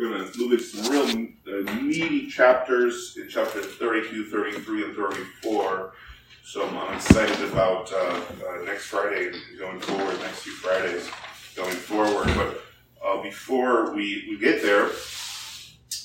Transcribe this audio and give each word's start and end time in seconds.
we're 0.00 0.08
going 0.08 0.32
to 0.32 0.38
move 0.38 0.52
into 0.52 0.64
some 0.64 0.90
real 0.90 1.28
uh, 1.46 1.82
meaty 1.82 2.26
chapters 2.26 3.18
in 3.20 3.28
chapter 3.28 3.60
32, 3.60 4.24
33, 4.26 4.84
and 4.84 4.96
34. 4.96 5.92
So 6.42 6.66
I'm 6.66 6.94
excited 6.94 7.40
about 7.50 7.92
uh, 7.92 7.96
uh, 7.96 8.64
next 8.64 8.86
Friday 8.86 9.32
going 9.58 9.78
forward, 9.80 10.18
next 10.20 10.40
few 10.40 10.52
Fridays 10.54 11.10
going 11.54 11.76
forward. 11.76 12.28
But 12.34 12.62
uh, 13.04 13.22
before 13.22 13.94
we, 13.94 14.26
we 14.30 14.38
get 14.38 14.62
there, 14.62 14.90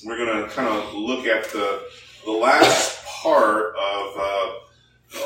we're 0.04 0.18
going 0.18 0.44
to 0.44 0.54
kind 0.54 0.68
of 0.68 0.92
look 0.92 1.26
at 1.26 1.44
the, 1.50 1.84
the 2.26 2.32
last 2.32 3.02
part 3.06 3.74
of, 3.76 4.16
uh, 4.18 4.52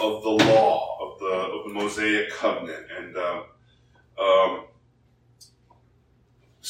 of 0.01 0.23
the 0.23 0.45
law, 0.45 0.97
of 1.01 1.19
the, 1.19 1.27
of 1.27 1.65
the 1.65 1.75
Mosaic 1.75 2.31
covenant. 2.31 2.87
And 2.97 3.17
uh, 3.17 3.43
um, 4.23 4.65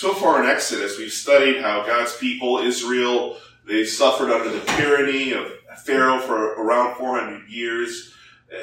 so 0.00 0.14
far 0.14 0.42
in 0.42 0.48
Exodus, 0.48 0.96
we've 0.96 1.12
studied 1.12 1.60
how 1.60 1.84
God's 1.84 2.16
people, 2.16 2.56
Israel, 2.56 3.36
they 3.66 3.84
suffered 3.84 4.30
under 4.30 4.48
the 4.48 4.64
tyranny 4.64 5.32
of 5.32 5.52
Pharaoh 5.84 6.20
for 6.20 6.54
around 6.54 6.96
400 6.96 7.50
years. 7.50 8.14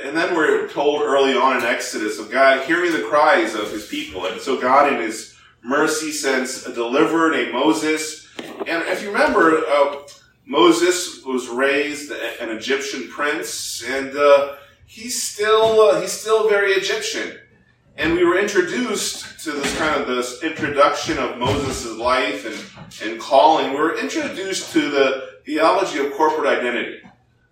And 0.04 0.18
then 0.18 0.36
we're 0.36 0.68
told 0.70 1.04
early 1.04 1.38
on 1.38 1.58
in 1.58 1.64
Exodus 1.64 2.18
of 2.18 2.32
God 2.32 2.66
hearing 2.66 2.92
the 2.92 3.04
cries 3.04 3.54
of 3.54 3.72
his 3.72 3.86
people. 3.86 4.26
And 4.26 4.42
so 4.42 4.60
God 4.60 4.92
in 4.92 5.00
his 5.00 5.36
mercy 5.64 6.12
sends 6.12 6.66
a 6.66 6.74
deliverer 6.74 7.30
named 7.30 7.54
Moses. 7.54 8.28
And 8.66 8.82
if 8.88 9.04
you 9.04 9.12
remember, 9.12 9.60
uh, 9.68 10.08
Moses 10.48 11.24
was 11.24 11.48
raised 11.50 12.12
an 12.42 12.50
Egyptian 12.50 13.10
prince, 13.10 13.84
and 13.84 14.18
uh, 14.18 14.56
he's 14.88 15.22
still 15.22 15.82
uh, 15.82 16.02
he's 16.02 16.14
still 16.14 16.50
very 16.50 16.72
Egyptian. 16.72 17.38
And 17.96 18.16
we 18.16 18.26
were 18.26 18.40
introduced 18.40 19.27
to 19.48 19.54
this 19.54 19.78
kind 19.78 20.02
of 20.02 20.08
this 20.08 20.44
introduction 20.44 21.18
of 21.18 21.38
Moses' 21.38 21.96
life 21.96 22.46
and, 22.46 23.10
and 23.10 23.18
calling. 23.18 23.72
We 23.72 23.78
were 23.78 23.98
introduced 23.98 24.74
to 24.74 24.90
the 24.90 25.38
theology 25.46 26.00
of 26.00 26.12
corporate 26.16 26.48
identity. 26.60 27.00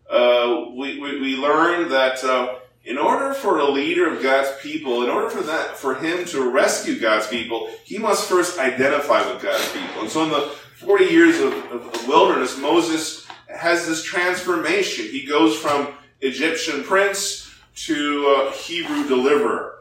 Uh, 0.09 0.71
we, 0.75 0.99
we, 0.99 1.21
we 1.21 1.37
learned 1.37 1.89
that 1.91 2.21
uh, 2.25 2.55
in 2.83 2.97
order 2.97 3.33
for 3.33 3.59
a 3.59 3.71
leader 3.71 4.13
of 4.13 4.21
God's 4.21 4.49
people, 4.61 5.03
in 5.03 5.09
order 5.09 5.29
for 5.29 5.41
that, 5.43 5.77
for 5.77 5.95
him 5.95 6.25
to 6.25 6.51
rescue 6.51 6.99
God's 6.99 7.27
people, 7.27 7.69
he 7.85 7.97
must 7.97 8.27
first 8.27 8.59
identify 8.59 9.31
with 9.31 9.41
God's 9.41 9.71
people. 9.71 10.01
And 10.01 10.09
so 10.09 10.23
in 10.25 10.31
the 10.31 10.51
40 10.75 11.05
years 11.05 11.39
of, 11.39 11.53
of, 11.71 11.95
of 11.95 12.07
wilderness, 12.09 12.59
Moses 12.59 13.25
has 13.47 13.87
this 13.87 14.03
transformation. 14.03 15.05
He 15.05 15.25
goes 15.25 15.57
from 15.57 15.93
Egyptian 16.19 16.83
prince 16.83 17.55
to 17.85 18.49
uh, 18.49 18.51
Hebrew 18.51 19.07
deliverer. 19.07 19.75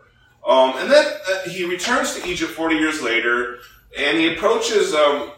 Um, 0.46 0.74
and 0.76 0.92
uh, 0.92 1.02
he 1.46 1.64
returns 1.64 2.14
to 2.14 2.28
Egypt 2.28 2.52
40 2.52 2.76
years 2.76 3.02
later, 3.02 3.58
and 3.98 4.18
he 4.18 4.34
approaches 4.34 4.94
um, 4.94 5.32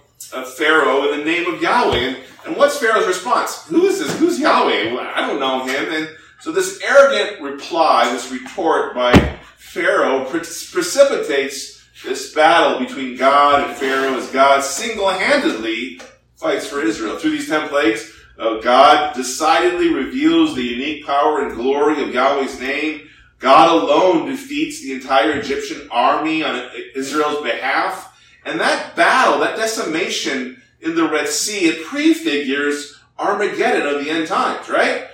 Pharaoh 0.57 1.13
in 1.13 1.19
the 1.19 1.25
name 1.25 1.53
of 1.53 1.61
Yahweh. 1.61 1.97
And, 1.97 2.17
and 2.47 2.57
what's 2.57 2.79
Pharaoh's 2.79 3.07
response? 3.07 3.67
Who 3.67 3.87
is 3.87 3.99
this? 3.99 4.19
Who's 4.19 4.39
Yahweh? 4.39 4.97
I 5.15 5.27
don't 5.27 5.41
know 5.41 5.65
him. 5.65 5.93
And 5.93 6.09
so 6.41 6.53
this 6.53 6.81
arrogant 6.83 7.43
reply, 7.43 8.11
this 8.13 8.31
retort 8.31 8.95
by 8.95 9.13
Pharaoh 9.57 10.25
pre- 10.25 10.41
precipitates 10.41 11.85
this 12.05 12.33
battle 12.35 12.79
between 12.79 13.17
God 13.17 13.69
and 13.69 13.77
Pharaoh 13.77 14.17
as 14.17 14.31
God 14.31 14.63
single-handedly 14.63 16.01
fights 16.37 16.67
for 16.67 16.81
Israel. 16.81 17.19
Through 17.19 17.33
these 17.33 17.49
ten 17.49 17.69
plagues, 17.69 18.13
uh, 18.39 18.61
God 18.61 19.15
decidedly 19.15 19.93
reveals 19.93 20.55
the 20.55 20.63
unique 20.63 21.07
power 21.07 21.47
and 21.47 21.57
glory 21.57 22.03
of 22.03 22.15
Yahweh's 22.15 22.61
name. 22.61 23.09
God 23.39 23.71
alone 23.71 24.27
defeats 24.31 24.83
the 24.83 24.93
entire 24.93 25.33
Egyptian 25.33 25.89
army 25.91 26.43
on 26.43 26.71
Israel's 26.95 27.43
behalf. 27.43 28.19
And 28.45 28.61
that 28.61 28.97
battle, 28.97 29.41
that 29.41 29.57
decimation 29.57 30.63
in 30.81 30.95
the 30.95 31.09
Red 31.09 31.29
Sea, 31.29 31.67
it 31.67 31.87
prefigures 31.87 33.01
Armageddon 33.19 33.87
of 33.87 34.05
the 34.05 34.11
end 34.11 34.29
times, 34.29 34.69
right? 34.69 35.07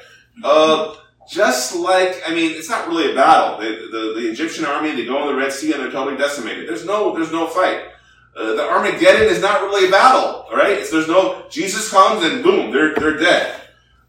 Uh, 0.43 0.95
just 1.28 1.75
like, 1.77 2.23
I 2.27 2.34
mean, 2.34 2.53
it's 2.53 2.69
not 2.69 2.89
really 2.89 3.12
a 3.12 3.15
battle. 3.15 3.59
The, 3.59 4.15
the, 4.16 4.31
Egyptian 4.31 4.65
army, 4.65 4.93
they 4.93 5.04
go 5.04 5.22
in 5.22 5.28
the 5.28 5.41
Red 5.41 5.53
Sea 5.53 5.72
and 5.72 5.83
they're 5.83 5.91
totally 5.91 6.16
decimated. 6.16 6.69
There's 6.69 6.84
no, 6.84 7.15
there's 7.15 7.33
no 7.33 7.47
fight. 7.47 7.84
Uh, 8.37 8.54
the 8.54 8.62
Armageddon 8.62 9.28
is 9.28 9.41
not 9.41 9.62
really 9.62 9.89
a 9.89 9.91
battle, 9.91 10.47
right? 10.53 10.78
It's, 10.78 10.91
there's 10.91 11.09
no, 11.09 11.47
Jesus 11.50 11.91
comes 11.91 12.25
and 12.25 12.43
boom, 12.43 12.71
they're, 12.71 12.94
they're 12.94 13.19
dead. 13.19 13.60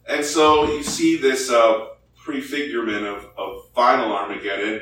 And 0.07 0.23
so 0.23 0.65
you 0.65 0.83
see 0.83 1.17
this, 1.17 1.49
uh, 1.49 1.87
prefigurement 2.23 3.05
of, 3.05 3.27
of 3.37 3.69
final 3.73 4.13
Armageddon 4.13 4.81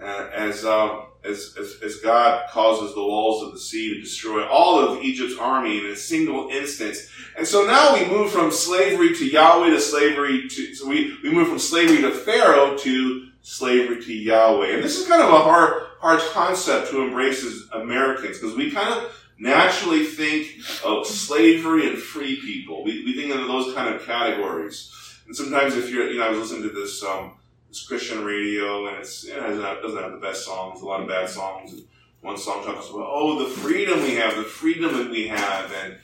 uh, 0.00 0.30
as, 0.34 0.64
um, 0.64 1.06
as, 1.24 1.54
as, 1.58 1.76
as, 1.82 1.96
God 1.96 2.48
causes 2.50 2.94
the 2.94 3.02
walls 3.02 3.42
of 3.42 3.52
the 3.52 3.58
sea 3.58 3.94
to 3.94 4.00
destroy 4.00 4.46
all 4.46 4.78
of 4.78 5.02
Egypt's 5.02 5.38
army 5.38 5.78
in 5.78 5.86
a 5.86 5.96
single 5.96 6.48
instance. 6.50 7.08
And 7.36 7.46
so 7.46 7.66
now 7.66 7.94
we 7.94 8.06
move 8.06 8.30
from 8.30 8.50
slavery 8.50 9.14
to 9.14 9.26
Yahweh 9.26 9.70
to 9.70 9.80
slavery 9.80 10.48
to, 10.48 10.74
so 10.74 10.88
we, 10.88 11.16
we 11.22 11.32
move 11.32 11.48
from 11.48 11.58
slavery 11.58 12.02
to 12.02 12.10
Pharaoh 12.10 12.76
to 12.78 13.28
slavery 13.42 14.02
to 14.02 14.12
Yahweh. 14.12 14.74
And 14.74 14.82
this 14.82 14.98
is 14.98 15.06
kind 15.06 15.22
of 15.22 15.30
a 15.30 15.38
hard, 15.38 15.84
hard 16.00 16.20
concept 16.32 16.90
to 16.90 17.02
embrace 17.02 17.44
as 17.44 17.62
Americans 17.72 18.38
because 18.38 18.56
we 18.56 18.70
kind 18.70 18.92
of 18.92 19.12
naturally 19.38 20.04
think 20.04 20.48
of 20.84 21.06
slavery 21.06 21.88
and 21.88 21.98
free 21.98 22.40
people. 22.40 22.84
We, 22.84 23.04
we 23.04 23.14
think 23.14 23.34
of 23.34 23.46
those 23.46 23.74
kind 23.74 23.94
of 23.94 24.04
categories. 24.04 24.92
And 25.26 25.36
sometimes 25.36 25.76
if 25.76 25.90
you're, 25.90 26.08
you 26.08 26.18
know, 26.18 26.26
I 26.26 26.30
was 26.30 26.38
listening 26.38 26.68
to 26.68 26.74
this, 26.74 27.02
um, 27.02 27.32
this 27.68 27.86
Christian 27.86 28.24
radio 28.24 28.86
and 28.86 28.98
it's, 28.98 29.24
it 29.24 29.34
have, 29.34 29.82
doesn't 29.82 30.00
have 30.02 30.12
the 30.12 30.18
best 30.18 30.44
songs, 30.44 30.80
a 30.80 30.86
lot 30.86 31.00
of 31.00 31.08
bad 31.08 31.28
songs. 31.28 31.72
And 31.72 31.82
one 32.20 32.38
song 32.38 32.64
talks 32.64 32.88
about, 32.88 33.08
oh, 33.08 33.38
the 33.44 33.50
freedom 33.50 34.02
we 34.02 34.14
have, 34.14 34.36
the 34.36 34.42
freedom 34.42 34.96
that 34.96 35.10
we 35.10 35.26
have, 35.28 35.72
and, 35.72 35.96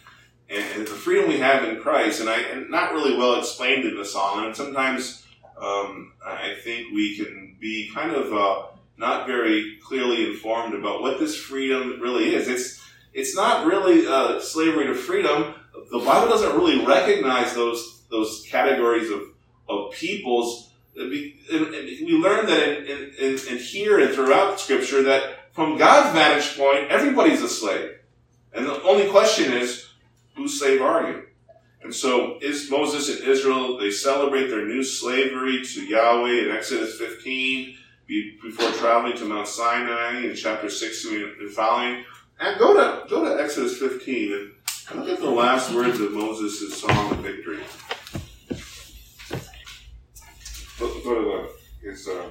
and 0.51 0.87
the 0.87 0.91
freedom 0.91 1.29
we 1.29 1.39
have 1.39 1.65
in 1.65 1.81
Christ. 1.81 2.21
And 2.21 2.29
I, 2.29 2.41
and 2.41 2.69
not 2.69 2.93
really 2.93 3.17
well 3.17 3.39
explained 3.39 3.85
in 3.85 3.97
the 3.97 4.05
song. 4.05 4.45
And 4.45 4.57
sometimes, 4.57 5.25
um, 5.61 6.13
I 6.27 6.57
think 6.63 6.93
we 6.93 7.17
can 7.17 7.57
be 7.61 7.91
kind 7.95 8.13
of, 8.13 8.33
uh, 8.33 8.67
not 8.99 9.27
very 9.27 9.79
clearly 9.83 10.31
informed 10.31 10.75
about 10.75 11.01
what 11.01 11.19
this 11.19 11.37
freedom 11.37 12.01
really 12.01 12.35
is. 12.35 12.49
It's, 12.49 12.81
it's 13.13 13.37
not 13.37 13.67
really, 13.67 14.07
uh, 14.07 14.41
slavery 14.41 14.87
to 14.87 14.95
freedom. 14.95 15.55
The 15.91 15.99
Bible 15.99 16.29
doesn't 16.29 16.57
really 16.57 16.85
recognize 16.85 17.55
those 17.55 18.02
those 18.13 18.47
categories 18.49 19.11
of, 19.11 19.23
of 19.69 19.93
peoples. 19.93 20.71
We 20.95 21.41
learn 22.23 22.47
that 22.47 22.79
in, 22.79 23.15
in, 23.19 23.39
in, 23.49 23.59
here 23.59 23.99
and 23.99 24.15
throughout 24.15 24.61
Scripture 24.61 25.03
that 25.05 25.53
from 25.53 25.79
God's 25.79 26.15
vantage 26.15 26.57
point, 26.57 26.91
everybody's 26.91 27.43
a 27.43 27.49
slave. 27.49 27.99
And 28.53 28.67
the 28.67 28.81
only 28.83 29.09
question 29.09 29.53
is, 29.53 29.89
whose 30.37 30.61
slave 30.61 30.83
are 30.83 31.11
you? 31.11 31.23
And 31.83 31.93
so 31.93 32.39
is 32.41 32.71
Moses 32.71 33.09
and 33.09 33.29
Israel, 33.29 33.79
they 33.79 33.91
celebrate 33.91 34.49
their 34.49 34.67
new 34.67 34.85
slavery 34.85 35.65
to 35.65 35.85
Yahweh 35.85 36.45
in 36.45 36.51
Exodus 36.51 36.97
15 36.99 37.77
before 38.43 38.71
traveling 38.73 39.17
to 39.17 39.25
Mount 39.25 39.49
Sinai 39.49 40.21
in 40.21 40.37
chapter 40.37 40.69
6 40.69 41.05
and 41.07 41.51
following. 41.51 42.05
And 42.39 42.59
go 42.59 42.75
to, 42.75 43.09
go 43.09 43.25
to 43.25 43.43
Exodus 43.43 43.79
15 43.79 44.33
and 44.33 44.53
look 44.95 45.09
at 45.09 45.21
the 45.21 45.31
last 45.31 45.75
words 45.75 46.01
of 46.01 46.13
Moses' 46.13 46.81
song 46.81 47.13
of 47.13 47.19
victory. 47.19 47.61
Go, 50.79 51.01
go 51.03 51.49
the 51.83 51.89
his. 51.89 52.09
Uh, 52.09 52.29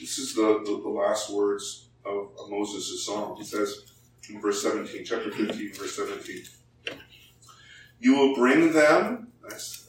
this 0.00 0.18
is 0.18 0.34
the, 0.34 0.62
the, 0.64 0.80
the 0.82 0.88
last 0.88 1.30
words 1.30 1.88
of, 2.04 2.30
of 2.38 2.50
Moses' 2.50 3.04
song. 3.04 3.36
He 3.36 3.44
says 3.44 3.86
in 4.28 4.40
verse 4.40 4.62
17, 4.62 5.04
chapter 5.04 5.30
15, 5.30 5.72
verse 5.74 5.96
17. 5.96 6.42
You 7.98 8.14
will 8.14 8.34
bring 8.34 8.72
them, 8.72 9.32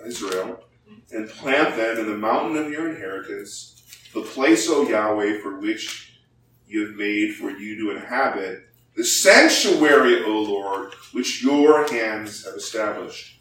Israel, 0.06 0.64
and 1.12 1.30
plant 1.30 1.76
them 1.76 2.00
in 2.00 2.08
the 2.08 2.18
mountain 2.18 2.58
of 2.58 2.72
your 2.72 2.90
inheritance, 2.90 3.77
the 4.18 4.30
place, 4.30 4.68
O 4.70 4.88
Yahweh, 4.88 5.42
for 5.42 5.60
which 5.60 6.20
you 6.68 6.88
have 6.88 6.96
made 6.96 7.36
for 7.36 7.52
you 7.52 7.78
to 7.78 7.92
inhabit, 7.92 8.64
the 8.96 9.04
sanctuary, 9.04 10.24
O 10.24 10.42
Lord, 10.42 10.94
which 11.14 11.44
your 11.44 11.88
hands 11.92 12.46
have 12.46 12.56
established. 12.56 13.40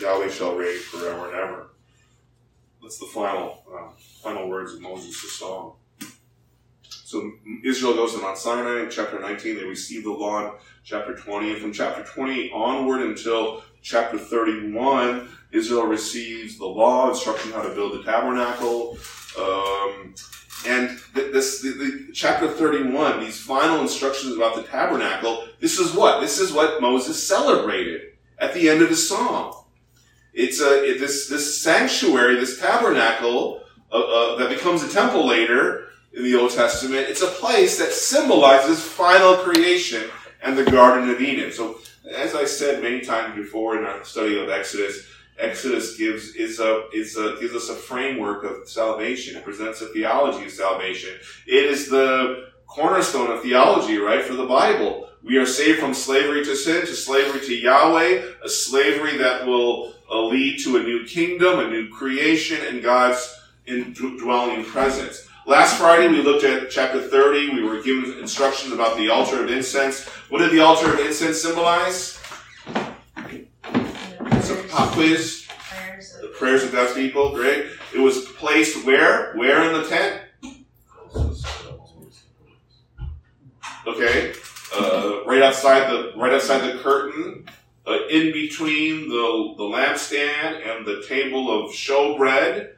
Yahweh 0.00 0.30
shall 0.30 0.56
reign 0.56 0.78
forever 0.78 1.26
and 1.26 1.36
ever. 1.36 1.70
That's 2.82 2.98
the 2.98 3.06
final, 3.06 3.62
uh, 3.72 3.90
final 4.22 4.48
words 4.48 4.74
of 4.74 4.80
Moses' 4.80 5.38
song. 5.38 5.74
So 6.88 7.30
Israel 7.62 7.94
goes 7.94 8.14
to 8.14 8.20
Mount 8.20 8.38
Sinai 8.38 8.84
in 8.84 8.90
chapter 8.90 9.20
19. 9.20 9.56
They 9.56 9.64
receive 9.64 10.04
the 10.04 10.10
law 10.10 10.46
in 10.46 10.52
chapter 10.84 11.14
20. 11.14 11.52
And 11.52 11.60
from 11.60 11.72
chapter 11.72 12.02
20 12.02 12.50
onward 12.50 13.02
until 13.02 13.62
chapter 13.82 14.18
31, 14.18 15.28
Israel 15.52 15.86
receives 15.86 16.58
the 16.58 16.66
law, 16.66 17.10
instruction 17.10 17.52
how 17.52 17.62
to 17.62 17.74
build 17.74 17.92
the 17.92 18.02
tabernacle, 18.02 18.96
um, 19.38 20.14
and 20.66 20.98
this, 21.14 21.60
the, 21.60 21.70
the, 21.70 22.12
chapter 22.12 22.48
31, 22.48 23.20
these 23.20 23.40
final 23.40 23.80
instructions 23.80 24.34
about 24.34 24.56
the 24.56 24.62
tabernacle, 24.62 25.46
this 25.60 25.78
is 25.78 25.92
what? 25.94 26.20
This 26.20 26.38
is 26.38 26.52
what 26.52 26.80
Moses 26.80 27.26
celebrated 27.26 28.12
at 28.38 28.54
the 28.54 28.68
end 28.68 28.82
of 28.82 28.88
his 28.88 29.06
song. 29.06 29.64
It's 30.32 30.60
a, 30.60 30.84
it, 30.84 31.00
this, 31.00 31.28
this 31.28 31.60
sanctuary, 31.60 32.36
this 32.36 32.58
tabernacle, 32.58 33.60
uh, 33.92 33.96
uh, 33.96 34.36
that 34.36 34.48
becomes 34.48 34.82
a 34.82 34.88
temple 34.88 35.26
later, 35.26 35.84
in 36.16 36.22
the 36.22 36.34
Old 36.36 36.50
Testament. 36.50 37.08
It's 37.08 37.22
a 37.22 37.26
place 37.26 37.78
that 37.78 37.92
symbolizes 37.92 38.82
final 38.82 39.36
creation 39.36 40.04
and 40.42 40.56
the 40.56 40.70
Garden 40.70 41.10
of 41.10 41.20
Eden. 41.20 41.52
So, 41.52 41.78
as 42.10 42.34
I 42.34 42.44
said 42.44 42.82
many 42.82 43.00
times 43.00 43.34
before 43.34 43.78
in 43.78 43.84
our 43.84 44.04
study 44.04 44.40
of 44.40 44.48
Exodus, 44.48 45.06
Exodus 45.38 45.96
gives 45.96 46.34
is 46.36 46.60
a 46.60 46.88
is 46.92 47.16
a 47.16 47.36
gives 47.40 47.54
us 47.54 47.68
a 47.68 47.74
framework 47.74 48.44
of 48.44 48.68
salvation. 48.68 49.36
It 49.36 49.44
presents 49.44 49.80
a 49.80 49.88
theology 49.88 50.44
of 50.46 50.52
salvation. 50.52 51.10
It 51.46 51.64
is 51.64 51.88
the 51.88 52.50
cornerstone 52.66 53.30
of 53.30 53.42
theology, 53.42 53.98
right, 53.98 54.24
for 54.24 54.34
the 54.34 54.46
Bible. 54.46 55.08
We 55.22 55.38
are 55.38 55.46
saved 55.46 55.80
from 55.80 55.94
slavery 55.94 56.44
to 56.44 56.54
sin, 56.54 56.82
to 56.82 56.94
slavery 56.94 57.40
to 57.40 57.54
Yahweh, 57.54 58.22
a 58.44 58.48
slavery 58.48 59.16
that 59.18 59.46
will 59.46 59.94
uh, 60.10 60.20
lead 60.20 60.58
to 60.64 60.76
a 60.76 60.82
new 60.82 61.04
kingdom, 61.04 61.60
a 61.60 61.68
new 61.68 61.88
creation, 61.88 62.58
and 62.66 62.82
God's 62.82 63.34
indwelling 63.66 64.64
presence. 64.64 65.26
Last 65.46 65.78
Friday 65.78 66.08
we 66.08 66.22
looked 66.22 66.44
at 66.44 66.70
chapter 66.70 67.00
30. 67.00 67.54
We 67.54 67.62
were 67.62 67.82
given 67.82 68.18
instructions 68.18 68.72
about 68.72 68.96
the 68.96 69.08
altar 69.08 69.42
of 69.42 69.50
incense. 69.50 70.06
What 70.28 70.38
did 70.38 70.52
the 70.52 70.60
altar 70.60 70.92
of 70.92 71.00
incense 71.00 71.42
symbolize? 71.42 72.20
Quiz. 74.74 75.46
The 76.20 76.28
prayers 76.28 76.64
of 76.64 76.72
God's 76.72 76.94
people. 76.94 77.32
Great. 77.32 77.66
It 77.94 78.00
was 78.00 78.24
placed 78.24 78.84
where? 78.84 79.32
Where 79.34 79.62
in 79.64 79.80
the 79.80 79.88
tent? 79.88 80.20
Okay. 83.86 84.34
Uh, 84.76 85.24
right 85.26 85.42
outside 85.42 85.90
the 85.90 86.12
right 86.16 86.32
outside 86.32 86.60
the 86.68 86.78
curtain, 86.82 87.46
uh, 87.86 88.06
in 88.10 88.32
between 88.32 89.08
the 89.08 89.54
the 89.56 89.62
lampstand 89.62 90.66
and 90.66 90.84
the 90.84 91.04
table 91.06 91.50
of 91.50 91.70
showbread. 91.72 92.70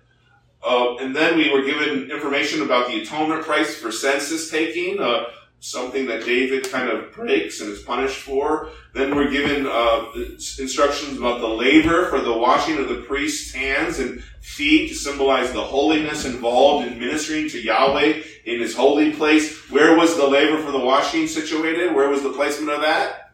Uh, 0.62 0.96
and 0.96 1.14
then 1.14 1.36
we 1.36 1.50
were 1.50 1.62
given 1.62 2.10
information 2.10 2.62
about 2.62 2.88
the 2.88 3.00
atonement 3.00 3.44
price 3.44 3.76
for 3.76 3.92
census 3.92 4.50
taking, 4.50 4.98
uh, 4.98 5.24
something 5.66 6.06
that 6.06 6.24
David 6.24 6.70
kind 6.70 6.88
of 6.88 7.12
breaks 7.12 7.60
and 7.60 7.70
is 7.70 7.82
punished 7.82 8.18
for. 8.18 8.70
Then 8.94 9.16
we're 9.16 9.30
given 9.30 9.66
uh, 9.66 10.12
instructions 10.14 11.18
about 11.18 11.40
the 11.40 11.48
laver 11.48 12.06
for 12.06 12.20
the 12.20 12.32
washing 12.32 12.78
of 12.78 12.88
the 12.88 13.02
priest's 13.02 13.52
hands 13.52 13.98
and 13.98 14.22
feet 14.40 14.88
to 14.88 14.94
symbolize 14.94 15.52
the 15.52 15.62
holiness 15.62 16.24
involved 16.24 16.86
in 16.86 17.00
ministering 17.00 17.48
to 17.48 17.60
Yahweh 17.60 18.22
in 18.44 18.60
his 18.60 18.76
holy 18.76 19.12
place. 19.12 19.68
Where 19.70 19.96
was 19.96 20.16
the 20.16 20.26
laver 20.26 20.62
for 20.62 20.70
the 20.70 20.78
washing 20.78 21.26
situated? 21.26 21.94
Where 21.94 22.08
was 22.08 22.22
the 22.22 22.32
placement 22.32 22.70
of 22.70 22.82
that? 22.82 23.32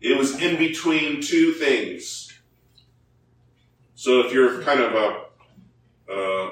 It 0.00 0.16
was 0.16 0.40
in 0.40 0.58
between 0.58 1.20
two 1.20 1.52
things. 1.52 2.32
So 3.94 4.20
if 4.26 4.32
you're 4.32 4.62
kind 4.62 4.80
of 4.80 4.94
a, 4.94 6.12
uh, 6.12 6.50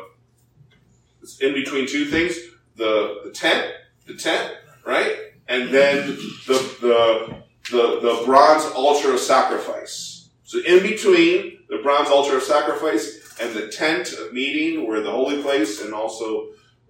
it's 1.31 1.41
in 1.41 1.55
between 1.55 1.87
two 1.87 2.07
things, 2.07 2.37
the, 2.77 3.21
the 3.25 3.31
tent, 3.31 3.73
the 4.07 4.15
tent, 4.15 4.55
right? 4.87 5.17
And 5.49 5.73
then 5.73 6.07
the, 6.47 6.77
the, 6.81 7.43
the, 7.71 8.01
the 8.01 8.23
bronze 8.25 8.65
altar 8.75 9.13
of 9.13 9.21
sacrifice. 9.21 10.31
So 10.45 10.59
in 10.67 10.83
between 10.83 11.59
the 11.69 11.79
bronze 11.83 12.09
altar 12.09 12.37
of 12.37 12.43
sacrifice 12.43 13.39
and 13.41 13.55
the 13.55 13.69
tent 13.69 14.13
of 14.13 14.33
meeting, 14.33 14.87
where 14.87 15.01
the 15.01 15.11
holy 15.11 15.43
place 15.43 15.81
and 15.83 15.95
also 15.95 16.49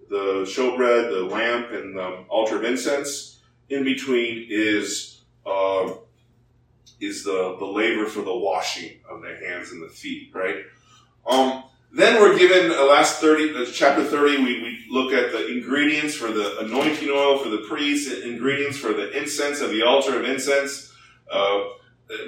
the 0.09 0.43
showbread, 0.45 1.11
the 1.11 1.23
lamp, 1.23 1.71
and 1.71 1.95
the 1.95 2.25
altar 2.29 2.57
of 2.57 2.65
incense. 2.65 3.39
In 3.69 3.85
between 3.85 4.47
is 4.49 5.21
uh, 5.45 5.93
is 6.99 7.23
the 7.23 7.55
the 7.57 7.65
laver 7.65 8.05
for 8.05 8.21
the 8.21 8.35
washing 8.35 8.99
of 9.09 9.21
the 9.21 9.33
hands 9.47 9.71
and 9.71 9.81
the 9.81 9.87
feet, 9.87 10.31
right? 10.35 10.57
Um, 11.25 11.63
then 11.93 12.21
we're 12.21 12.37
given 12.37 12.71
uh, 12.71 12.85
last 12.85 13.19
thirty, 13.19 13.53
uh, 13.55 13.65
chapter 13.71 14.03
thirty. 14.03 14.37
We, 14.37 14.61
we 14.61 14.85
look 14.89 15.13
at 15.13 15.31
the 15.31 15.47
ingredients 15.47 16.15
for 16.15 16.31
the 16.31 16.59
anointing 16.59 17.09
oil 17.09 17.37
for 17.37 17.49
the 17.49 17.65
priest, 17.69 18.23
ingredients 18.23 18.77
for 18.77 18.93
the 18.93 19.17
incense 19.17 19.61
of 19.61 19.71
the 19.71 19.83
altar 19.83 20.17
of 20.19 20.25
incense. 20.25 20.93
Uh, 21.31 21.63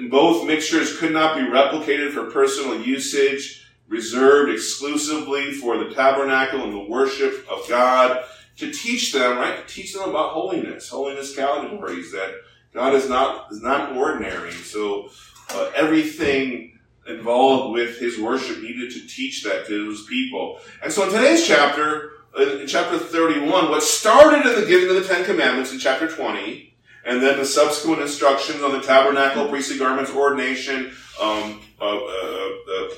both 0.08 0.46
mixtures 0.46 0.98
could 0.98 1.12
not 1.12 1.36
be 1.36 1.42
replicated 1.42 2.12
for 2.12 2.30
personal 2.30 2.80
usage 2.80 3.66
reserved 3.86 4.50
exclusively 4.50 5.52
for 5.52 5.76
the 5.76 5.94
tabernacle 5.94 6.64
and 6.64 6.72
the 6.72 6.90
worship 6.90 7.46
of 7.50 7.68
God, 7.68 8.24
to 8.56 8.72
teach 8.72 9.12
them, 9.12 9.36
right? 9.36 9.66
To 9.66 9.74
teach 9.74 9.92
them 9.92 10.08
about 10.08 10.30
holiness, 10.30 10.88
holiness 10.88 11.36
categories, 11.36 12.10
that 12.12 12.34
God 12.72 12.94
is 12.94 13.08
not, 13.08 13.52
is 13.52 13.62
not 13.62 13.94
ordinary. 13.94 14.52
So, 14.52 15.10
uh, 15.50 15.70
everything 15.74 16.73
involved 17.06 17.72
with 17.72 17.98
his 17.98 18.18
worship 18.18 18.62
needed 18.62 18.90
to 18.92 19.06
teach 19.06 19.42
that 19.44 19.66
to 19.66 19.90
his 19.90 20.02
people. 20.02 20.58
And 20.82 20.92
so 20.92 21.04
in 21.04 21.12
today's 21.12 21.46
chapter, 21.46 22.12
in 22.38 22.66
chapter 22.66 22.98
31, 22.98 23.70
what 23.70 23.82
started 23.82 24.46
in 24.46 24.60
the 24.60 24.66
giving 24.66 24.88
of 24.88 25.02
the 25.02 25.08
Ten 25.08 25.24
Commandments 25.24 25.72
in 25.72 25.78
chapter 25.78 26.08
20, 26.08 26.74
and 27.04 27.22
then 27.22 27.38
the 27.38 27.44
subsequent 27.44 28.00
instructions 28.00 28.62
on 28.62 28.72
the 28.72 28.80
tabernacle, 28.80 29.48
priestly 29.48 29.78
garments, 29.78 30.10
ordination, 30.10 30.92
um, 31.20 31.60
uh, 31.80 31.84
uh, 31.84 31.98
uh, 31.98 32.88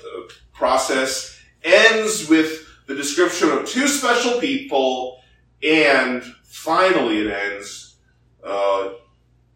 process 0.53 1.39
ends 1.63 2.29
with 2.29 2.67
the 2.87 2.95
description 2.95 3.51
of 3.51 3.67
two 3.67 3.89
special 3.89 4.41
people, 4.41 5.21
and 5.63 6.23
finally 6.45 7.19
it 7.19 7.33
ends 7.33 7.97
uh, 8.45 8.91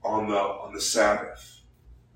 on 0.03 0.29
the 0.29 0.37
on 0.37 0.75
the 0.75 0.81
Sabbath, 0.81 1.61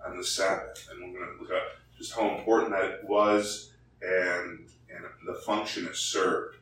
on 0.04 0.16
the 0.16 0.24
Sabbath, 0.24 0.88
and 0.90 1.00
we're 1.00 1.18
going 1.18 1.36
to 1.36 1.42
look 1.42 1.52
at 1.52 1.62
just 2.04 2.18
how 2.18 2.36
important 2.36 2.70
that 2.70 3.02
was 3.08 3.72
and 4.02 4.58
and 4.90 5.04
the 5.26 5.34
function 5.34 5.86
it 5.86 5.96
served. 5.96 6.56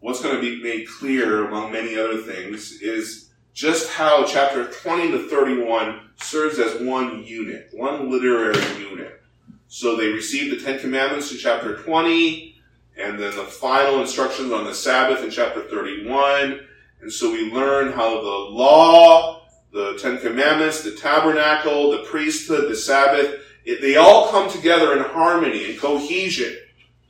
What's 0.00 0.20
going 0.20 0.34
to 0.34 0.40
be 0.40 0.62
made 0.62 0.88
clear, 0.88 1.46
among 1.46 1.72
many 1.72 1.96
other 1.96 2.18
things, 2.18 2.72
is 2.82 3.30
just 3.52 3.92
how 3.92 4.24
chapter 4.24 4.66
20 4.66 5.12
to 5.12 5.28
31 5.28 6.10
serves 6.16 6.58
as 6.58 6.80
one 6.82 7.24
unit, 7.24 7.68
one 7.72 8.10
literary 8.10 8.60
unit. 8.78 9.22
So 9.68 9.96
they 9.96 10.08
received 10.08 10.56
the 10.56 10.64
Ten 10.64 10.80
Commandments 10.80 11.30
in 11.30 11.38
chapter 11.38 11.76
20, 11.76 12.56
and 12.98 13.18
then 13.18 13.34
the 13.36 13.44
final 13.44 14.00
instructions 14.00 14.52
on 14.52 14.64
the 14.64 14.74
Sabbath 14.74 15.22
in 15.22 15.30
chapter 15.30 15.62
31. 15.62 16.66
And 17.00 17.12
so 17.12 17.30
we 17.30 17.52
learn 17.52 17.92
how 17.92 18.20
the 18.20 18.54
law, 18.54 19.42
the 19.72 19.98
Ten 20.00 20.18
Commandments, 20.18 20.82
the 20.82 20.92
tabernacle, 20.92 21.92
the 21.92 22.04
priesthood, 22.04 22.70
the 22.70 22.76
Sabbath, 22.76 23.42
it, 23.68 23.82
they 23.82 23.96
all 23.96 24.30
come 24.30 24.50
together 24.50 24.96
in 24.96 25.04
harmony 25.04 25.70
and 25.70 25.78
cohesion. 25.78 26.56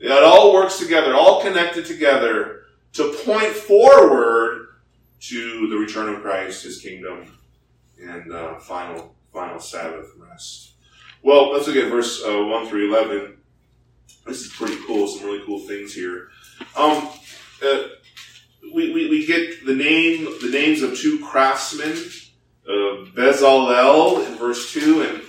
It 0.00 0.10
all 0.10 0.52
works 0.52 0.78
together, 0.78 1.14
all 1.14 1.40
connected 1.40 1.86
together 1.86 2.62
to 2.94 3.12
point 3.24 3.52
forward 3.52 4.66
to 5.20 5.68
the 5.68 5.76
return 5.76 6.12
of 6.12 6.20
Christ, 6.20 6.64
His 6.64 6.80
kingdom, 6.80 7.38
and 8.00 8.32
uh, 8.32 8.58
final 8.58 9.14
final 9.32 9.60
Sabbath 9.60 10.10
rest. 10.16 10.72
Well, 11.22 11.52
let's 11.52 11.68
look 11.68 11.76
at 11.76 11.90
verse 11.90 12.24
uh, 12.24 12.44
1 12.44 12.66
through 12.66 12.92
11. 12.92 13.36
This 14.26 14.40
is 14.40 14.52
pretty 14.52 14.78
cool, 14.86 15.06
some 15.06 15.26
really 15.26 15.44
cool 15.46 15.60
things 15.60 15.94
here. 15.94 16.28
Um, 16.76 17.08
uh, 17.64 17.82
we, 18.74 18.92
we, 18.92 19.08
we, 19.10 19.26
get 19.26 19.64
the 19.64 19.74
name, 19.74 20.24
the 20.40 20.50
names 20.50 20.82
of 20.82 20.96
two 20.96 21.24
craftsmen, 21.24 21.92
uh, 22.68 23.06
Bezalel 23.14 24.26
in 24.26 24.34
verse 24.36 24.72
2 24.72 25.02
and 25.02 25.22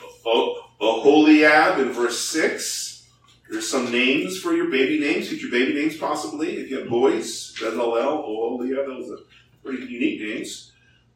Oholiab 0.81 1.79
in 1.79 1.91
verse 1.91 2.19
6. 2.29 3.07
There's 3.49 3.69
some 3.69 3.91
names 3.91 4.39
for 4.39 4.53
your 4.53 4.69
baby 4.69 4.99
names, 4.99 5.27
future 5.27 5.49
baby 5.49 5.73
names 5.73 5.97
possibly, 5.97 6.57
if 6.57 6.69
you 6.69 6.79
have 6.79 6.89
boys. 6.89 7.53
Bezalel, 7.59 8.25
Oholiab, 8.27 8.85
those 8.85 9.11
are 9.11 9.23
pretty 9.63 9.85
unique 9.91 10.21
names. 10.21 10.71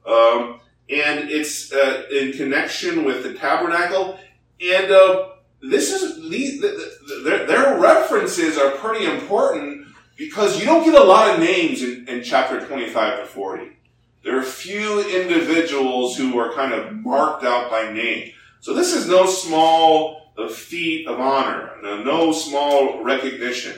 Um, 0.06 0.60
and 0.90 1.30
it's 1.30 1.72
uh, 1.72 2.04
in 2.12 2.34
connection 2.34 3.06
with 3.06 3.24
the 3.24 3.34
tabernacle 3.36 4.20
and 4.64 4.92
uh, 4.92 5.30
this 5.62 5.92
is 5.92 6.30
these 6.30 6.62
their, 6.62 7.46
their 7.46 7.80
references 7.80 8.58
are 8.58 8.72
pretty 8.72 9.06
important 9.06 9.88
because 10.16 10.60
you 10.60 10.66
don't 10.66 10.86
get 10.86 10.96
a 10.96 11.04
lot 11.04 11.34
of 11.34 11.40
names 11.40 11.82
in, 11.82 12.08
in 12.08 12.24
chapter 12.24 12.66
25 12.66 13.20
to 13.20 13.26
40. 13.26 13.78
There 14.24 14.38
are 14.38 14.44
few 14.44 15.02
individuals 15.02 16.16
who 16.16 16.38
are 16.40 16.54
kind 16.54 16.74
of 16.74 16.94
marked 16.94 17.44
out 17.44 17.70
by 17.70 17.92
name. 17.92 18.32
So 18.64 18.74
this 18.74 18.94
is 18.94 19.10
no 19.10 19.26
small 19.26 20.32
uh, 20.38 20.48
feat 20.48 21.06
of 21.06 21.20
honor, 21.20 21.72
no, 21.84 22.02
no 22.02 22.32
small 22.32 23.04
recognition. 23.04 23.78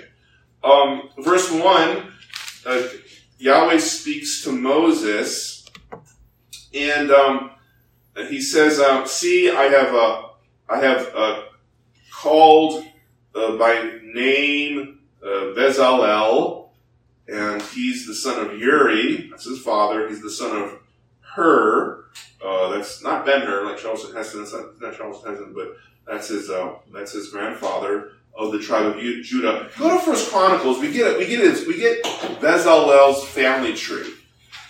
Um, 0.63 1.10
verse 1.18 1.51
1, 1.51 2.13
uh, 2.68 2.84
Yahweh 3.39 3.80
speaks 3.80 4.44
to 4.44 4.51
Moses, 4.51 5.65
and 6.72 7.10
um, 7.10 7.50
he 8.30 8.39
says, 8.39 8.80
uh, 8.80 9.08
See, 9.08 9.50
I 9.50 9.63
have 9.63 9.92
a 9.96 10.30
I 10.70 10.77
have 10.77 11.12
uh, 11.15 11.42
called 12.13 12.86
uh, 13.34 13.58
by 13.58 13.92
name 14.04 15.00
uh, 15.24 15.56
Bezalel, 15.58 16.70
and 17.27 17.60
he's 17.60 18.06
the 18.06 18.13
son 18.13 18.46
of 18.46 18.60
Uri. 18.60 19.30
That's 19.32 19.46
his 19.46 19.63
father. 19.63 20.08
He's 20.08 20.22
the 20.22 20.30
son 20.30 20.56
of 20.62 20.80
Hur. 21.22 21.94
Uh, 22.45 22.69
that's 22.69 23.01
not 23.03 23.25
Ben 23.25 23.41
Hur, 23.41 23.65
like 23.65 23.77
Charlton 23.77 24.13
Heston. 24.15 24.41
That's 24.41 24.53
not, 24.53 24.81
not 24.81 24.95
Charlton 24.95 25.31
Heston, 25.31 25.53
but 25.53 25.75
that's 26.07 26.27
his. 26.27 26.49
Uh, 26.49 26.75
that's 26.93 27.11
his 27.13 27.29
grandfather. 27.29 28.11
of 28.37 28.51
the 28.51 28.59
tribe 28.59 28.85
of 28.85 28.99
Judah. 28.99 29.69
Go 29.77 29.97
to 29.97 29.99
First 29.99 30.29
Chronicles. 30.31 30.79
We 30.79 30.91
get 30.91 31.07
it. 31.07 31.17
We 31.17 31.25
get 31.27 31.39
it. 31.41 31.67
We 31.67 31.77
get 31.77 32.03
Bezalel's 32.41 33.25
family 33.29 33.73
tree. 33.73 34.13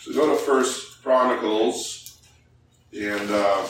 So 0.02 0.14
go 0.14 0.30
to 0.30 0.36
First 0.36 1.02
Chronicles, 1.04 2.22
and 2.94 3.30
uh, 3.32 3.64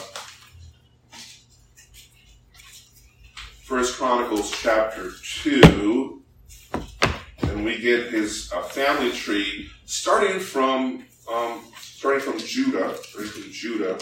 First 3.64 3.96
Chronicles 3.96 4.50
chapter 4.50 5.10
two, 5.42 6.22
and 7.42 7.64
we 7.64 7.78
get 7.80 8.10
his 8.12 8.52
uh, 8.52 8.62
family 8.62 9.10
tree 9.12 9.68
starting 9.86 10.38
from 10.38 11.04
um, 11.32 11.60
starting 11.96 12.20
from 12.20 12.38
Judah, 12.38 12.94
starting 13.02 13.32
from 13.32 13.50
Judah 13.50 13.98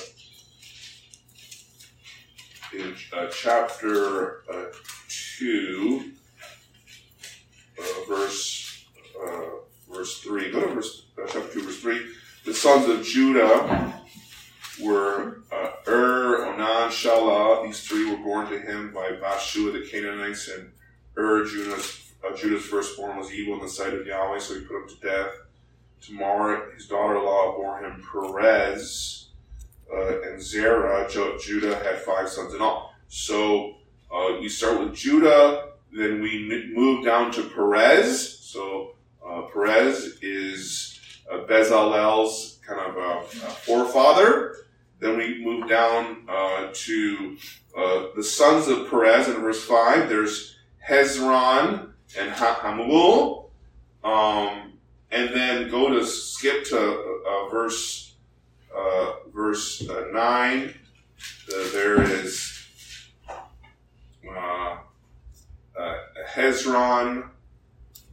in 2.76 2.92
uh, 3.12 3.28
chapter 3.28 4.42
uh, 4.52 4.64
2, 5.38 6.12
uh, 7.78 7.82
verse, 8.08 8.84
uh, 9.24 9.94
verse 9.94 10.18
3. 10.22 10.50
Go 10.50 10.60
to 10.62 10.74
verse, 10.74 11.06
uh, 11.16 11.26
chapter 11.28 11.52
2, 11.52 11.62
verse 11.62 11.80
3. 11.80 12.06
The 12.44 12.52
sons 12.52 12.88
of 12.88 13.04
Judah 13.04 14.02
were 14.82 15.42
uh, 15.52 15.70
Ur, 15.86 16.46
Onan, 16.46 16.90
Shelah. 16.90 17.64
These 17.64 17.86
three 17.86 18.10
were 18.10 18.16
born 18.16 18.50
to 18.50 18.58
him 18.58 18.92
by 18.92 19.10
Bathshua 19.22 19.72
the 19.72 19.88
Canaanites, 19.88 20.48
and 20.48 20.72
Ur, 21.16 21.44
Judah's, 21.44 22.12
Judah's 22.36 22.64
firstborn, 22.64 23.18
was 23.18 23.32
evil 23.32 23.54
in 23.54 23.60
the 23.60 23.68
sight 23.68 23.94
of 23.94 24.04
Yahweh, 24.04 24.40
so 24.40 24.54
he 24.54 24.64
put 24.64 24.82
him 24.82 24.88
to 24.88 25.00
death. 25.00 25.43
Tamar, 26.06 26.72
his 26.74 26.86
daughter-in-law, 26.86 27.56
bore 27.56 27.80
him 27.80 28.02
Perez, 28.12 29.28
uh, 29.92 30.22
and 30.22 30.42
Zerah. 30.42 31.08
Judah 31.08 31.76
had 31.76 32.00
five 32.00 32.28
sons 32.28 32.54
in 32.54 32.60
all. 32.60 32.94
So 33.08 33.76
uh, 34.12 34.38
we 34.40 34.48
start 34.48 34.80
with 34.80 34.94
Judah, 34.94 35.68
then 35.92 36.20
we 36.20 36.72
move 36.74 37.04
down 37.04 37.30
to 37.32 37.42
Perez. 37.42 38.38
So 38.40 38.94
uh, 39.26 39.42
Perez 39.52 40.18
is 40.22 40.98
uh, 41.30 41.38
Bezalel's 41.44 42.58
kind 42.66 42.80
of 42.80 42.96
a, 42.96 43.18
a, 43.46 43.50
forefather. 43.50 44.56
Then 45.00 45.16
we 45.16 45.44
move 45.44 45.68
down 45.68 46.24
uh, 46.28 46.68
to 46.72 47.36
uh, 47.76 48.06
the 48.16 48.22
sons 48.22 48.68
of 48.68 48.88
Perez 48.88 49.28
in 49.28 49.36
verse 49.36 49.64
5. 49.64 50.08
There's 50.08 50.56
Hezron 50.88 51.90
and 52.18 52.30
Hamul. 52.32 53.50
Um, 54.02 54.63
and 55.14 55.32
then 55.32 55.70
go 55.70 55.88
to 55.88 56.04
skip 56.04 56.64
to 56.64 57.22
uh, 57.26 57.48
verse 57.48 58.16
verse 59.32 59.88
9. 60.12 60.74
there 61.72 62.02
is 62.02 62.54
uh, 64.28 64.76
uh, 65.78 65.94
Hezron, 66.28 67.28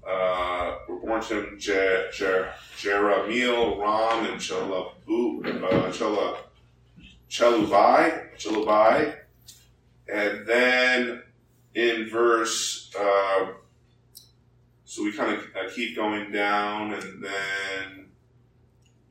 uh, 0.07 0.75
were 0.87 0.99
born 0.99 1.21
to 1.21 1.41
him 1.41 1.59
Je, 1.59 2.07
Je, 2.11 2.45
Jerahmeel, 2.77 3.79
Ram, 3.79 4.31
and 4.31 4.39
Chelabu, 4.39 5.45
uh, 5.63 6.37
Chelubai, 7.29 8.35
Chelubai. 8.37 9.15
And 10.11 10.45
then 10.45 11.23
in 11.75 12.09
verse, 12.09 12.93
uh, 12.99 13.47
so 14.91 15.05
we 15.05 15.13
kind 15.13 15.37
of 15.37 15.45
uh, 15.55 15.69
keep 15.73 15.95
going 15.95 16.33
down, 16.33 16.93
and 16.93 17.23
then 17.23 18.07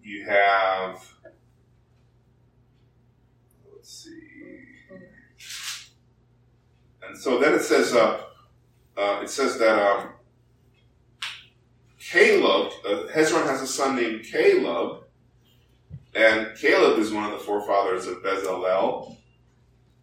you 0.02 0.26
have, 0.26 1.02
let's 3.74 4.04
see. 4.04 4.20
And 7.02 7.16
so 7.16 7.40
then 7.40 7.54
it 7.54 7.62
says, 7.62 7.94
uh, 7.94 8.24
uh, 8.94 9.20
it 9.22 9.30
says 9.30 9.56
that 9.56 9.78
um, 9.78 10.10
Caleb, 11.98 12.72
uh, 12.84 13.10
Hezron 13.10 13.46
has 13.46 13.62
a 13.62 13.66
son 13.66 13.96
named 13.96 14.24
Caleb, 14.24 15.04
and 16.14 16.48
Caleb 16.58 16.98
is 16.98 17.10
one 17.10 17.24
of 17.24 17.30
the 17.30 17.38
forefathers 17.38 18.06
of 18.06 18.18
Bezalel, 18.18 19.16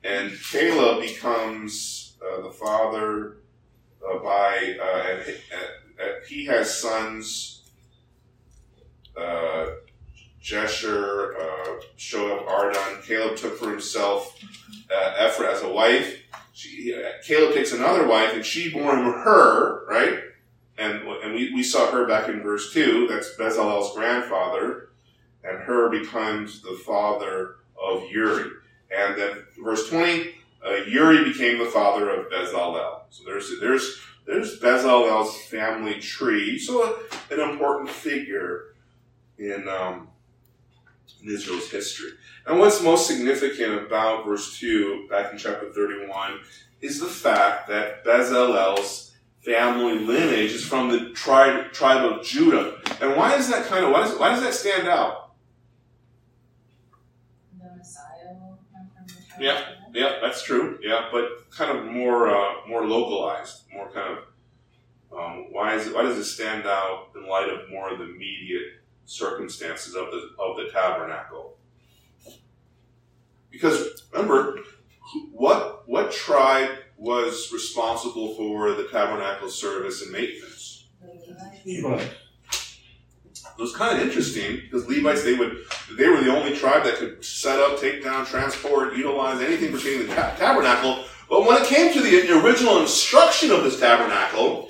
and 0.03 0.31
Caleb 0.50 1.01
becomes 1.01 2.17
uh, 2.19 2.41
the 2.41 2.51
father 2.51 3.38
uh, 4.06 4.20
by, 4.20 4.77
uh, 4.82 5.08
and, 5.10 5.22
and, 5.22 6.25
he 6.27 6.46
has 6.46 6.80
sons, 6.80 7.63
uh, 9.20 9.68
Jesher, 10.44 11.36
uh, 11.39 11.82
Shoab, 11.98 12.48
Ardon. 12.48 13.01
Caleb 13.04 13.38
took 13.38 13.58
for 13.58 13.70
himself 13.70 14.38
uh, 14.94 15.13
Ephra 15.20 15.54
as 15.54 15.63
a 15.63 15.70
wife. 15.70 16.22
She, 16.54 16.96
Caleb 17.25 17.54
takes 17.54 17.72
another 17.72 18.08
wife, 18.08 18.34
and 18.34 18.46
she 18.46 18.72
bore 18.72 18.96
him 18.96 19.06
Hur, 19.06 19.86
right? 19.88 20.20
And, 20.77 21.01
and 21.08 21.34
we, 21.34 21.54
we 21.54 21.63
saw 21.63 21.89
Hur 21.92 22.08
back 22.08 22.30
in 22.30 22.42
verse 22.42 22.74
2. 22.74 23.08
That's 23.08 23.36
Bezalel's 23.36 23.96
grandfather. 23.96 24.89
And 25.44 25.60
Hur 25.60 25.89
becomes 25.89 26.62
the 26.62 26.80
father 26.86 27.56
of 27.82 28.04
Uri. 28.12 28.51
And 28.96 29.18
then 29.18 29.44
verse 29.63 29.89
20, 29.89 30.36
uh, 30.66 30.72
Uri 30.88 31.24
became 31.24 31.60
the 31.60 31.70
father 31.72 32.10
of 32.10 32.32
Bezalel. 32.32 32.97
So 33.10 33.24
there's, 33.26 33.60
there's, 33.60 34.00
there's 34.26 34.60
Bezalel's 34.60 35.38
family 35.44 36.00
tree. 36.00 36.60
So 36.60 37.00
an 37.32 37.40
important 37.40 37.90
figure 37.90 38.76
in, 39.38 39.68
um, 39.68 40.10
in 41.24 41.30
Israel's 41.30 41.70
history. 41.70 42.12
And 42.46 42.60
what's 42.60 42.82
most 42.82 43.08
significant 43.08 43.86
about 43.86 44.26
verse 44.26 44.60
2, 44.60 45.08
back 45.10 45.32
in 45.32 45.38
chapter 45.38 45.72
31, 45.72 46.40
is 46.82 47.00
the 47.00 47.08
fact 47.08 47.68
that 47.70 48.06
Bezalel's 48.06 49.16
family 49.44 50.00
lineage 50.00 50.52
is 50.52 50.66
from 50.66 50.90
the 50.90 51.12
tribe, 51.12 51.72
tribe 51.72 52.06
of 52.06 52.26
Judah. 52.26 52.80
And 53.02 53.16
why 53.16 53.36
is 53.36 53.50
that 53.50 53.66
kind 53.66 53.86
of, 53.86 53.92
why 53.92 54.02
does, 54.02 54.20
why 54.20 54.30
does 54.30 54.42
that 54.42 54.54
stand 54.54 54.88
out? 54.88 55.32
The 57.58 57.78
Messiah 57.78 58.34
will 58.34 58.60
Yeah, 59.98 60.20
that's 60.22 60.44
true. 60.44 60.77
Yeah, 60.82 61.10
but 61.12 61.50
kind 61.50 61.75
of 61.75 61.86
more, 61.86 62.30
uh, 62.30 62.68
more 62.68 62.86
localized, 62.86 63.63
more 63.74 63.92
kind 63.92 64.18
of, 64.18 65.18
um, 65.18 65.48
why 65.51 65.74
is 65.74 65.88
it, 65.88 65.96
why 65.96 66.04
does 66.04 66.18
it 66.18 66.25
stand 66.25 66.68
out 66.68 67.08
in 67.16 67.27
light 67.27 67.50
of 67.50 67.70
more 67.70 67.92
of 67.92 67.98
the 67.98 68.06
immediate 68.06 68.74
circumstances 69.08 69.96
of 69.96 70.08
the 70.12 70.30
of 70.38 70.58
the 70.58 70.70
tabernacle. 70.72 71.58
Because 73.50 74.04
remember, 74.12 74.60
what 75.32 75.88
what 75.88 76.12
tribe 76.12 76.70
was 76.98 77.51
responsible 77.51 78.36
for 78.36 78.74
the 78.74 78.88
tabernacle 78.92 79.50
service 79.50 80.04
and 80.04 80.12
maintenance? 80.12 80.88
Levites. 81.66 82.13
It 83.58 83.62
was 83.62 83.76
kind 83.76 83.98
of 83.98 84.06
interesting 84.06 84.58
because 84.58 84.88
Levites 84.88 85.24
they 85.24 85.34
would 85.34 85.58
they 85.98 86.08
were 86.08 86.22
the 86.22 86.36
only 86.36 86.56
tribe 86.56 86.84
that 86.84 86.98
could 86.98 87.26
set 87.26 87.60
up, 87.60 87.80
take 87.80 88.04
down, 88.04 88.26
transport, 88.26 88.96
utilize 88.96 89.42
anything 89.42 89.72
pertaining 89.72 90.02
to 90.02 90.08
the 90.08 90.16
ta- 90.16 90.36
tabernacle. 90.38 91.06
But 91.28 91.46
when 91.46 91.60
it 91.62 91.68
came 91.68 91.92
to 91.94 92.02
the 92.02 92.40
original 92.46 92.80
instruction 92.80 93.52
of 93.52 93.64
this 93.64 93.80
tabernacle, 93.80 94.70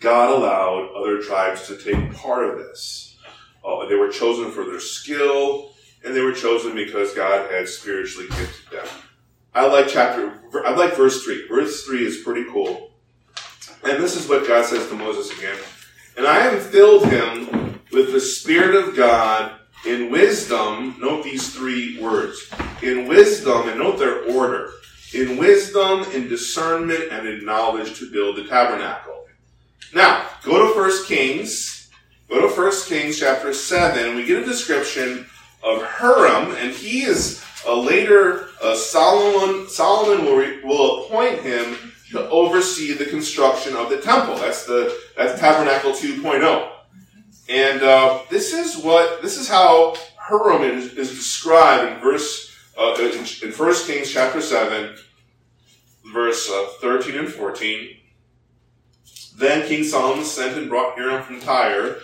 God 0.00 0.30
allowed 0.30 0.90
other 0.96 1.22
tribes 1.22 1.66
to 1.68 1.76
take 1.76 2.12
part 2.14 2.50
of 2.50 2.58
this. 2.58 3.16
Uh, 3.64 3.86
they 3.86 3.94
were 3.94 4.10
chosen 4.10 4.50
for 4.50 4.64
their 4.64 4.80
skill, 4.80 5.72
and 6.04 6.14
they 6.14 6.20
were 6.20 6.32
chosen 6.32 6.74
because 6.74 7.14
God 7.14 7.50
had 7.50 7.68
spiritually 7.68 8.28
gifted 8.28 8.72
them. 8.72 8.86
I 9.54 9.66
like 9.66 9.88
chapter, 9.88 10.42
I 10.66 10.74
like 10.74 10.96
verse 10.96 11.24
3. 11.24 11.48
Verse 11.48 11.84
3 11.84 12.04
is 12.04 12.18
pretty 12.18 12.44
cool. 12.50 12.90
And 13.84 14.02
this 14.02 14.16
is 14.16 14.28
what 14.28 14.46
God 14.46 14.66
says 14.66 14.88
to 14.88 14.94
Moses 14.94 15.36
again. 15.38 15.56
And 16.16 16.26
I 16.26 16.40
have 16.40 16.62
filled 16.62 17.06
him 17.06 17.73
with 17.92 18.12
the 18.12 18.20
Spirit 18.20 18.74
of 18.74 18.96
God 18.96 19.52
in 19.86 20.10
wisdom. 20.10 20.96
Note 21.00 21.24
these 21.24 21.54
three 21.54 22.00
words. 22.00 22.50
In 22.82 23.06
wisdom, 23.06 23.68
and 23.68 23.78
note 23.78 23.98
their 23.98 24.24
order. 24.24 24.70
In 25.14 25.36
wisdom, 25.36 26.04
in 26.12 26.28
discernment, 26.28 27.12
and 27.12 27.26
in 27.28 27.44
knowledge 27.44 27.98
to 27.98 28.10
build 28.10 28.36
the 28.36 28.44
tabernacle. 28.44 29.26
Now, 29.94 30.26
go 30.42 30.74
to 30.74 30.80
1 30.80 31.04
Kings 31.06 31.74
Go 32.28 32.48
to 32.48 32.60
1 32.60 32.72
Kings 32.86 33.20
chapter 33.20 33.52
7, 33.52 34.06
and 34.06 34.16
we 34.16 34.24
get 34.24 34.42
a 34.42 34.44
description 34.44 35.26
of 35.62 35.82
Huram, 35.82 36.56
and 36.56 36.72
he 36.72 37.04
is 37.04 37.44
a 37.66 37.74
later 37.74 38.48
uh, 38.62 38.74
Solomon. 38.74 39.68
Solomon 39.68 40.24
will, 40.24 40.44
will 40.64 41.04
appoint 41.04 41.42
him 41.42 41.92
to 42.10 42.28
oversee 42.30 42.92
the 42.92 43.04
construction 43.04 43.76
of 43.76 43.90
the 43.90 43.98
temple. 43.98 44.36
That's 44.36 44.64
the 44.64 44.98
that's 45.16 45.38
Tabernacle 45.38 45.92
2.0. 45.92 46.73
And 47.48 47.82
uh, 47.82 48.20
this 48.30 48.52
is 48.52 48.82
what 48.82 49.22
this 49.22 49.38
is 49.38 49.48
how 49.48 49.94
Huram 50.28 50.62
is, 50.62 50.94
is 50.94 51.10
described 51.10 51.92
in 51.92 52.00
verse 52.00 52.56
uh, 52.78 52.94
in, 52.98 53.24
in 53.42 53.52
1 53.56 53.74
Kings 53.86 54.10
chapter 54.10 54.40
7, 54.40 54.96
verse 56.12 56.50
uh, 56.50 56.66
13 56.80 57.16
and 57.16 57.28
14. 57.28 57.96
Then 59.36 59.66
King 59.68 59.84
Solomon 59.84 60.24
sent 60.24 60.56
and 60.56 60.68
brought 60.68 60.96
Hiram 60.96 61.22
from 61.22 61.40
Tyre 61.40 61.98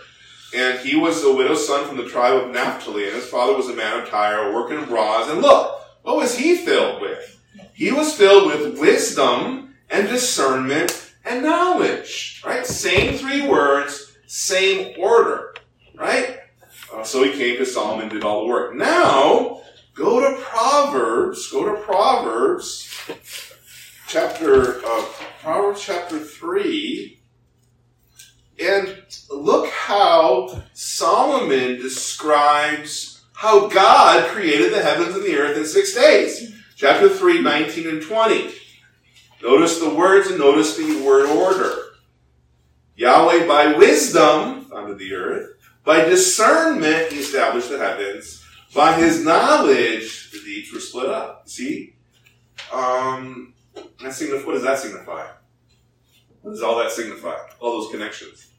and 0.54 0.78
he 0.80 0.96
was 0.96 1.22
a 1.24 1.32
widow's 1.32 1.66
son 1.66 1.86
from 1.86 1.96
the 1.96 2.08
tribe 2.08 2.34
of 2.34 2.50
Naphtali, 2.50 3.06
and 3.06 3.14
his 3.14 3.28
father 3.28 3.54
was 3.54 3.68
a 3.68 3.74
man 3.74 4.00
of 4.00 4.08
Tyre, 4.08 4.52
working 4.52 4.78
in 4.78 4.84
bronze. 4.86 5.30
And 5.30 5.40
look, 5.40 5.80
what 6.02 6.16
was 6.16 6.36
he 6.36 6.56
filled 6.56 7.00
with? 7.00 7.40
He 7.72 7.92
was 7.92 8.14
filled 8.14 8.46
with 8.46 8.78
wisdom 8.78 9.74
and 9.90 10.08
discernment 10.08 11.12
and 11.24 11.44
knowledge. 11.44 12.42
Right? 12.44 12.66
Same 12.66 13.16
three 13.16 13.46
words, 13.46 14.09
same 14.30 14.94
order. 14.96 15.54
Right? 15.94 16.38
Uh, 16.94 17.02
so 17.02 17.24
he 17.24 17.32
came 17.32 17.58
to 17.58 17.66
Solomon 17.66 18.08
did 18.08 18.24
all 18.24 18.42
the 18.42 18.48
work. 18.48 18.76
Now, 18.76 19.60
go 19.94 20.20
to 20.20 20.40
Proverbs. 20.40 21.50
Go 21.50 21.64
to 21.64 21.82
Proverbs, 21.82 22.88
chapter 24.06 24.84
uh, 24.86 25.04
Proverbs 25.42 25.82
chapter 25.82 26.18
three, 26.20 27.20
and 28.58 28.96
look 29.30 29.68
how 29.68 30.62
Solomon 30.74 31.76
describes 31.76 33.24
how 33.34 33.66
God 33.68 34.28
created 34.28 34.72
the 34.72 34.82
heavens 34.82 35.14
and 35.14 35.24
the 35.24 35.36
earth 35.36 35.56
in 35.56 35.64
six 35.64 35.94
days. 35.94 36.54
Chapter 36.76 37.10
3, 37.10 37.42
19 37.42 37.88
and 37.88 38.02
20. 38.02 38.54
Notice 39.42 39.80
the 39.80 39.94
words 39.94 40.28
and 40.28 40.38
notice 40.38 40.76
the 40.76 41.02
word 41.02 41.26
order. 41.26 41.89
Yahweh 43.00 43.46
by 43.46 43.72
wisdom 43.78 44.66
founded 44.66 44.98
the 44.98 45.14
earth. 45.14 45.56
By 45.84 46.04
discernment, 46.04 47.10
he 47.10 47.20
established 47.20 47.70
the 47.70 47.78
heavens. 47.78 48.44
By 48.74 48.92
his 48.92 49.24
knowledge, 49.24 50.30
the 50.30 50.38
deeps 50.40 50.70
were 50.70 50.80
split 50.80 51.08
up. 51.08 51.48
See? 51.48 51.94
Um, 52.70 53.54
that 53.74 54.10
signif- 54.10 54.44
what 54.44 54.52
does 54.52 54.64
that 54.64 54.78
signify? 54.78 55.28
What 56.42 56.50
does 56.50 56.62
all 56.62 56.78
that 56.78 56.90
signify? 56.90 57.36
All 57.58 57.80
those 57.80 57.90
connections. 57.90 58.50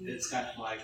It's 0.00 0.28
kind 0.28 0.48
of 0.52 0.58
like 0.58 0.80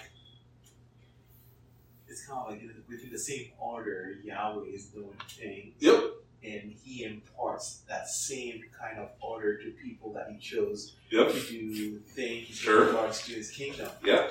it's 2.07 2.25
kind 2.25 2.39
of 2.39 2.53
like 2.53 2.63
within 2.89 3.11
the 3.11 3.19
same 3.19 3.49
order 3.59 4.15
Yahweh 4.23 4.67
is 4.69 4.87
doing 4.87 5.17
things. 5.29 5.75
Yep. 5.81 6.03
And 6.45 6.73
he 6.85 7.05
imparts 7.05 7.79
that 7.89 8.07
same 8.09 8.63
kind 8.79 8.99
of 8.99 9.09
order 9.21 9.57
to 9.63 9.71
people 9.71 10.13
that 10.13 10.29
he 10.31 10.39
chose 10.39 10.95
Yep. 11.11 11.33
to 11.33 11.41
do 11.41 11.99
things 12.01 12.49
Sure. 12.49 12.83
in 12.83 12.87
regards 12.89 13.25
to 13.27 13.33
his 13.33 13.51
kingdom. 13.51 13.89
Yeah. 14.05 14.29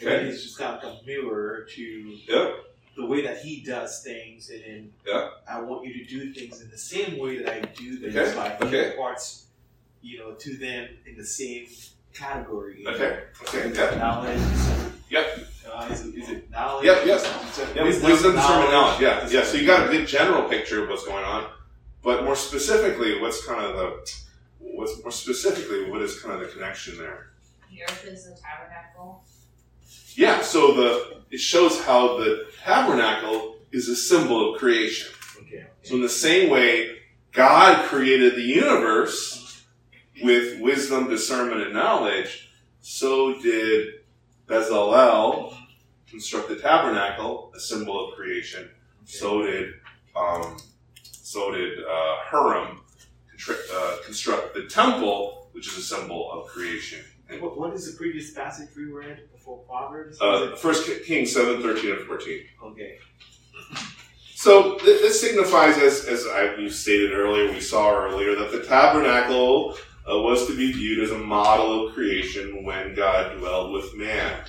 And 0.00 0.08
Okay. 0.08 0.26
it's 0.28 0.42
just 0.42 0.58
kind 0.58 0.76
of 0.78 0.82
like 0.82 1.02
a 1.02 1.06
mirror 1.06 1.66
to 1.74 1.82
Yep. 1.82 2.64
the 2.96 3.06
way 3.06 3.22
that 3.22 3.42
he 3.42 3.60
does 3.62 4.02
things, 4.02 4.48
and 4.50 4.62
then 4.64 4.92
Yeah. 5.06 5.30
I 5.46 5.60
want 5.60 5.86
you 5.86 5.92
to 5.94 6.04
do 6.04 6.32
things 6.32 6.62
in 6.62 6.70
the 6.70 6.78
same 6.78 7.18
way 7.18 7.38
that 7.38 7.48
I 7.54 7.60
do 7.60 7.98
things 7.98 8.16
Okay, 8.16 8.32
So 8.32 8.42
he 8.42 8.64
okay. 8.66 8.90
imparts, 8.92 9.46
you 10.00 10.18
know, 10.20 10.32
to 10.32 10.56
them 10.56 10.88
in 11.06 11.16
the 11.18 11.24
same 11.26 11.68
category. 12.14 12.82
Okay. 12.86 13.24
Okay. 13.42 13.98
Knowledge. 13.98 14.40
Yep. 15.10 15.48
Uh, 15.72 15.88
is, 15.90 16.06
it, 16.06 16.14
is 16.14 16.28
it 16.28 16.50
knowledge? 16.50 16.84
Yep, 16.84 17.06
yep. 17.06 17.20
Yeah, 17.74 17.84
wisdom, 17.84 18.10
wisdom 18.10 18.34
discernment, 18.34 18.70
knowledge. 18.72 19.00
Yeah. 19.00 19.28
Yeah. 19.30 19.42
So 19.42 19.56
you 19.56 19.66
got 19.66 19.88
a 19.88 19.90
good 19.90 20.06
general 20.06 20.48
picture 20.48 20.82
of 20.82 20.90
what's 20.90 21.06
going 21.06 21.24
on, 21.24 21.46
but 22.02 22.24
more 22.24 22.36
specifically, 22.36 23.20
what's 23.20 23.46
kind 23.46 23.64
of 23.64 23.76
the 23.76 24.12
what's 24.58 25.02
more 25.02 25.10
specifically 25.10 25.90
what 25.90 26.02
is 26.02 26.20
kind 26.20 26.34
of 26.34 26.40
the 26.40 26.52
connection 26.52 26.98
there? 26.98 27.30
The 27.70 27.84
earth 27.84 28.04
is 28.06 28.24
the 28.24 28.36
tabernacle. 28.36 29.24
Yeah. 30.14 30.42
So 30.42 30.74
the 30.74 31.22
it 31.30 31.40
shows 31.40 31.82
how 31.82 32.18
the 32.18 32.48
tabernacle 32.62 33.56
is 33.72 33.88
a 33.88 33.96
symbol 33.96 34.52
of 34.52 34.60
creation. 34.60 35.10
Okay. 35.40 35.64
So 35.82 35.94
in 35.94 36.02
the 36.02 36.08
same 36.08 36.50
way, 36.50 36.98
God 37.32 37.86
created 37.86 38.34
the 38.34 38.42
universe 38.42 39.64
with 40.22 40.60
wisdom, 40.60 41.08
discernment, 41.08 41.62
and 41.62 41.72
knowledge. 41.72 42.50
So 42.82 43.40
did 43.40 43.94
Bezalel 44.46 45.56
construct 46.12 46.50
the 46.50 46.56
tabernacle, 46.56 47.50
a 47.56 47.58
symbol 47.58 48.06
of 48.06 48.14
creation. 48.14 48.68
So 49.04 49.42
did 49.42 49.72
um, 50.14 50.58
so 51.02 51.50
did 51.50 51.78
uh, 51.78 52.16
Huram 52.30 52.76
contri- 53.34 53.66
uh, 53.74 53.96
construct 54.04 54.54
the 54.54 54.64
temple, 54.66 55.48
which 55.52 55.66
is 55.68 55.78
a 55.78 55.82
symbol 55.82 56.30
of 56.30 56.46
creation. 56.48 57.00
And 57.30 57.40
what, 57.40 57.58
what 57.58 57.72
is 57.72 57.90
the 57.90 57.96
previous 57.96 58.32
passage 58.32 58.68
we 58.76 58.84
read 58.84 59.22
before 59.32 59.58
Proverbs? 59.60 60.20
Uh, 60.20 60.54
First 60.54 60.88
Kings 61.06 61.32
7, 61.32 61.62
13, 61.62 61.92
and 61.92 62.06
14. 62.06 62.40
okay. 62.64 62.98
So 64.34 64.76
th- 64.78 65.00
this 65.00 65.18
signifies, 65.18 65.78
as, 65.78 66.04
as 66.04 66.26
I, 66.26 66.56
you 66.56 66.68
stated 66.68 67.12
earlier, 67.12 67.50
we 67.50 67.60
saw 67.60 67.94
earlier, 67.94 68.34
that 68.34 68.52
the 68.52 68.64
tabernacle 68.64 69.76
uh, 70.10 70.18
was 70.18 70.46
to 70.48 70.56
be 70.56 70.72
viewed 70.72 71.02
as 71.02 71.10
a 71.10 71.18
model 71.18 71.86
of 71.86 71.94
creation 71.94 72.64
when 72.64 72.94
God 72.94 73.38
dwelled 73.38 73.72
with 73.72 73.96
man. 73.96 74.44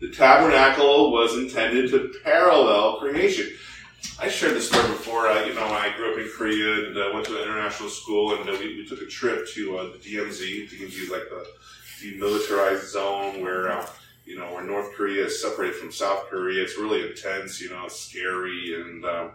The 0.00 0.10
tabernacle 0.10 1.12
was 1.12 1.36
intended 1.36 1.90
to 1.90 2.12
parallel 2.24 2.98
creation. 3.00 3.50
I 4.18 4.28
shared 4.28 4.54
this 4.54 4.68
story 4.68 4.88
before. 4.88 5.28
Uh, 5.28 5.44
you 5.44 5.54
know, 5.54 5.64
I 5.64 5.92
grew 5.96 6.12
up 6.12 6.18
in 6.18 6.30
Korea 6.34 6.86
and 6.86 6.96
uh, 6.96 7.10
went 7.12 7.26
to 7.26 7.36
an 7.36 7.42
international 7.42 7.90
school, 7.90 8.34
and 8.34 8.48
uh, 8.48 8.56
we, 8.58 8.76
we 8.76 8.86
took 8.86 9.02
a 9.02 9.06
trip 9.06 9.46
to 9.54 9.76
uh, 9.76 9.82
the 9.92 9.98
DMZ. 9.98 10.70
DMZ 10.70 11.02
is 11.02 11.10
like 11.10 11.28
the 11.28 11.46
demilitarized 12.02 12.90
zone 12.90 13.42
where 13.42 13.72
uh, 13.72 13.86
you 14.24 14.38
know, 14.38 14.46
where 14.54 14.64
North 14.64 14.94
Korea 14.94 15.26
is 15.26 15.42
separated 15.42 15.76
from 15.76 15.90
South 15.90 16.26
Korea. 16.30 16.62
It's 16.62 16.78
really 16.78 17.06
intense, 17.06 17.60
you 17.60 17.68
know, 17.68 17.88
scary. 17.88 18.80
And 18.80 19.04
um, 19.04 19.32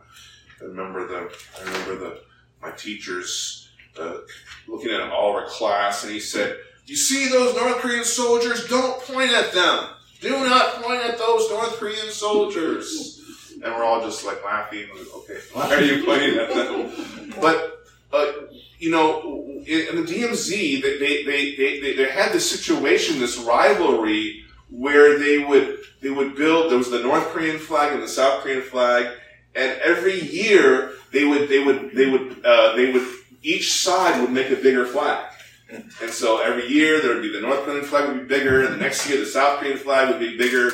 I 0.61 0.65
remember 0.65 1.05
the, 1.05 1.35
I 1.59 1.63
remember 1.65 1.95
the, 1.97 2.21
my 2.61 2.71
teachers 2.71 3.69
uh, 3.99 4.19
looking 4.67 4.91
at 4.91 5.11
all 5.11 5.31
of 5.31 5.43
our 5.43 5.47
class, 5.47 6.03
and 6.03 6.13
he 6.13 6.19
said, 6.19 6.57
"You 6.85 6.95
see 6.95 7.27
those 7.29 7.55
North 7.55 7.77
Korean 7.77 8.05
soldiers? 8.05 8.67
Don't 8.67 9.01
point 9.01 9.31
at 9.31 9.53
them. 9.53 9.89
Do 10.21 10.31
not 10.31 10.81
point 10.81 11.03
at 11.03 11.17
those 11.17 11.49
North 11.49 11.77
Korean 11.77 12.09
soldiers." 12.11 13.21
And 13.63 13.73
we're 13.73 13.83
all 13.83 14.01
just 14.01 14.25
like 14.25 14.43
laughing. 14.43 14.87
Okay, 15.17 15.39
why 15.53 15.73
are 15.73 15.81
you 15.81 16.05
pointing 16.05 16.37
at 16.37 16.49
them? 16.49 17.33
But 17.39 17.85
uh, 18.11 18.31
you 18.79 18.91
know, 18.91 19.45
in, 19.65 19.95
the 19.95 20.03
DMZ, 20.03 20.81
they, 20.81 20.97
they, 20.97 21.23
they, 21.23 21.55
they, 21.55 21.79
they, 21.79 21.95
they 21.95 22.09
had 22.09 22.31
this 22.31 22.49
situation, 22.49 23.19
this 23.19 23.37
rivalry 23.37 24.45
where 24.69 25.17
they 25.17 25.43
would 25.43 25.79
they 26.01 26.09
would 26.09 26.35
build 26.35 26.71
there 26.71 26.77
was 26.77 26.91
the 26.91 26.99
North 26.99 27.27
Korean 27.29 27.57
flag 27.57 27.93
and 27.93 28.03
the 28.03 28.07
South 28.07 28.43
Korean 28.43 28.61
flag, 28.61 29.15
and 29.55 29.79
every 29.81 30.19
year 30.19 30.91
they 31.11 31.25
would 31.25 31.49
they 31.49 31.63
would 31.63 31.91
they 31.93 32.09
would 32.09 32.45
uh, 32.45 32.75
they 32.75 32.91
would 32.91 33.07
each 33.41 33.73
side 33.73 34.21
would 34.21 34.31
make 34.31 34.49
a 34.51 34.55
bigger 34.55 34.85
flag. 34.85 35.31
And 35.69 36.11
so 36.11 36.41
every 36.41 36.67
year 36.67 37.01
there 37.01 37.13
would 37.13 37.23
be 37.23 37.31
the 37.31 37.41
North 37.41 37.65
Korean 37.65 37.83
flag 37.83 38.09
would 38.09 38.27
be 38.27 38.35
bigger, 38.35 38.65
and 38.65 38.73
the 38.73 38.77
next 38.77 39.09
year 39.09 39.19
the 39.19 39.25
South 39.25 39.59
Korean 39.59 39.77
flag 39.77 40.09
would 40.09 40.19
be 40.19 40.37
bigger, 40.37 40.69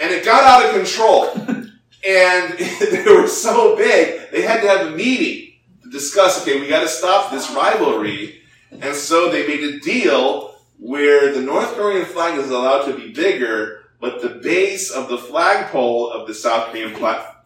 and 0.00 0.12
it 0.12 0.24
got 0.24 0.44
out 0.44 0.68
of 0.68 0.74
control. 0.74 1.64
And 2.06 2.58
they 2.58 3.02
were 3.06 3.26
so 3.26 3.76
big, 3.76 4.30
they 4.30 4.42
had 4.42 4.60
to 4.60 4.68
have 4.68 4.88
a 4.88 4.90
meeting 4.90 5.54
to 5.82 5.90
discuss, 5.90 6.42
okay, 6.42 6.60
we 6.60 6.68
gotta 6.68 6.88
stop 6.88 7.30
this 7.30 7.50
rivalry. 7.50 8.42
And 8.70 8.94
so 8.94 9.30
they 9.30 9.46
made 9.46 9.64
a 9.64 9.80
deal 9.80 10.56
where 10.78 11.32
the 11.32 11.40
North 11.40 11.74
Korean 11.74 12.04
flag 12.04 12.38
is 12.38 12.50
allowed 12.50 12.84
to 12.86 12.96
be 12.96 13.12
bigger, 13.12 13.86
but 14.00 14.20
the 14.20 14.28
base 14.28 14.90
of 14.90 15.08
the 15.08 15.16
flagpole 15.16 16.10
of 16.10 16.26
the 16.26 16.34
South 16.34 16.70
Korean 16.70 16.94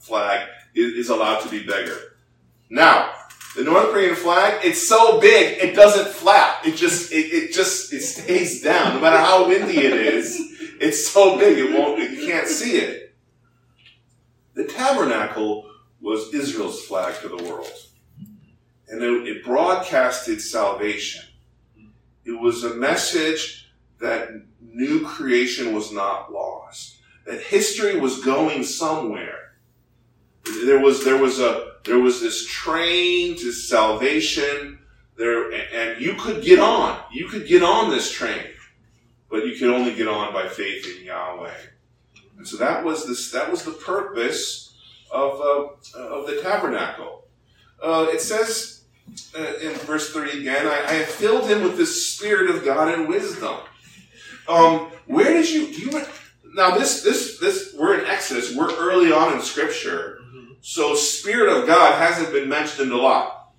flag 0.00 0.48
is 0.74 1.08
allowed 1.08 1.40
to 1.42 1.48
be 1.48 1.60
bigger. 1.60 2.16
Now, 2.70 3.12
the 3.56 3.64
North 3.64 3.90
Korean 3.92 4.14
flag, 4.14 4.64
it's 4.64 4.86
so 4.86 5.20
big, 5.20 5.58
it 5.58 5.74
doesn't 5.74 6.08
flap. 6.08 6.66
It 6.66 6.76
just, 6.76 7.12
it, 7.12 7.32
it 7.32 7.52
just, 7.52 7.92
it 7.92 8.02
stays 8.02 8.62
down. 8.62 8.94
No 8.94 9.00
matter 9.00 9.18
how 9.18 9.48
windy 9.48 9.78
it 9.78 9.94
is, 9.94 10.38
it's 10.80 11.08
so 11.08 11.38
big, 11.38 11.58
it 11.58 11.72
won't, 11.72 11.98
you 11.98 12.26
can't 12.26 12.46
see 12.46 12.76
it. 12.76 13.16
The 14.54 14.64
tabernacle 14.64 15.70
was 16.00 16.32
Israel's 16.34 16.84
flag 16.84 17.20
to 17.22 17.28
the 17.28 17.42
world. 17.42 17.72
And 18.88 19.02
it, 19.02 19.28
it 19.28 19.44
broadcasted 19.44 20.40
salvation. 20.40 21.24
It 22.24 22.38
was 22.40 22.64
a 22.64 22.74
message 22.74 23.70
that 24.00 24.28
new 24.60 25.04
creation 25.04 25.74
was 25.74 25.92
not 25.92 26.32
lost. 26.32 26.96
That 27.26 27.40
history 27.40 27.98
was 27.98 28.24
going 28.24 28.64
somewhere. 28.64 29.54
There 30.64 30.80
was, 30.80 31.04
there 31.04 31.18
was 31.18 31.40
a, 31.40 31.67
there 31.88 31.98
was 31.98 32.20
this 32.20 32.46
train 32.46 33.36
to 33.38 33.50
salvation 33.50 34.78
there, 35.16 35.50
and 35.52 36.00
you 36.00 36.14
could 36.14 36.42
get 36.42 36.60
on. 36.60 37.00
You 37.10 37.26
could 37.28 37.48
get 37.48 37.62
on 37.62 37.90
this 37.90 38.12
train, 38.12 38.44
but 39.30 39.46
you 39.46 39.56
could 39.58 39.70
only 39.70 39.94
get 39.94 40.06
on 40.06 40.32
by 40.32 40.48
faith 40.48 40.86
in 40.98 41.04
Yahweh. 41.06 41.50
And 42.36 42.46
so 42.46 42.56
that 42.58 42.84
was 42.84 43.06
this, 43.06 43.32
that 43.32 43.50
was 43.50 43.64
the 43.64 43.72
purpose 43.72 44.76
of, 45.10 45.40
uh, 45.40 45.98
of 45.98 46.26
the 46.26 46.40
tabernacle. 46.42 47.24
Uh, 47.82 48.06
it 48.10 48.20
says 48.20 48.84
uh, 49.36 49.54
in 49.60 49.72
verse 49.72 50.12
30 50.12 50.40
again, 50.40 50.66
I, 50.66 50.84
I 50.86 50.92
have 50.92 51.06
filled 51.06 51.48
him 51.48 51.62
with 51.62 51.76
the 51.76 51.86
spirit 51.86 52.54
of 52.54 52.64
God 52.64 52.92
and 52.92 53.08
wisdom. 53.08 53.56
Um, 54.48 54.92
where 55.06 55.32
did 55.32 55.50
you, 55.50 55.72
do 55.72 55.80
you, 55.80 56.02
now 56.54 56.76
this, 56.76 57.02
this, 57.02 57.38
this, 57.38 57.74
we're 57.76 57.98
in 57.98 58.06
Exodus, 58.06 58.54
we're 58.54 58.74
early 58.76 59.12
on 59.12 59.34
in 59.34 59.40
scripture, 59.42 60.17
so 60.60 60.94
spirit 60.94 61.56
of 61.56 61.66
God 61.66 62.00
hasn't 62.00 62.32
been 62.32 62.48
mentioned 62.48 62.92
a 62.92 62.96
lot. 62.96 63.50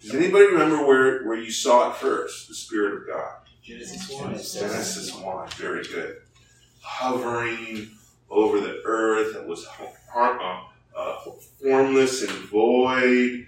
Does 0.00 0.14
anybody 0.14 0.46
remember 0.46 0.86
where, 0.86 1.24
where 1.24 1.38
you 1.38 1.50
saw 1.50 1.90
it 1.90 1.96
first, 1.96 2.48
the 2.48 2.54
spirit 2.54 2.94
of 2.94 3.06
God? 3.06 3.32
Genesis 3.62 4.10
1. 4.10 4.22
Genesis 4.30 5.14
1, 5.14 5.48
very 5.50 5.82
good. 5.82 6.18
Hovering 6.80 7.90
over 8.30 8.60
the 8.60 8.80
earth 8.84 9.34
that 9.34 9.46
was 9.46 9.66
uh, 9.80 10.58
uh, 10.96 11.18
formless 11.60 12.22
and 12.22 12.30
void. 12.30 13.46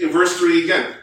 in 0.00 0.10
verse 0.10 0.38
3 0.38 0.64
again, 0.64 0.94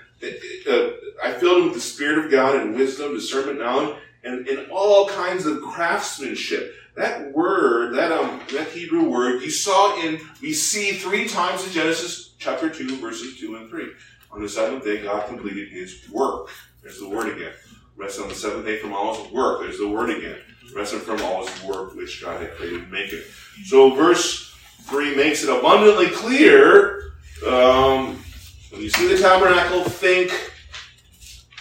uh, 0.69 0.89
I 1.21 1.33
filled 1.33 1.57
him 1.57 1.65
with 1.65 1.73
the 1.73 1.81
Spirit 1.81 2.23
of 2.23 2.31
God 2.31 2.55
and 2.55 2.75
wisdom, 2.75 3.13
discernment, 3.13 3.59
knowledge, 3.59 3.97
and, 4.23 4.47
and 4.47 4.71
all 4.71 5.07
kinds 5.09 5.45
of 5.45 5.61
craftsmanship. 5.61 6.73
That 6.95 7.33
word, 7.33 7.95
that 7.95 8.11
um, 8.11 8.39
that 8.51 8.67
Hebrew 8.69 9.09
word, 9.09 9.41
you 9.41 9.49
saw 9.49 9.99
in 9.99 10.19
we 10.41 10.53
see 10.53 10.91
three 10.93 11.27
times 11.27 11.65
in 11.65 11.71
Genesis 11.71 12.35
chapter 12.37 12.69
two, 12.69 12.97
verses 12.97 13.39
two 13.39 13.55
and 13.55 13.69
three. 13.69 13.91
On 14.31 14.41
the 14.41 14.49
seventh 14.49 14.83
day, 14.83 15.01
God 15.01 15.27
completed 15.27 15.69
His 15.69 16.07
work. 16.11 16.49
There's 16.83 16.99
the 16.99 17.09
word 17.09 17.35
again. 17.35 17.53
Rest 17.95 18.19
on 18.19 18.29
the 18.29 18.35
seventh 18.35 18.65
day 18.65 18.77
from 18.77 18.93
all 18.93 19.15
His 19.15 19.31
work. 19.31 19.61
There's 19.61 19.79
the 19.79 19.87
word 19.87 20.11
again. 20.11 20.37
Rest 20.75 20.93
from 20.93 21.21
all 21.21 21.45
His 21.45 21.63
work 21.63 21.95
which 21.95 22.21
God 22.21 22.41
had 22.41 22.51
created 22.51 22.91
make 22.91 23.11
it. 23.11 23.25
So 23.65 23.95
verse 23.95 24.55
three 24.83 25.15
makes 25.15 25.43
it 25.43 25.49
abundantly 25.49 26.07
clear. 26.07 27.13
Um, 27.47 28.23
when 28.71 28.81
you 28.81 28.89
see 28.89 29.07
the 29.07 29.17
tabernacle, 29.17 29.83
think 29.83 30.31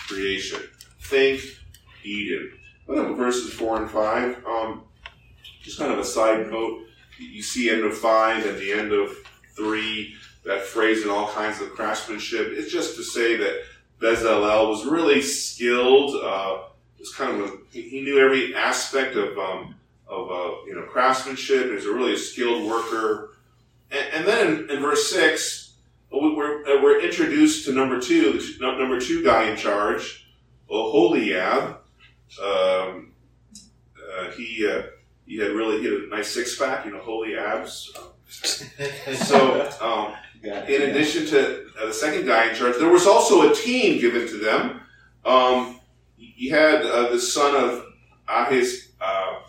creation. 0.08 0.60
Think 1.00 1.40
Eden. 2.04 2.52
Look 2.86 3.10
at 3.10 3.16
verses 3.16 3.52
four 3.52 3.76
and 3.76 3.90
five. 3.90 4.42
Um, 4.46 4.82
just 5.62 5.78
kind 5.78 5.92
of 5.92 5.98
a 5.98 6.04
side 6.04 6.50
note. 6.50 6.86
You 7.18 7.42
see 7.42 7.70
end 7.70 7.84
of 7.84 7.96
five 7.96 8.44
at 8.46 8.58
the 8.58 8.72
end 8.72 8.92
of 8.92 9.10
three, 9.56 10.14
that 10.44 10.62
phrase 10.62 11.04
in 11.04 11.10
all 11.10 11.28
kinds 11.28 11.60
of 11.60 11.70
craftsmanship. 11.70 12.48
It's 12.50 12.72
just 12.72 12.96
to 12.96 13.04
say 13.04 13.36
that 13.36 13.62
Bezalel 14.00 14.68
was 14.68 14.84
really 14.84 15.22
skilled. 15.22 16.16
Uh, 16.22 16.64
was 17.02 17.14
kind 17.14 17.40
of 17.40 17.48
a, 17.48 17.58
he 17.70 18.00
knew 18.00 18.18
every 18.18 18.54
aspect 18.54 19.16
of 19.16 19.36
um, 19.38 19.74
of 20.06 20.30
uh, 20.30 20.64
you 20.66 20.74
know 20.74 20.82
craftsmanship. 20.82 21.66
He 21.66 21.72
was 21.72 21.86
a 21.86 21.92
really 21.92 22.16
skilled 22.16 22.68
worker. 22.68 23.36
And, 23.90 24.06
and 24.14 24.26
then 24.26 24.46
in, 24.46 24.70
in, 24.70 24.80
verse 24.80 25.10
six, 25.10 25.74
we're, 26.10 26.82
we're 26.82 27.00
introduced 27.00 27.66
to 27.66 27.72
number 27.72 28.00
two, 28.00 28.40
the 28.58 28.60
number 28.60 29.00
two 29.00 29.22
guy 29.22 29.50
in 29.50 29.56
charge, 29.56 30.26
Oholiab. 30.70 31.76
Um, 32.42 33.12
uh, 34.12 34.30
he 34.36 34.66
uh, 34.66 34.82
he 35.32 35.38
had 35.38 35.52
really 35.52 35.78
he 35.78 35.84
had 35.86 35.94
a 35.94 36.06
nice 36.08 36.28
six 36.28 36.58
pack, 36.58 36.84
you 36.84 36.92
know, 36.92 36.98
holy 36.98 37.38
abs. 37.38 37.90
so, 38.28 39.70
um, 39.80 40.14
in 40.42 40.82
addition 40.82 41.24
to 41.26 41.68
uh, 41.80 41.86
the 41.86 41.92
second 41.94 42.26
guy 42.26 42.50
in 42.50 42.54
charge, 42.54 42.76
there 42.76 42.90
was 42.90 43.06
also 43.06 43.50
a 43.50 43.54
team 43.54 43.98
given 43.98 44.28
to 44.28 44.36
them. 44.36 44.82
Um, 45.24 45.80
he 46.16 46.50
had 46.50 46.82
uh, 46.84 47.08
the 47.08 47.18
son 47.18 47.56
of 47.56 47.86
Ahiz. 48.28 48.88
Uh, 49.00 49.40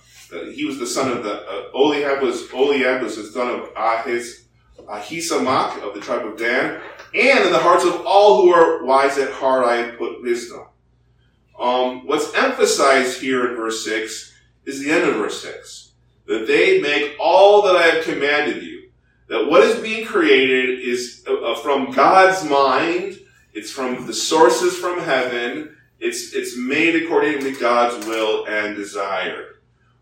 he 0.53 0.63
was 0.63 0.79
the 0.79 0.87
son 0.87 1.11
of 1.11 1.21
the 1.21 1.41
uh, 1.41 1.71
Oliab 1.73 2.21
was 2.21 2.43
Oliab 2.47 3.03
was 3.03 3.17
the 3.17 3.25
son 3.25 3.49
of 3.49 3.73
Ahiz 3.73 4.45
Ahisamach 4.87 5.85
of 5.85 5.93
the 5.93 5.99
tribe 5.99 6.25
of 6.25 6.37
Dan, 6.37 6.79
and 7.13 7.45
in 7.45 7.51
the 7.51 7.59
hearts 7.59 7.83
of 7.83 8.05
all 8.05 8.41
who 8.41 8.53
are 8.53 8.85
wise 8.85 9.17
at 9.17 9.33
heart, 9.33 9.65
I 9.65 9.75
have 9.75 9.97
put 9.97 10.21
wisdom. 10.21 10.65
Um, 11.59 12.07
what's 12.07 12.33
emphasized 12.35 13.19
here 13.21 13.49
in 13.49 13.57
verse 13.57 13.83
6 13.83 14.32
is 14.65 14.83
the 14.83 14.91
end 14.91 15.03
of 15.03 15.15
verse 15.15 15.41
6. 15.41 15.91
That 16.27 16.47
they 16.47 16.81
make 16.81 17.15
all 17.19 17.63
that 17.63 17.75
I 17.75 17.83
have 17.83 18.03
commanded 18.03 18.63
you. 18.63 18.89
That 19.29 19.49
what 19.49 19.63
is 19.63 19.81
being 19.81 20.05
created 20.05 20.79
is 20.79 21.23
uh, 21.27 21.33
uh, 21.33 21.55
from 21.55 21.91
God's 21.91 22.47
mind. 22.49 23.19
It's 23.53 23.71
from 23.71 24.05
the 24.05 24.13
sources 24.13 24.77
from 24.77 24.99
heaven. 24.99 25.75
It's, 25.99 26.33
it's 26.33 26.57
made 26.57 27.01
according 27.01 27.39
to 27.41 27.59
God's 27.59 28.05
will 28.05 28.45
and 28.47 28.75
desire. 28.75 29.59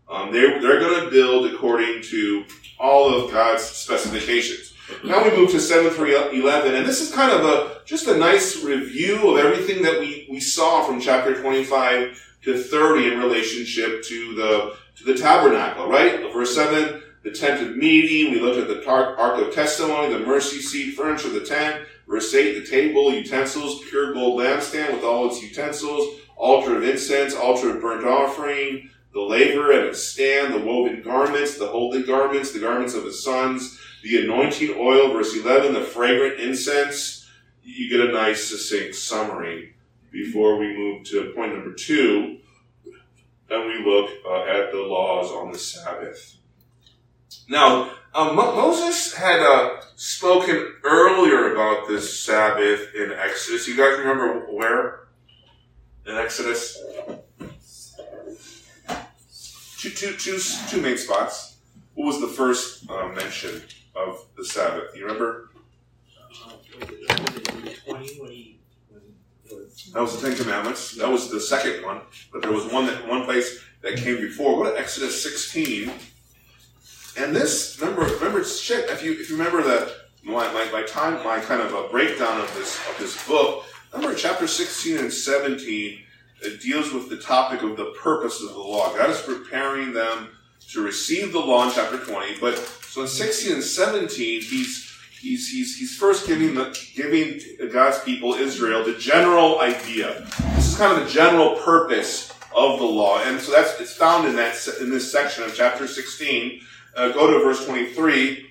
Um, 0.08 0.32
they're, 0.32 0.60
they're 0.60 0.80
going 0.80 1.04
to 1.04 1.10
build 1.10 1.52
according 1.52 2.02
to 2.02 2.44
all 2.78 3.14
of 3.14 3.30
God's 3.30 3.62
specifications. 3.62 4.74
Now 5.04 5.22
we 5.24 5.34
move 5.36 5.50
to 5.52 5.60
7 5.60 5.90
through 5.92 6.30
11, 6.30 6.74
and 6.74 6.86
this 6.86 7.00
is 7.00 7.14
kind 7.14 7.30
of 7.30 7.44
a, 7.44 7.80
just 7.84 8.08
a 8.08 8.16
nice 8.16 8.62
review 8.62 9.30
of 9.30 9.38
everything 9.38 9.82
that 9.84 9.98
we, 10.00 10.26
we 10.30 10.40
saw 10.40 10.84
from 10.84 11.00
chapter 11.00 11.40
25 11.40 12.31
to 12.42 12.62
30 12.62 13.12
in 13.12 13.18
relationship 13.18 14.02
to 14.04 14.34
the, 14.34 14.76
to 14.96 15.04
the 15.04 15.14
tabernacle, 15.14 15.88
right? 15.88 16.20
Verse 16.32 16.54
7, 16.54 17.02
the 17.22 17.30
tent 17.30 17.66
of 17.66 17.76
meeting, 17.76 18.32
we 18.32 18.40
looked 18.40 18.58
at 18.58 18.68
the 18.68 18.88
ark 18.88 19.40
of 19.40 19.54
testimony, 19.54 20.12
the 20.12 20.26
mercy 20.26 20.60
seat, 20.60 20.94
furniture 20.94 21.28
of 21.28 21.34
the 21.34 21.44
tent. 21.44 21.86
Verse 22.08 22.34
8, 22.34 22.60
the 22.60 22.66
table, 22.66 23.12
utensils, 23.12 23.80
pure 23.88 24.12
gold 24.12 24.40
lampstand 24.40 24.92
with 24.92 25.04
all 25.04 25.28
its 25.28 25.40
utensils, 25.40 26.20
altar 26.36 26.76
of 26.76 26.82
incense, 26.82 27.34
altar 27.34 27.76
of 27.76 27.80
burnt 27.80 28.04
offering, 28.04 28.90
the 29.14 29.20
laver 29.20 29.72
and 29.72 29.86
its 29.86 30.02
stand, 30.02 30.52
the 30.52 30.58
woven 30.58 31.02
garments, 31.02 31.58
the 31.58 31.66
holy 31.66 32.02
garments, 32.02 32.52
the 32.52 32.58
garments 32.58 32.94
of 32.94 33.04
his 33.04 33.22
sons, 33.22 33.78
the 34.02 34.24
anointing 34.24 34.74
oil, 34.78 35.12
verse 35.12 35.36
11, 35.36 35.74
the 35.74 35.82
fragrant 35.82 36.40
incense. 36.40 37.28
You 37.62 37.88
get 37.88 38.08
a 38.08 38.12
nice 38.12 38.48
succinct 38.48 38.96
summary 38.96 39.71
before 40.12 40.58
we 40.58 40.76
move 40.76 41.04
to 41.06 41.32
point 41.34 41.54
number 41.54 41.72
two, 41.72 42.38
and 43.50 43.66
we 43.66 43.84
look 43.84 44.10
uh, 44.26 44.44
at 44.44 44.70
the 44.70 44.78
laws 44.78 45.30
on 45.30 45.52
the 45.52 45.58
Sabbath. 45.58 46.36
Now, 47.48 47.90
uh, 48.14 48.32
Moses 48.34 49.14
had 49.14 49.40
uh, 49.40 49.80
spoken 49.96 50.74
earlier 50.84 51.54
about 51.54 51.88
this 51.88 52.20
Sabbath 52.20 52.94
in 52.94 53.12
Exodus. 53.12 53.66
You 53.66 53.76
guys 53.76 53.98
remember 53.98 54.46
where? 54.52 55.08
In 56.06 56.16
Exodus? 56.16 56.78
Two, 59.78 59.90
two, 59.90 60.12
two, 60.16 60.38
two 60.68 60.80
main 60.80 60.98
spots. 60.98 61.56
What 61.94 62.06
was 62.06 62.20
the 62.20 62.28
first 62.28 62.88
uh, 62.88 63.08
mention? 63.08 63.62
of 63.94 64.26
the 64.36 64.44
Sabbath. 64.44 64.96
You 64.96 65.06
remember? 65.06 65.50
That 69.92 70.00
was 70.00 70.20
the 70.20 70.28
Ten 70.28 70.36
Commandments. 70.36 70.96
That 70.96 71.10
was 71.10 71.30
the 71.30 71.40
second 71.40 71.84
one. 71.84 72.00
But 72.32 72.42
there 72.42 72.52
was 72.52 72.70
one 72.72 72.86
that 72.86 73.08
one 73.08 73.24
place 73.24 73.62
that 73.82 73.96
came 73.96 74.16
before. 74.16 74.64
To 74.64 74.78
Exodus 74.78 75.22
16. 75.22 75.90
And 77.18 77.36
this, 77.36 77.78
remember, 77.80 78.02
remember, 78.02 78.42
shit. 78.44 78.88
If 78.90 79.02
you 79.02 79.12
if 79.12 79.28
you 79.28 79.36
remember 79.36 79.62
the 79.62 79.94
my, 80.24 80.50
my, 80.52 80.70
my 80.72 80.82
time, 80.82 81.22
my 81.24 81.40
kind 81.40 81.60
of 81.60 81.74
a 81.74 81.88
breakdown 81.88 82.40
of 82.40 82.54
this 82.54 82.78
of 82.88 82.96
this 82.98 83.26
book. 83.26 83.64
Remember, 83.92 84.14
chapter 84.14 84.46
16 84.46 84.96
and 84.96 85.12
17 85.12 85.98
it 86.44 86.60
deals 86.60 86.92
with 86.92 87.08
the 87.08 87.16
topic 87.16 87.62
of 87.62 87.76
the 87.76 87.94
purpose 88.02 88.42
of 88.42 88.48
the 88.50 88.58
law. 88.58 88.94
God 88.96 89.10
is 89.10 89.20
preparing 89.20 89.92
them 89.92 90.28
to 90.70 90.82
receive 90.82 91.32
the 91.32 91.38
law 91.38 91.66
in 91.66 91.72
chapter 91.72 91.98
20, 91.98 92.38
but 92.40 92.56
so 92.58 93.02
in 93.02 93.08
16 93.08 93.54
and 93.54 93.62
17, 93.62 94.42
he's 94.42 94.91
he's 95.22 95.48
he's 95.48 95.78
he's 95.78 95.96
first 95.96 96.26
giving 96.26 96.54
the 96.54 96.76
giving 96.94 97.40
God's 97.70 98.00
people 98.00 98.34
Israel 98.34 98.84
the 98.84 98.98
general 98.98 99.60
idea. 99.60 100.26
This 100.56 100.72
is 100.72 100.76
kind 100.76 100.98
of 100.98 101.06
the 101.06 101.10
general 101.10 101.54
purpose 101.56 102.32
of 102.54 102.78
the 102.78 102.84
law, 102.84 103.22
and 103.22 103.40
so 103.40 103.52
that's 103.52 103.80
it's 103.80 103.94
found 103.94 104.26
in 104.26 104.36
that 104.36 104.56
in 104.80 104.90
this 104.90 105.10
section 105.10 105.44
of 105.44 105.54
chapter 105.54 105.86
16. 105.86 106.60
Uh, 106.94 107.08
go 107.12 107.30
to 107.30 107.42
verse 107.42 107.64
23. 107.64 108.46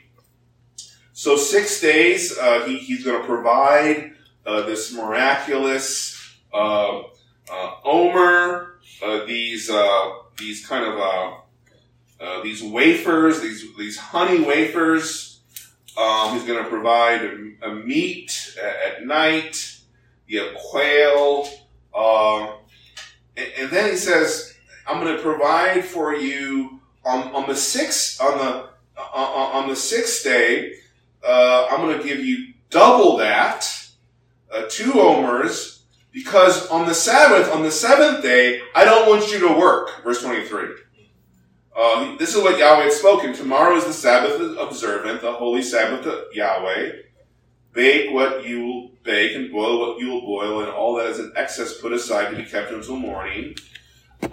So 1.13 1.37
six 1.37 1.79
days 1.79 2.35
uh, 2.35 2.65
he, 2.65 2.79
he's 2.79 3.03
going 3.03 3.21
to 3.21 3.27
provide 3.27 4.13
uh, 4.45 4.63
this 4.63 4.91
miraculous 4.91 6.17
uh, 6.51 7.01
uh, 7.51 7.71
omer, 7.83 8.79
uh, 9.03 9.25
these 9.25 9.69
these 10.39 10.65
kind 10.65 10.85
of 10.85 12.43
these 12.43 12.63
wafers, 12.63 13.41
these 13.41 13.65
these 13.77 13.97
honey 13.97 14.43
wafers. 14.43 15.30
Um, 15.97 16.33
he's 16.33 16.45
going 16.45 16.63
to 16.63 16.69
provide 16.69 17.21
a, 17.21 17.69
a 17.69 17.75
meat 17.75 18.55
at, 18.61 18.93
at, 18.93 19.05
night. 19.05 19.79
You 20.27 20.39
have 20.45 20.55
quail, 20.55 21.49
um, 21.93 22.55
and, 23.35 23.47
and, 23.57 23.69
then 23.69 23.91
he 23.91 23.97
says, 23.97 24.55
"I'm 24.87 25.03
going 25.03 25.15
to 25.15 25.21
provide 25.21 25.83
for 25.83 26.15
you 26.15 26.79
on, 27.03 27.35
on 27.35 27.49
the 27.49 27.55
sixth 27.55 28.21
on 28.21 28.37
the 28.37 28.69
on, 28.97 29.63
on 29.63 29.69
the 29.69 29.75
sixth 29.75 30.23
day. 30.23 30.75
Uh, 31.27 31.67
I'm 31.69 31.81
going 31.81 31.97
to 31.97 32.03
give 32.03 32.23
you 32.23 32.53
double 32.69 33.17
that, 33.17 33.67
uh, 34.53 34.63
two 34.69 34.93
omers, 34.93 35.83
because 36.13 36.67
on 36.69 36.87
the 36.87 36.95
Sabbath, 36.95 37.51
on 37.51 37.63
the 37.63 37.71
seventh 37.71 38.23
day, 38.23 38.61
I 38.73 38.85
don't 38.85 39.09
want 39.09 39.29
you 39.29 39.39
to 39.45 39.59
work." 39.59 40.03
Verse 40.05 40.21
twenty 40.21 40.45
three. 40.45 40.69
Uh, 41.75 42.17
this 42.17 42.35
is 42.35 42.43
what 42.43 42.59
Yahweh 42.59 42.83
had 42.83 42.91
spoken. 42.91 43.33
Tomorrow 43.33 43.75
is 43.77 43.85
the 43.85 43.93
Sabbath 43.93 44.57
observant, 44.59 45.21
the 45.21 45.31
holy 45.31 45.61
Sabbath 45.61 46.05
of 46.05 46.33
Yahweh. 46.33 46.91
Bake 47.73 48.11
what 48.11 48.45
you 48.45 48.65
will 48.65 48.91
bake 49.03 49.35
and 49.35 49.51
boil 49.51 49.79
what 49.79 49.99
you 49.99 50.09
will 50.09 50.21
boil, 50.21 50.59
and 50.59 50.69
all 50.69 50.95
that 50.95 51.07
is 51.07 51.19
in 51.19 51.31
excess 51.35 51.79
put 51.79 51.93
aside 51.93 52.29
to 52.29 52.35
be 52.35 52.43
kept 52.43 52.71
until 52.71 52.97
morning. 52.97 53.55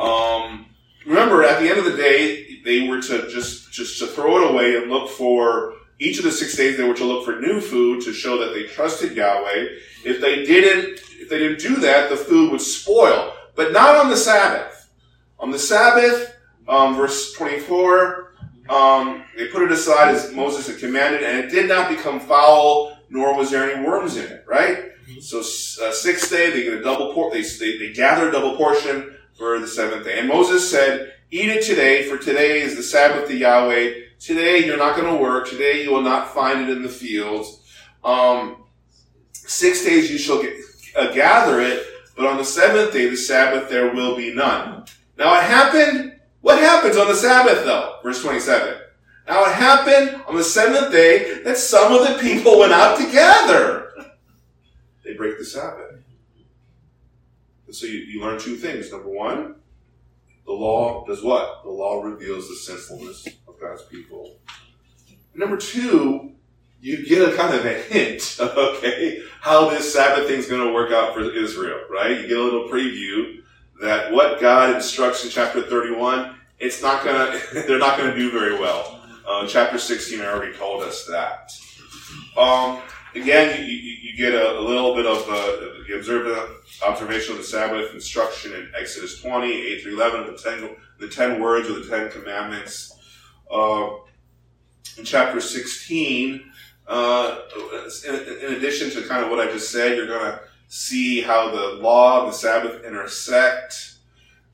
Um, 0.01 0.67
remember, 1.07 1.45
at 1.45 1.61
the 1.61 1.69
end 1.69 1.79
of 1.79 1.85
the 1.85 1.97
day, 1.97 2.61
they 2.65 2.89
were 2.89 3.01
to 3.03 3.29
just 3.31 3.73
just 3.73 4.01
to 4.01 4.09
throw 4.09 4.43
it 4.43 4.51
away 4.51 4.77
and 4.77 4.91
look 4.91 5.09
for 5.11 5.75
each 6.01 6.19
of 6.19 6.25
the 6.25 6.33
six 6.33 6.57
days. 6.57 6.77
They 6.77 6.87
were 6.87 6.95
to 6.95 7.05
look 7.05 7.25
for 7.25 7.41
new 7.41 7.61
food 7.61 8.03
to 8.03 8.13
show 8.13 8.39
that 8.39 8.53
they 8.53 8.65
trusted 8.65 9.17
Yahweh. 9.17 9.69
If 10.05 10.21
they 10.21 10.45
didn't, 10.45 11.01
if 11.21 11.29
they 11.29 11.39
didn't 11.39 11.61
do 11.61 11.77
that, 11.77 12.11
the 12.11 12.17
food 12.17 12.51
would 12.51 12.61
spoil. 12.61 13.35
But 13.55 13.73
not 13.73 13.97
on 13.97 14.11
the 14.11 14.17
Sabbath. 14.17 14.91
On 15.39 15.51
the 15.53 15.59
Sabbath, 15.59 16.35
um, 16.69 16.97
verse 16.97 17.33
24, 17.33 18.35
um, 18.69 19.25
they 19.37 19.49
put 19.49 19.63
it 19.63 19.73
aside 19.73 20.15
as 20.15 20.33
Moses 20.33 20.67
had 20.67 20.79
commanded, 20.79 21.23
and 21.23 21.39
it 21.39 21.51
did 21.51 21.69
not 21.69 21.89
become 21.89 22.21
foul, 22.21 22.99
nor 23.09 23.35
was 23.35 23.51
there 23.51 23.71
any 23.71 23.85
worms 23.85 24.17
in 24.17 24.31
it, 24.31 24.45
right? 24.47 24.91
So 25.21 25.39
uh, 25.41 25.91
sixth 25.93 26.31
day 26.31 26.51
they 26.51 26.65
get 26.65 26.75
a 26.75 26.83
double 26.83 27.15
por- 27.15 27.31
they, 27.31 27.43
they 27.43 27.79
they 27.79 27.93
gather 27.93 28.29
a 28.29 28.33
double 28.33 28.57
portion 28.57 29.17
for 29.37 29.59
the 29.59 29.67
seventh 29.67 30.05
day. 30.05 30.19
And 30.19 30.29
Moses 30.29 30.71
said, 30.71 31.15
"Eat 31.31 31.49
it 31.49 31.65
today, 31.65 32.05
for 32.05 32.19
today 32.19 32.61
is 32.61 32.77
the 32.77 32.83
Sabbath 32.83 33.29
to 33.29 33.37
Yahweh. 33.37 33.95
Today 34.21 34.67
you're 34.67 34.77
not 34.77 34.97
going 34.97 35.11
to 35.11 35.23
work. 35.23 35.49
Today 35.49 35.83
you 35.83 35.93
will 35.93 36.03
not 36.03 36.35
find 36.35 36.61
it 36.61 36.69
in 36.69 36.83
the 36.83 36.89
fields. 36.89 37.63
Um, 38.05 38.65
six 39.33 39.85
days 39.85 40.11
you 40.11 40.19
shall 40.19 40.43
get, 40.43 40.55
uh, 40.97 41.13
gather 41.13 41.61
it, 41.61 41.87
but 42.17 42.27
on 42.27 42.37
the 42.37 42.45
seventh 42.45 42.93
day, 42.93 43.09
the 43.09 43.17
Sabbath, 43.17 43.71
there 43.71 43.95
will 43.95 44.15
be 44.17 44.35
none." 44.35 44.85
Now 45.17 45.39
it 45.39 45.45
happened. 45.45 46.18
What 46.49 46.61
happens 46.61 46.97
on 46.97 47.09
the 47.09 47.15
Sabbath 47.15 47.67
though? 47.67 47.97
Verse 48.03 48.23
twenty-seven. 48.23 48.79
Now 49.27 49.45
it 49.45 49.53
happened 49.53 50.23
on 50.27 50.35
the 50.35 50.43
seventh 50.43 50.91
day 50.91 51.43
that 51.43 51.59
some 51.59 51.93
of 51.93 52.09
the 52.09 52.19
people 52.23 52.59
went 52.59 52.73
out 52.73 52.97
to 52.97 53.05
gather. 53.13 53.93
They 55.05 55.13
break 55.13 55.37
the 55.37 55.45
Sabbath. 55.45 56.01
And 57.67 57.77
so 57.77 57.85
you, 57.85 57.99
you 57.99 58.23
learn 58.23 58.41
two 58.41 58.57
things. 58.57 58.91
Number 58.91 59.11
one, 59.11 59.57
the 60.47 60.53
law 60.53 61.05
does 61.05 61.23
what? 61.23 61.65
The 61.65 61.71
law 61.71 62.03
reveals 62.03 62.49
the 62.49 62.57
sinfulness 62.57 63.29
of 63.47 63.61
God's 63.61 63.83
people. 63.83 64.39
Number 65.35 65.59
two, 65.59 66.33
you 66.81 67.07
get 67.07 67.29
a 67.29 67.37
kind 67.37 67.55
of 67.55 67.67
a 67.67 67.75
hint, 67.75 68.39
okay, 68.41 69.23
how 69.43 69.69
this 69.69 69.93
Sabbath 69.93 70.27
thing's 70.27 70.49
going 70.49 70.67
to 70.67 70.73
work 70.73 70.93
out 70.93 71.13
for 71.13 71.31
Israel, 71.31 71.81
right? 71.91 72.23
You 72.23 72.27
get 72.27 72.39
a 72.39 72.43
little 72.43 72.71
preview 72.71 73.43
that 73.83 74.11
what 74.13 74.41
God 74.41 74.75
instructs 74.75 75.25
in 75.25 75.31
chapter 75.31 75.61
31, 75.61 76.37
it's 76.59 76.83
not 76.83 77.05
gonna, 77.05 77.39
they're 77.67 77.79
not 77.79 77.99
gonna 77.99 78.15
do 78.15 78.31
very 78.31 78.59
well. 78.59 79.01
Uh, 79.27 79.47
chapter 79.47 79.79
16 79.79 80.21
already 80.21 80.57
told 80.57 80.83
us 80.83 81.05
that. 81.07 81.53
Um, 82.37 82.81
again, 83.15 83.61
you, 83.61 83.75
you, 83.75 84.17
get 84.17 84.35
a, 84.35 84.59
a, 84.59 84.61
little 84.61 84.95
bit 84.95 85.07
of 85.07 85.19
uh, 85.29 85.85
the 85.87 85.97
observant 85.97 86.51
observation 86.87 87.33
of 87.33 87.39
the 87.39 87.45
Sabbath 87.45 87.93
instruction 87.95 88.55
in 88.55 88.71
Exodus 88.79 89.21
20, 89.21 89.51
8 89.51 89.83
through 89.83 89.95
11, 89.95 90.33
the 90.33 90.39
10, 90.39 90.77
the 90.99 91.09
10 91.09 91.41
words 91.41 91.69
of 91.69 91.77
the 91.77 91.97
10 91.97 92.11
commandments. 92.11 92.95
Uh, 93.51 93.91
in 94.97 95.05
chapter 95.05 95.41
16, 95.41 96.51
uh, 96.87 97.39
in, 98.09 98.15
in, 98.15 98.55
addition 98.55 98.91
to 98.91 99.07
kind 99.07 99.25
of 99.25 99.31
what 99.31 99.47
I 99.47 99.51
just 99.53 99.71
said, 99.71 99.97
you're 99.97 100.07
going 100.07 100.33
to 100.33 100.41
see 100.69 101.21
how 101.21 101.51
the 101.51 101.83
law 101.83 102.25
and 102.25 102.33
the 102.33 102.37
Sabbath 102.37 102.85
intersect. 102.85 103.97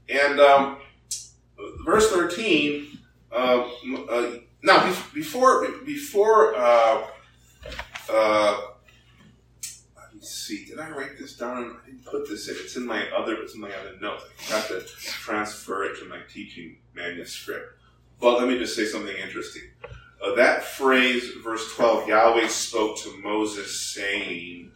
And 0.09 0.41
um, 0.41 0.79
verse 1.85 2.11
13, 2.11 2.99
uh, 3.33 3.69
uh, 4.11 4.31
now 4.63 4.93
before, 5.13 5.69
before 5.85 6.55
uh, 6.57 7.07
uh, 8.11 8.61
let 9.97 10.15
me 10.15 10.21
see, 10.21 10.65
did 10.65 10.79
I 10.79 10.91
write 10.91 11.19
this 11.19 11.37
down? 11.37 11.77
I 11.83 11.87
didn't 11.87 12.05
put 12.05 12.29
this 12.29 12.49
in. 12.49 12.57
It's 12.59 12.77
in 12.77 12.87
my 12.87 13.09
other, 13.11 13.35
it's 13.35 13.55
in 13.55 13.61
my 13.61 13.71
other 13.73 13.97
notes. 14.01 14.25
I 14.47 14.51
got 14.51 14.69
to 14.69 14.81
transfer 14.81 15.85
it 15.85 15.99
to 16.01 16.07
my 16.07 16.21
teaching 16.33 16.77
manuscript. 16.95 17.79
But 18.21 18.39
let 18.39 18.49
me 18.49 18.59
just 18.59 18.77
say 18.77 18.87
something 18.87 19.17
interesting. 19.17 19.65
Uh, 20.25 20.35
that 20.37 20.65
phrase, 20.65 21.33
verse 21.43 21.75
12, 21.75 22.09
Yahweh 22.09 22.49
spoke 22.49 22.99
to 22.99 23.21
Moses 23.23 23.79
saying, 23.95 24.71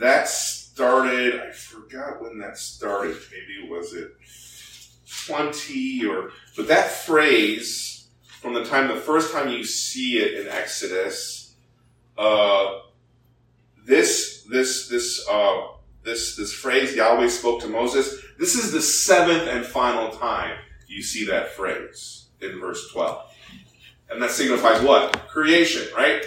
that 0.00 0.28
started, 0.28 1.40
I 1.40 1.50
forgot 1.50 2.22
when 2.22 2.38
that 2.38 2.56
started. 2.56 3.16
Maybe 3.30 3.68
was 3.68 3.92
it 3.92 4.12
20 5.26 6.06
or, 6.06 6.30
but 6.56 6.68
that 6.68 6.90
phrase, 6.90 8.08
from 8.40 8.54
the 8.54 8.64
time, 8.64 8.88
the 8.88 8.96
first 8.96 9.32
time 9.32 9.48
you 9.48 9.64
see 9.64 10.18
it 10.18 10.40
in 10.40 10.48
Exodus, 10.48 11.54
uh, 12.18 12.80
this, 13.86 14.44
this, 14.50 14.88
this, 14.88 15.26
uh, 15.30 15.68
this, 16.02 16.36
this 16.36 16.52
phrase, 16.52 16.94
Yahweh 16.94 17.28
spoke 17.28 17.60
to 17.62 17.68
Moses, 17.68 18.22
this 18.38 18.54
is 18.54 18.72
the 18.72 18.82
seventh 18.82 19.48
and 19.48 19.64
final 19.64 20.10
time 20.10 20.56
you 20.88 21.02
see 21.02 21.24
that 21.26 21.50
phrase 21.50 22.26
in 22.40 22.60
verse 22.60 22.90
12. 22.92 23.30
And 24.10 24.22
that 24.22 24.30
signifies 24.30 24.82
what? 24.82 25.28
Creation, 25.28 25.88
right? 25.96 26.22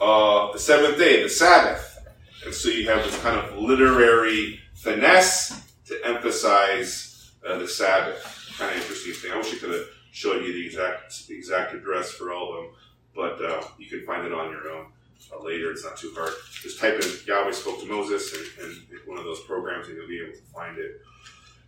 Uh, 0.00 0.52
the 0.52 0.58
seventh 0.58 0.98
day, 0.98 1.22
the 1.22 1.28
Sabbath. 1.28 1.98
And 2.44 2.54
so 2.54 2.68
you 2.68 2.88
have 2.88 3.04
this 3.04 3.20
kind 3.22 3.38
of 3.38 3.58
literary 3.58 4.60
finesse 4.74 5.62
to 5.86 6.00
emphasize 6.04 7.11
uh, 7.46 7.58
the 7.58 7.68
Sabbath. 7.68 8.54
Kind 8.58 8.70
of 8.70 8.82
interesting 8.82 9.12
thing. 9.14 9.32
I 9.32 9.36
wish 9.36 9.54
I 9.54 9.58
could 9.58 9.70
have 9.70 9.86
showed 10.10 10.44
you 10.44 10.52
the 10.52 10.66
exact 10.66 11.26
the 11.26 11.34
exact 11.34 11.74
address 11.74 12.10
for 12.10 12.32
all 12.32 12.50
of 12.50 12.64
them, 12.64 12.72
but 13.14 13.44
uh, 13.44 13.62
you 13.78 13.86
can 13.86 14.04
find 14.04 14.26
it 14.26 14.32
on 14.32 14.50
your 14.50 14.70
own 14.70 14.86
uh, 15.32 15.42
later. 15.42 15.70
It's 15.70 15.84
not 15.84 15.96
too 15.96 16.12
hard. 16.16 16.32
Just 16.62 16.78
type 16.78 17.00
in 17.00 17.08
Yahweh 17.26 17.52
spoke 17.52 17.80
to 17.80 17.86
Moses 17.86 18.32
and, 18.34 18.66
and 18.66 18.76
one 19.06 19.18
of 19.18 19.24
those 19.24 19.40
programs, 19.40 19.88
and 19.88 19.96
you'll 19.96 20.08
be 20.08 20.20
able 20.20 20.32
to 20.32 20.52
find 20.54 20.78
it. 20.78 21.00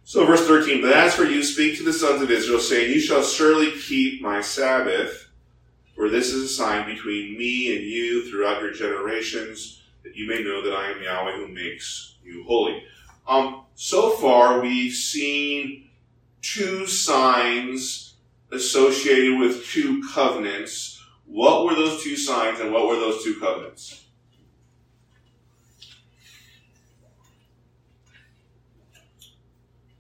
So, 0.07 0.27
verse 0.27 0.47
13, 0.47 0.83
but 0.83 0.93
as 0.93 1.15
for 1.15 1.25
you, 1.25 1.43
speak 1.43 1.79
to 1.79 1.83
the 1.83 1.93
sons 1.93 2.21
of 2.21 2.31
Israel, 2.31 2.61
saying, 2.61 2.93
You 2.93 3.01
shall 3.01 3.23
surely 3.23 3.73
keep 3.73 4.21
my 4.21 4.43
Sabbath, 4.43 5.31
for 5.97 6.11
this 6.11 6.29
is 6.29 6.45
a 6.45 6.49
sign 6.49 6.87
between 6.87 7.39
me 7.39 7.75
and 7.75 7.83
you 7.83 8.31
throughout 8.31 8.61
your 8.61 8.73
generations 8.73 9.83
that 10.03 10.15
you 10.15 10.29
may 10.29 10.43
know 10.43 10.63
that 10.63 10.75
I 10.75 10.91
am 10.91 11.03
Yahweh 11.03 11.37
who 11.37 11.49
makes 11.49 12.17
you 12.23 12.45
holy. 12.45 12.85
Um, 13.27 13.64
so 13.75 14.11
far, 14.11 14.61
we've 14.61 14.93
seen 14.93 15.89
two 16.43 16.87
signs 16.87 18.15
associated 18.53 19.39
with 19.39 19.67
two 19.67 20.03
covenants. 20.13 21.03
What 21.27 21.65
were 21.65 21.75
those 21.75 22.03
two 22.03 22.17
signs 22.17 22.61
and 22.61 22.73
what 22.73 22.87
were 22.87 22.97
those 22.97 23.25
two 23.25 23.39
covenants? 23.41 24.05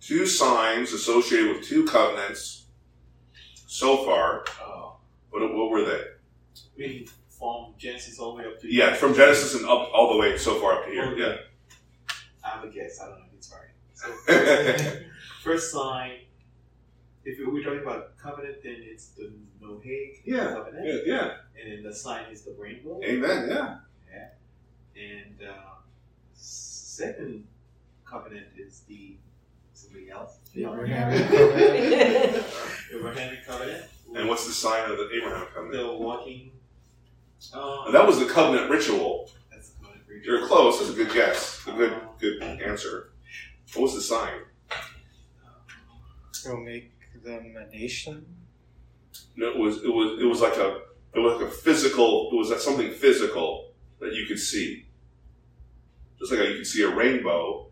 Two 0.00 0.26
signs 0.26 0.92
associated 0.92 1.56
with 1.56 1.66
two 1.66 1.84
covenants 1.86 2.66
so 3.66 4.04
far. 4.04 4.42
Uh, 4.42 4.64
oh. 4.66 4.96
What, 5.30 5.42
what 5.54 5.70
were 5.70 5.82
they? 5.82 7.06
From 7.30 7.74
Genesis 7.78 8.18
all 8.18 8.36
the 8.36 8.42
way 8.42 8.48
up 8.48 8.60
to 8.60 8.72
Yeah, 8.72 8.94
from 8.94 9.14
Genesis 9.14 9.54
and 9.54 9.64
up 9.64 9.90
all 9.92 10.12
the 10.12 10.18
way 10.18 10.36
so 10.36 10.60
far 10.60 10.74
up 10.74 10.84
to 10.84 10.90
here. 10.90 11.06
Okay. 11.06 11.20
Yeah. 11.20 11.36
I 12.44 12.48
have 12.50 12.64
a 12.64 12.68
guess. 12.68 13.00
I 13.00 13.06
don't 13.06 13.18
know 13.18 13.24
if 13.32 13.34
it's 13.38 13.50
right. 13.50 13.70
So 13.93 13.93
first 15.42 15.72
sign, 15.72 16.12
if 17.24 17.38
we're 17.46 17.62
talking 17.62 17.80
about 17.80 18.16
covenant, 18.18 18.56
then 18.62 18.76
it's 18.80 19.08
the 19.08 19.32
Noahic 19.62 20.20
Yeah, 20.24 20.52
covenant, 20.54 20.86
yeah, 20.86 21.14
yeah. 21.14 21.30
and 21.60 21.72
then 21.72 21.82
the 21.82 21.94
sign 21.94 22.24
is 22.30 22.42
the 22.42 22.54
rainbow. 22.58 23.00
Amen. 23.04 23.48
Yeah. 23.48 23.78
yeah. 24.12 25.02
And 25.02 25.48
uh, 25.48 25.54
second 26.34 27.46
covenant 28.04 28.46
is 28.56 28.80
the 28.88 29.16
somebody 29.72 30.10
else. 30.10 30.36
The 30.54 30.64
Abrahamic 30.64 31.28
covenant. 31.28 32.44
Abrahamic 32.94 33.46
covenant. 33.46 33.84
And 34.14 34.28
what's 34.28 34.46
the 34.46 34.52
sign 34.52 34.90
of 34.90 34.96
the 34.98 35.08
Abraham 35.16 35.46
covenant? 35.54 35.72
the 35.72 35.92
walking? 35.96 36.50
Um, 37.52 37.86
And 37.86 37.94
that 37.94 38.06
was 38.06 38.18
the 38.20 38.26
covenant 38.26 38.70
ritual. 38.70 39.30
that's 39.50 39.70
the 39.70 39.80
covenant 39.82 40.06
for 40.06 40.12
You're 40.14 40.46
close. 40.46 40.78
That's 40.78 40.90
a 40.90 40.94
good 40.94 41.12
guess. 41.12 41.66
A 41.66 41.72
good, 41.72 41.94
good 42.20 42.42
answer. 42.42 43.10
What 43.72 43.82
was 43.82 43.94
the 43.94 44.02
sign? 44.02 44.40
It'll 46.44 46.60
make 46.60 46.92
them 47.24 47.54
a 47.56 47.74
nation. 47.74 48.26
No, 49.36 49.48
it 49.48 49.58
was. 49.58 49.82
It 49.82 49.88
was. 49.92 50.20
It 50.20 50.26
was 50.26 50.40
like 50.40 50.56
a. 50.56 50.80
It 51.14 51.20
was 51.20 51.40
like 51.40 51.48
a 51.48 51.50
physical. 51.50 52.30
It 52.32 52.36
was 52.36 52.50
like 52.50 52.60
something 52.60 52.90
physical 52.92 53.72
that 54.00 54.12
you 54.12 54.26
could 54.26 54.38
see. 54.38 54.86
Just 56.18 56.32
like 56.32 56.48
you 56.48 56.56
could 56.56 56.66
see 56.66 56.82
a 56.82 56.94
rainbow. 56.94 57.68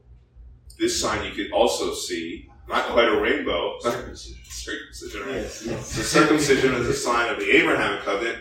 This 0.78 1.00
sign 1.00 1.24
you 1.24 1.33
could 1.33 1.52
also 1.52 1.92
see. 1.94 2.48
Not 2.68 2.87
quite 2.87 3.09
a 3.09 3.20
rainbow. 3.20 3.78
Circumcision. 3.81 4.38
Circumcision, 4.48 5.20
right? 5.22 5.35
Yes, 5.35 5.64
yes. 5.66 5.96
The 5.96 6.05
circumcision 6.05 6.74
is 6.74 6.88
a 6.88 6.94
sign 6.94 7.31
of 7.31 7.38
the 7.38 7.50
Abrahamic 7.50 8.02
covenant. 8.02 8.38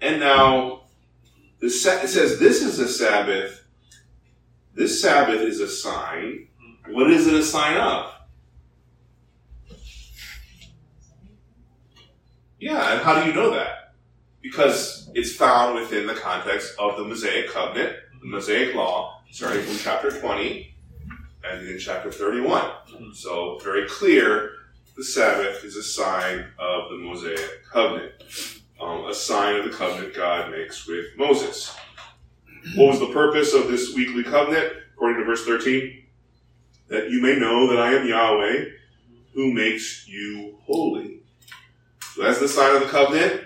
And 0.00 0.18
now, 0.18 0.82
the 1.60 1.70
sa- 1.70 2.02
it 2.02 2.08
says 2.08 2.38
this 2.40 2.62
is 2.62 2.78
a 2.80 2.88
Sabbath. 2.88 3.64
This 4.74 5.00
Sabbath 5.00 5.40
is 5.40 5.60
a 5.60 5.68
sign. 5.68 6.48
What 6.88 7.10
is 7.10 7.26
it 7.26 7.34
a 7.34 7.42
sign 7.42 7.76
of? 7.76 8.12
Yeah, 12.58 12.92
and 12.92 13.00
how 13.00 13.20
do 13.20 13.28
you 13.28 13.34
know 13.34 13.50
that? 13.54 13.94
Because 14.42 15.10
it's 15.14 15.34
found 15.34 15.76
within 15.76 16.06
the 16.06 16.14
context 16.14 16.74
of 16.78 16.96
the 16.96 17.04
Mosaic 17.04 17.50
covenant, 17.50 17.96
the 18.20 18.28
Mosaic 18.28 18.74
law, 18.74 19.22
starting 19.30 19.62
from 19.62 19.76
chapter 19.78 20.10
20 20.10 20.74
and 21.44 21.66
in 21.66 21.78
chapter 21.78 22.12
31. 22.12 22.62
So, 23.14 23.58
very 23.62 23.88
clear 23.88 24.52
the 24.96 25.04
Sabbath 25.04 25.64
is 25.64 25.76
a 25.76 25.82
sign 25.82 26.44
of 26.58 26.90
the 26.90 26.96
Mosaic 26.96 27.64
covenant, 27.70 28.12
um, 28.80 29.06
a 29.06 29.14
sign 29.14 29.56
of 29.56 29.64
the 29.64 29.70
covenant 29.70 30.14
God 30.14 30.50
makes 30.50 30.86
with 30.86 31.06
Moses. 31.16 31.74
What 32.74 32.88
was 32.88 33.00
the 33.00 33.12
purpose 33.12 33.54
of 33.54 33.68
this 33.68 33.94
weekly 33.94 34.22
covenant, 34.22 34.74
according 34.94 35.20
to 35.20 35.24
verse 35.24 35.46
13? 35.46 35.99
That 36.90 37.10
you 37.10 37.22
may 37.22 37.36
know 37.36 37.68
that 37.68 37.78
I 37.78 37.94
am 37.94 38.06
Yahweh, 38.06 38.64
who 39.32 39.52
makes 39.52 40.06
you 40.06 40.58
holy. 40.64 41.20
So, 42.14 42.24
as 42.24 42.38
the 42.38 42.48
sign 42.48 42.76
of 42.76 42.82
the 42.82 42.88
covenant, 42.88 43.44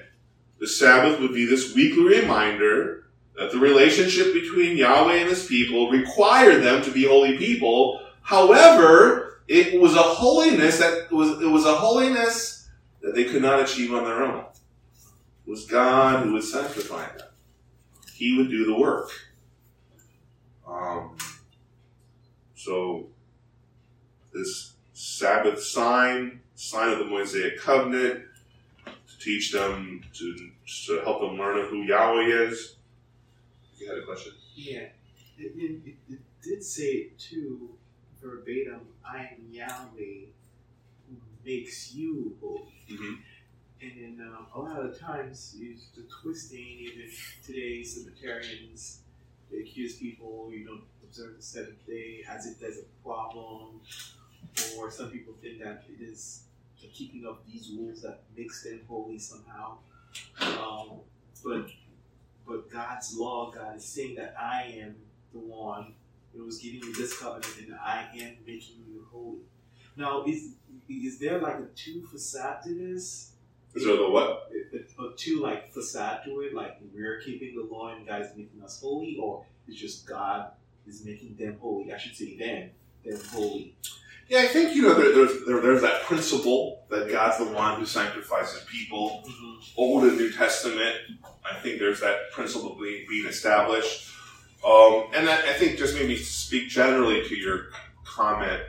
the 0.59 0.67
Sabbath 0.67 1.21
would 1.21 1.35
be 1.35 1.45
this 1.45 1.75
weekly 1.75 2.21
reminder 2.21 3.05
that 3.37 3.53
the 3.53 3.59
relationship 3.59 4.33
between 4.33 4.77
Yahweh 4.77 5.17
and 5.17 5.29
his 5.29 5.47
people 5.47 5.91
required 5.91 6.63
them 6.63 6.83
to 6.83 6.91
be 6.91 7.05
holy 7.05 7.37
people. 7.37 8.01
However, 8.23 9.43
it 9.49 9.81
was 9.81 9.95
a 9.95 10.03
holiness 10.03 10.79
that 10.79 11.13
was 11.13 11.43
it 11.43 11.49
was 11.49 11.67
a 11.67 11.75
holiness 11.75 12.69
that 13.03 13.15
they 13.15 13.25
could 13.25 13.43
not 13.43 13.61
achieve 13.61 13.93
on 13.93 14.05
their 14.05 14.23
own. 14.23 14.45
It 15.47 15.51
was 15.51 15.67
God 15.67 16.25
who 16.25 16.33
would 16.33 16.45
sanctify 16.45 17.07
them. 17.19 17.29
He 18.15 18.39
would 18.39 18.49
do 18.49 18.65
the 18.65 18.75
work. 18.75 19.11
Um, 20.67 21.19
so 22.55 23.09
this 24.35 24.75
Sabbath 24.92 25.62
sign, 25.62 26.40
sign 26.55 26.92
of 26.92 26.99
the 26.99 27.05
Mosaic 27.07 27.59
covenant, 27.59 28.25
to 28.85 29.18
teach 29.18 29.53
them 29.53 30.03
to, 30.12 30.51
to 30.87 31.01
help 31.03 31.20
them 31.20 31.38
learn 31.38 31.66
who 31.68 31.83
Yahweh 31.83 32.49
is. 32.49 32.77
You 33.79 33.88
had 33.88 33.99
a 33.99 34.03
question? 34.03 34.33
Yeah, 34.55 34.88
it, 35.38 35.53
it, 35.57 35.94
it, 36.09 36.18
did 36.42 36.62
say 36.62 36.85
it 36.85 37.18
too, 37.18 37.70
verbatim. 38.23 38.81
I 39.03 39.20
am 39.20 39.47
Yahweh, 39.51 40.27
who 41.09 41.16
makes 41.44 41.94
you 41.94 42.37
holy. 42.40 42.85
Mhm. 42.90 43.18
And 43.81 43.92
then 44.18 44.27
um, 44.27 44.47
a 44.55 44.61
lot 44.61 44.79
of 44.79 44.92
the 44.92 44.99
times, 44.99 45.57
the 45.59 46.03
twisting. 46.23 46.59
Even 46.59 47.11
today, 47.44 47.83
Sabbatarians 47.83 48.99
they 49.55 49.61
accuse 49.61 49.97
people 49.97 50.51
you 50.53 50.64
don't 50.66 50.83
observe 51.03 51.37
the 51.37 51.42
seventh 51.42 51.87
day 51.87 52.25
as 52.29 52.47
if 52.47 52.59
there's 52.59 52.79
a 52.79 53.05
problem, 53.07 53.81
or 54.79 54.91
some 54.91 55.11
people 55.11 55.35
think 55.41 55.63
that 55.63 55.85
it 55.89 56.03
is 56.03 56.45
the 56.81 56.89
keeping 56.89 57.27
of 57.27 57.39
these 57.51 57.71
rules 57.77 58.03
that 58.03 58.23
makes 58.37 58.63
them 58.63 58.81
holy 58.89 59.19
somehow. 59.19 59.79
Um, 60.41 61.01
but 61.45 61.67
but 62.47 62.71
God's 62.71 63.17
law, 63.17 63.51
God 63.51 63.77
is 63.77 63.85
saying 63.85 64.17
that 64.17 64.35
I 64.39 64.75
am 64.81 64.97
the 65.33 65.39
one 65.39 65.95
who 66.35 66.45
was 66.45 66.59
giving 66.59 66.81
you 66.81 66.95
this 66.95 67.19
covenant 67.19 67.55
and 67.59 67.75
I 67.75 68.09
am 68.15 68.37
making 68.47 68.85
you 68.87 69.07
holy. 69.11 69.39
Now, 69.97 70.25
is 70.27 70.55
is 70.89 71.19
there 71.19 71.39
like 71.39 71.57
a 71.57 71.67
two 71.75 72.03
facade 72.03 72.63
to 72.65 72.75
this? 72.75 73.33
Is 73.75 73.85
there 73.85 73.97
the 73.97 74.09
what? 74.09 74.51
A, 74.99 75.03
a 75.03 75.17
two 75.17 75.41
like 75.41 75.73
facade 75.73 76.21
to 76.25 76.41
it, 76.41 76.55
like 76.55 76.79
we're 76.95 77.21
keeping 77.21 77.55
the 77.57 77.63
law 77.63 77.95
and 77.95 78.07
God 78.07 78.23
is 78.23 78.29
making 78.37 78.63
us 78.63 78.81
holy, 78.81 79.17
or 79.21 79.45
it's 79.67 79.79
just 79.79 80.07
God 80.07 80.51
is 80.87 81.05
making 81.05 81.37
them 81.37 81.57
holy? 81.61 81.93
I 81.93 81.97
should 81.97 82.17
say 82.17 82.37
them, 82.37 82.71
them 83.05 83.21
holy. 83.33 83.77
Yeah, 84.29 84.41
I 84.41 84.47
think 84.47 84.75
you 84.75 84.83
know 84.83 84.95
there, 84.95 85.15
there's 85.15 85.45
there, 85.47 85.61
there's 85.61 85.83
that 85.83 86.03
principle 86.03 86.85
that 86.91 87.11
God's 87.11 87.39
the 87.39 87.53
one 87.53 87.79
who 87.79 87.87
sanctifies 87.87 88.53
His 88.53 88.65
people. 88.65 89.25
Old 89.77 90.05
and 90.05 90.17
New 90.17 90.31
Testament, 90.33 90.95
I 91.45 91.55
think 91.57 91.79
there's 91.79 92.01
that 92.01 92.31
principle 92.33 92.77
being, 92.81 93.07
being 93.09 93.27
established. 93.27 94.11
Um, 94.65 95.09
and 95.15 95.27
that, 95.27 95.45
I 95.45 95.53
think 95.53 95.79
just 95.79 95.95
maybe 95.95 96.17
speak 96.17 96.69
generally 96.69 97.27
to 97.29 97.37
your 97.37 97.67
comment. 98.05 98.63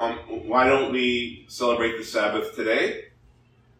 Um, 0.00 0.16
why 0.48 0.66
don't 0.66 0.92
we 0.92 1.44
celebrate 1.48 1.98
the 1.98 2.04
Sabbath 2.04 2.56
today? 2.56 3.04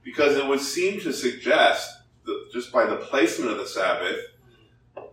Because 0.04 0.36
it 0.36 0.46
would 0.46 0.60
seem 0.60 1.00
to 1.00 1.12
suggest, 1.12 1.90
that 2.24 2.50
just 2.52 2.72
by 2.72 2.86
the 2.86 2.96
placement 2.96 3.50
of 3.50 3.58
the 3.58 3.66
Sabbath, 3.66 4.18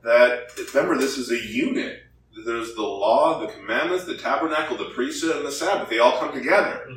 that 0.03 0.49
remember 0.73 0.97
this 0.97 1.17
is 1.17 1.31
a 1.31 1.39
unit. 1.39 2.03
There's 2.45 2.75
the 2.75 2.81
law, 2.81 3.39
the 3.39 3.47
commandments, 3.47 4.05
the 4.05 4.17
tabernacle, 4.17 4.77
the 4.77 4.85
priesthood, 4.85 5.35
and 5.37 5.45
the 5.45 5.51
Sabbath. 5.51 5.89
They 5.89 5.99
all 5.99 6.17
come 6.17 6.33
together, 6.33 6.87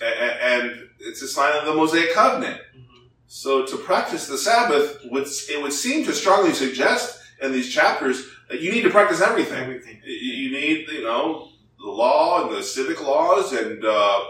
a- 0.00 0.44
and 0.44 0.88
it's 1.00 1.22
a 1.22 1.28
sign 1.28 1.56
of 1.58 1.66
the 1.66 1.74
Mosaic 1.74 2.14
covenant. 2.14 2.60
So 3.26 3.66
to 3.66 3.76
practice 3.76 4.26
the 4.26 4.38
Sabbath 4.38 5.00
would 5.10 5.26
it 5.26 5.60
would 5.62 5.72
seem 5.72 6.04
to 6.06 6.12
strongly 6.14 6.54
suggest 6.54 7.20
in 7.42 7.52
these 7.52 7.72
chapters 7.72 8.24
that 8.48 8.60
you 8.60 8.70
need 8.72 8.82
to 8.82 8.90
practice 8.90 9.20
everything. 9.20 9.62
Everything. 9.62 10.00
You- 10.04 10.32
You 10.44 10.50
need, 10.52 10.88
you 10.88 11.02
know, 11.02 11.48
the 11.78 11.90
law 11.90 12.42
and 12.48 12.56
the 12.56 12.62
civic 12.62 13.00
laws 13.02 13.52
and 13.52 13.84
uh, 13.84 14.20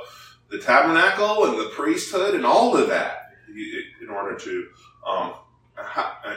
the 0.50 0.58
tabernacle 0.58 1.44
and 1.46 1.58
the 1.60 1.68
priesthood 1.70 2.34
and 2.34 2.44
all 2.44 2.76
of 2.76 2.88
that 2.88 3.32
in 4.02 4.08
order 4.10 4.36
to, 4.36 4.68
um, 5.06 5.34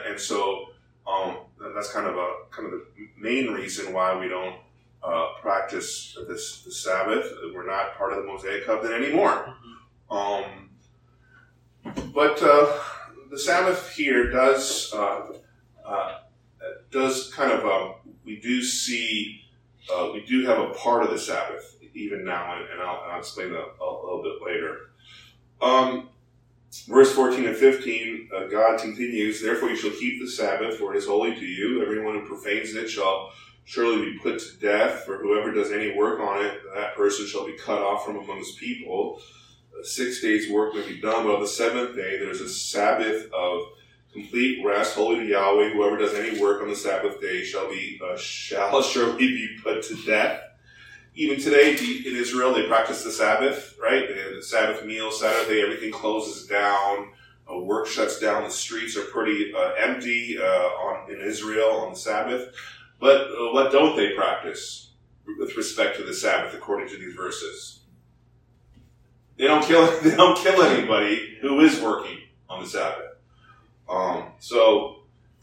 and 0.06 0.18
so 0.20 0.66
um, 1.06 1.38
that's 1.74 1.92
kind 1.92 2.06
of 2.06 2.16
a 2.16 2.34
kind 2.50 2.72
of 2.72 2.72
the 2.72 3.08
main 3.18 3.52
reason 3.52 3.92
why 3.92 4.18
we 4.18 4.28
don't 4.28 4.56
uh, 5.02 5.28
practice 5.40 6.16
this 6.28 6.62
the 6.62 6.72
Sabbath. 6.72 7.26
We're 7.54 7.66
not 7.66 7.96
part 7.96 8.12
of 8.12 8.18
the 8.18 8.24
Mosaic 8.24 8.66
covenant 8.66 9.02
anymore. 9.02 9.54
Um, 10.10 10.70
but 12.14 12.42
uh, 12.42 12.78
the 13.30 13.38
Sabbath 13.38 13.90
here 13.90 14.30
does 14.30 14.92
uh, 14.94 15.32
uh, 15.84 16.18
does 16.90 17.32
kind 17.34 17.52
of 17.52 17.64
um, 17.64 17.94
we 18.24 18.40
do 18.40 18.62
see 18.62 19.42
uh, 19.92 20.10
we 20.12 20.24
do 20.24 20.46
have 20.46 20.58
a 20.58 20.70
part 20.74 21.02
of 21.02 21.10
the 21.10 21.18
Sabbath 21.18 21.76
even 21.94 22.24
now, 22.24 22.56
and, 22.56 22.70
and 22.70 22.80
I'll, 22.80 23.04
I'll 23.10 23.18
explain 23.18 23.52
that 23.52 23.58
a, 23.58 23.84
a 23.84 24.02
little 24.02 24.22
bit 24.22 24.44
later. 24.44 24.90
Um, 25.60 26.08
verse 26.88 27.12
14 27.14 27.46
and 27.46 27.56
15, 27.56 28.30
uh, 28.34 28.46
God 28.46 28.80
continues, 28.80 29.42
Therefore 29.42 29.70
you 29.70 29.76
shall 29.76 29.90
keep 29.90 30.20
the 30.20 30.28
Sabbath, 30.28 30.78
for 30.78 30.94
it 30.94 30.98
is 30.98 31.06
holy 31.06 31.34
to 31.34 31.44
you. 31.44 31.82
Everyone 31.82 32.14
who 32.14 32.26
profanes 32.26 32.74
it 32.74 32.88
shall 32.88 33.30
surely 33.64 34.12
be 34.12 34.18
put 34.18 34.38
to 34.40 34.58
death, 34.58 35.04
for 35.04 35.18
whoever 35.18 35.52
does 35.52 35.70
any 35.70 35.96
work 35.96 36.20
on 36.20 36.44
it, 36.44 36.60
that 36.74 36.96
person 36.96 37.26
shall 37.26 37.46
be 37.46 37.56
cut 37.56 37.80
off 37.80 38.04
from 38.04 38.16
among 38.16 38.38
his 38.38 38.52
people. 38.52 39.20
Uh, 39.78 39.84
six 39.84 40.20
days' 40.20 40.50
work 40.50 40.74
may 40.74 40.86
be 40.86 41.00
done, 41.00 41.24
but 41.24 41.34
on 41.34 41.40
the 41.40 41.46
seventh 41.46 41.94
day 41.94 42.18
there's 42.18 42.40
a 42.40 42.48
Sabbath 42.48 43.30
of 43.32 43.62
complete 44.12 44.64
rest, 44.64 44.94
holy 44.94 45.16
to 45.16 45.24
Yahweh. 45.24 45.70
Whoever 45.70 45.96
does 45.96 46.14
any 46.14 46.40
work 46.40 46.62
on 46.62 46.68
the 46.68 46.76
Sabbath 46.76 47.20
day 47.20 47.44
shall 47.44 47.68
be 47.68 48.00
uh, 48.04 48.16
shall 48.16 48.82
surely 48.92 49.28
be 49.28 49.56
put 49.62 49.82
to 49.84 49.96
death. 50.04 50.42
Even 51.14 51.38
today 51.38 51.72
in 51.72 52.16
Israel, 52.16 52.54
they 52.54 52.66
practice 52.66 53.04
the 53.04 53.12
Sabbath, 53.12 53.76
right? 53.80 54.08
They 54.08 54.18
have 54.20 54.34
The 54.34 54.42
Sabbath 54.42 54.84
meal, 54.84 55.10
Saturday, 55.10 55.60
everything 55.60 55.92
closes 55.92 56.46
down. 56.46 57.12
Uh, 57.50 57.58
work 57.58 57.86
shuts 57.86 58.18
down. 58.18 58.44
The 58.44 58.50
streets 58.50 58.96
are 58.96 59.02
pretty 59.02 59.52
uh, 59.54 59.72
empty 59.76 60.38
uh, 60.40 60.44
on 60.44 61.10
in 61.12 61.20
Israel 61.20 61.82
on 61.82 61.92
the 61.92 61.98
Sabbath. 61.98 62.54
But 62.98 63.22
uh, 63.22 63.52
what 63.52 63.72
don't 63.72 63.96
they 63.96 64.14
practice 64.14 64.92
with 65.38 65.56
respect 65.56 65.96
to 65.98 66.04
the 66.04 66.14
Sabbath, 66.14 66.54
according 66.54 66.88
to 66.90 66.96
these 66.96 67.14
verses? 67.14 67.80
They 69.36 69.44
don't 69.46 69.64
kill. 69.64 69.86
They 70.02 70.16
don't 70.16 70.38
kill 70.38 70.62
anybody 70.62 71.36
who 71.42 71.60
is 71.60 71.80
working 71.80 72.18
on 72.48 72.62
the 72.62 72.68
Sabbath. 72.68 73.16
Um, 73.88 74.32
so 74.38 75.02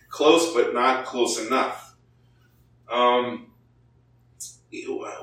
close, 0.10 0.54
but 0.54 0.74
not 0.74 1.06
close 1.06 1.46
enough. 1.46 1.96
Um, 2.90 3.49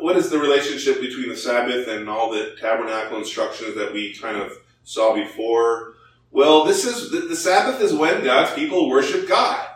what 0.00 0.16
is 0.16 0.28
the 0.28 0.38
relationship 0.38 1.00
between 1.00 1.28
the 1.28 1.36
Sabbath 1.36 1.88
and 1.88 2.08
all 2.08 2.30
the 2.30 2.56
tabernacle 2.60 3.18
instructions 3.18 3.76
that 3.76 3.92
we 3.92 4.14
kind 4.14 4.36
of 4.36 4.52
saw 4.84 5.14
before? 5.14 5.94
Well, 6.30 6.64
this 6.64 6.84
is 6.84 7.10
the, 7.10 7.20
the 7.20 7.36
Sabbath 7.36 7.80
is 7.80 7.94
when 7.94 8.24
God's 8.24 8.52
people 8.54 8.90
worship 8.90 9.28
God. 9.28 9.66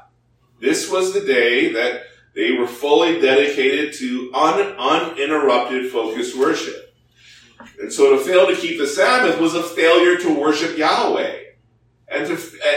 This 0.61 0.90
was 0.90 1.14
the 1.14 1.20
day 1.20 1.72
that 1.72 2.02
they 2.35 2.52
were 2.52 2.66
fully 2.66 3.20
dedicated 3.20 3.94
to 3.94 4.30
un, 4.35 4.61
uninterrupted, 4.78 5.90
focused 5.90 6.37
worship. 6.37 6.94
And 7.80 7.92
so 7.92 8.16
to 8.16 8.22
fail 8.22 8.46
to 8.46 8.56
keep 8.56 8.78
the 8.78 8.87
Sabbath 8.87 9.40
was 9.40 9.54
a 9.54 9.62
failure 9.62 10.18
to 10.18 10.38
worship 10.38 10.76
Yahweh. 10.76 11.37
And 12.09 12.26
to, 12.26 12.33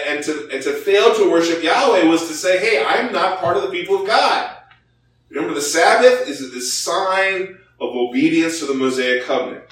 and 0.07 0.23
to, 0.23 0.49
and 0.51 0.63
to 0.63 0.73
fail 0.73 1.15
to 1.15 1.29
worship 1.29 1.63
Yahweh 1.63 2.03
was 2.03 2.27
to 2.27 2.33
say, 2.33 2.59
hey, 2.59 2.85
I'm 2.85 3.11
not 3.11 3.39
part 3.39 3.57
of 3.57 3.63
the 3.63 3.69
people 3.69 4.01
of 4.01 4.07
God. 4.07 4.52
Remember, 5.33 5.55
the 5.55 5.61
Sabbath 5.61 6.27
is 6.29 6.51
the 6.53 6.61
sign 6.61 7.57
of 7.81 7.95
obedience 7.95 8.59
to 8.59 8.67
the 8.67 8.73
Mosaic 8.75 9.23
covenant. 9.23 9.63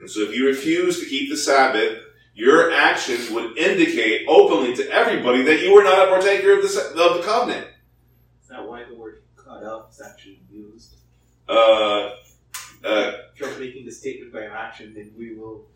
And 0.00 0.10
so 0.10 0.20
if 0.22 0.34
you 0.34 0.46
refuse 0.46 0.98
to 1.00 1.06
keep 1.06 1.28
the 1.28 1.36
Sabbath, 1.36 1.98
your 2.34 2.72
actions 2.72 3.30
would 3.30 3.58
indicate 3.58 4.26
openly 4.28 4.74
to 4.76 4.90
everybody 4.90 5.42
that 5.42 5.60
you 5.60 5.74
were 5.74 5.82
not 5.82 6.08
a 6.08 6.10
partaker 6.10 6.52
of 6.56 6.62
the, 6.62 6.80
of 7.02 7.16
the 7.18 7.22
covenant. 7.22 7.66
Is 8.42 8.48
that 8.48 8.66
why 8.66 8.84
the 8.84 8.94
word 8.94 9.20
cut 9.36 9.62
off 9.62 9.90
is 9.90 10.00
actually 10.00 10.40
used? 10.50 10.94
Uh, 11.48 11.52
uh, 11.52 13.12
If 13.34 13.40
you're 13.40 13.58
making 13.58 13.84
the 13.84 13.92
statement 13.92 14.32
by 14.32 14.44
action, 14.46 14.94
then 14.94 15.12
we 15.18 15.34
will. 15.34 15.66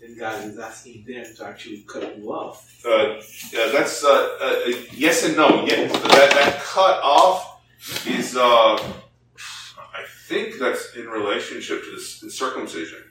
Then 0.00 0.16
God 0.18 0.44
is 0.44 0.58
asking 0.58 1.04
them 1.04 1.26
to 1.36 1.44
actually 1.46 1.84
cut 1.86 2.16
you 2.18 2.32
off. 2.32 2.82
uh, 2.86 3.20
yeah, 3.52 3.70
that's 3.72 4.02
uh, 4.04 4.38
uh, 4.40 4.60
yes 4.92 5.24
and 5.24 5.36
no. 5.36 5.64
Yes, 5.66 5.92
that 5.92 6.30
that 6.30 6.62
cut 6.62 7.00
off 7.02 7.53
is. 8.06 8.36
Uh, 8.36 8.76
I 9.76 10.04
think 10.26 10.58
that's 10.58 10.94
in 10.94 11.06
relationship 11.06 11.84
to 11.84 11.90
this 11.92 12.20
the 12.20 12.30
circumcision. 12.30 13.02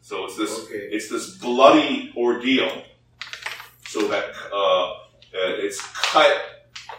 So 0.00 0.24
it's 0.24 0.36
this. 0.36 0.64
Okay. 0.64 0.88
It's 0.90 1.08
this 1.08 1.36
bloody 1.38 2.12
ordeal. 2.16 2.82
So 3.86 4.08
that 4.08 4.24
uh, 4.52 4.90
uh, 4.90 4.94
it's 5.32 5.80
cut. 5.92 6.32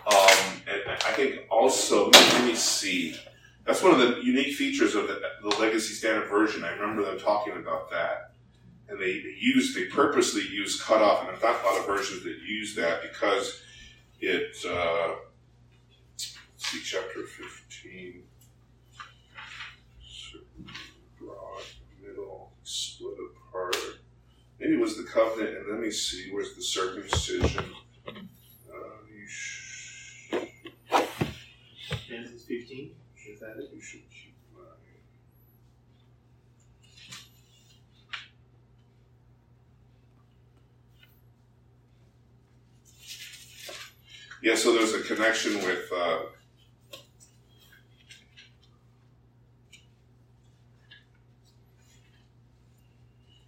Um, 0.08 0.62
and 0.68 0.82
I 0.88 1.14
think 1.14 1.42
also, 1.50 2.10
let 2.12 2.46
me 2.46 2.56
see. 2.56 3.16
That's 3.66 3.82
one 3.82 3.92
of 3.92 4.00
the 4.00 4.24
unique 4.24 4.56
features 4.56 4.94
of 4.94 5.08
the, 5.08 5.20
the 5.42 5.50
Legacy 5.58 5.94
Standard 5.96 6.30
Version. 6.30 6.64
I 6.64 6.72
remember 6.74 7.04
them 7.04 7.20
talking 7.20 7.54
about 7.54 7.90
that 7.90 8.36
and 8.90 9.00
they, 9.00 9.20
they 9.20 9.36
use 9.40 9.74
they 9.74 9.86
purposely 9.86 10.44
use 10.44 10.82
cutoff, 10.82 11.22
and 11.22 11.30
there's 11.30 11.42
not 11.42 11.62
a 11.64 11.66
lot 11.66 11.80
of 11.80 11.86
versions 11.86 12.24
that 12.24 12.38
use 12.46 12.76
that 12.76 13.02
because 13.02 13.62
it 14.20 14.56
uh, 14.70 15.16
see, 16.76 16.84
chapter 16.84 17.24
15. 17.24 18.24
Broad, 21.20 21.64
middle, 22.02 22.52
split 22.64 23.16
apart. 23.32 23.76
Maybe 24.60 24.74
it 24.74 24.80
was 24.80 24.98
the 24.98 25.04
covenant, 25.04 25.58
and 25.58 25.68
let 25.70 25.80
me 25.80 25.92
see, 25.92 26.30
where's 26.32 26.56
the 26.56 26.62
circumcision? 26.62 27.66
Uh, 28.08 28.12
Genesis 32.08 32.46
15. 32.46 32.92
Is 33.28 33.40
that 33.40 33.58
it? 33.58 33.70
you 33.74 33.82
should 33.82 34.10
keep 34.10 34.36
Yeah, 44.46 44.54
so 44.54 44.74
there's 44.74 44.94
a 44.94 45.02
connection 45.02 45.56
with 45.56 45.92
uh, 45.92 46.20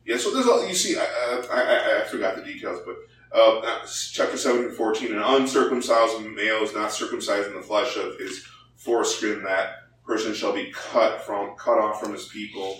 Yeah, 0.07 0.15
so 0.15 0.33
there's 0.33 0.47
all 0.47 0.65
you 0.65 0.73
see, 0.73 0.97
I, 0.97 1.03
I, 1.51 1.61
I, 1.61 2.01
I 2.01 2.03
forgot 2.05 2.37
the 2.37 2.41
details, 2.41 2.79
but 2.85 2.95
uh, 3.37 3.85
chapter 4.13 4.37
7 4.37 4.63
and 4.63 4.73
14, 4.73 5.13
an 5.13 5.21
uncircumcised 5.21 6.21
male 6.21 6.63
is 6.63 6.73
not 6.73 6.93
circumcised 6.93 7.49
in 7.49 7.55
the 7.55 7.61
flesh 7.61 7.97
of 7.97 8.17
his 8.17 8.47
foreskin, 8.77 9.43
that 9.43 9.89
person 10.05 10.33
shall 10.33 10.53
be 10.53 10.71
cut 10.71 11.21
from, 11.23 11.57
cut 11.57 11.77
off 11.77 11.99
from 11.99 12.13
his 12.13 12.29
people. 12.29 12.79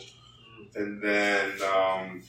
And 0.75 1.03
then 1.03 1.51
um, 1.63 2.23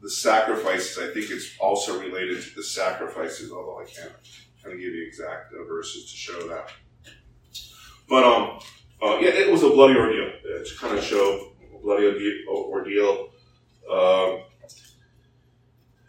the 0.00 0.10
sacrifices, 0.10 0.98
I 0.98 1.14
think 1.14 1.30
it's 1.30 1.56
also 1.60 2.00
related 2.00 2.42
to 2.42 2.54
the 2.56 2.64
sacrifices, 2.64 3.52
although 3.52 3.78
I 3.78 3.84
can't 3.84 4.12
kind 4.60 4.74
of 4.74 4.80
give 4.80 4.92
you 4.92 5.06
exact 5.06 5.54
uh, 5.54 5.64
verses 5.68 6.10
to 6.10 6.16
show 6.16 6.48
that. 6.48 6.68
But 8.08 8.24
um, 8.24 8.58
uh, 9.00 9.18
yeah, 9.20 9.30
it 9.30 9.52
was 9.52 9.62
a 9.62 9.68
bloody 9.68 9.96
ordeal 9.96 10.26
uh, 10.28 10.64
to 10.64 10.76
kind 10.78 10.98
of 10.98 11.04
show 11.04 11.52
a 11.72 11.78
bloody 11.78 12.06
ordeal. 12.48 13.31
Um, 13.92 14.40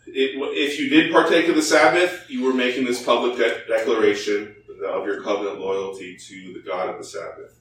it, 0.08 0.32
if 0.56 0.80
you 0.80 0.90
did 0.90 1.12
partake 1.12 1.48
of 1.50 1.56
the 1.56 1.62
Sabbath, 1.62 2.30
you 2.30 2.44
were 2.44 2.54
making 2.54 2.86
this 2.86 3.04
public 3.04 3.38
de- 3.38 3.68
declaration 3.68 4.56
of 4.86 5.06
your 5.06 5.22
covenant 5.22 5.60
loyalty 5.60 6.16
to 6.16 6.54
the 6.54 6.60
God 6.60 6.90
of 6.90 6.98
the 6.98 7.04
Sabbath. 7.04 7.60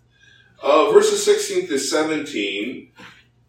Uh, 0.63 0.93
verses 0.93 1.25
16 1.25 1.67
to 1.69 1.79
17, 1.79 2.93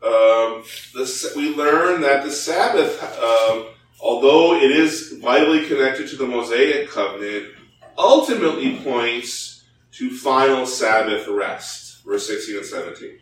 um, 0.02 0.64
the, 0.94 1.34
we 1.36 1.56
learn 1.56 2.02
that 2.02 2.24
the 2.24 2.32
Sabbath, 2.32 3.02
um, 3.20 3.68
although 4.02 4.56
it 4.56 4.72
is 4.72 5.14
vitally 5.22 5.66
connected 5.68 6.08
to 6.10 6.16
the 6.16 6.26
Mosaic 6.26 6.90
covenant, 6.90 7.54
ultimately 7.98 8.78
points 8.78 9.64
to 9.92 10.10
final 10.10 10.66
Sabbath 10.66 11.28
rest. 11.28 12.04
Verse 12.04 12.28
16 12.28 12.58
and 12.58 12.66
17. 12.66 13.20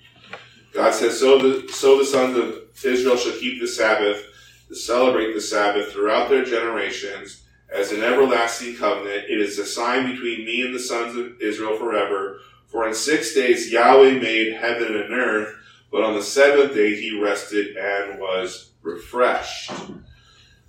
God 0.73 0.93
says, 0.93 1.19
so 1.19 1.37
the, 1.37 1.71
so 1.71 1.97
the 1.97 2.05
sons 2.05 2.37
of 2.37 2.60
Israel 2.83 3.17
shall 3.17 3.37
keep 3.37 3.59
the 3.59 3.67
Sabbath 3.67 4.25
to 4.67 4.75
celebrate 4.75 5.33
the 5.33 5.41
Sabbath 5.41 5.91
throughout 5.91 6.29
their 6.29 6.45
generations 6.45 7.43
as 7.73 7.91
an 7.91 8.03
everlasting 8.03 8.75
covenant. 8.75 9.25
It 9.29 9.39
is 9.39 9.59
a 9.59 9.65
sign 9.65 10.11
between 10.11 10.45
me 10.45 10.61
and 10.63 10.73
the 10.73 10.79
sons 10.79 11.15
of 11.17 11.41
Israel 11.41 11.77
forever. 11.77 12.39
For 12.67 12.87
in 12.87 12.93
six 12.93 13.33
days 13.33 13.71
Yahweh 13.71 14.19
made 14.19 14.53
heaven 14.53 14.95
and 14.95 15.13
earth, 15.13 15.55
but 15.91 16.03
on 16.03 16.15
the 16.15 16.23
seventh 16.23 16.73
day 16.73 16.95
he 16.95 17.19
rested 17.19 17.75
and 17.75 18.19
was 18.19 18.71
refreshed. 18.81 19.71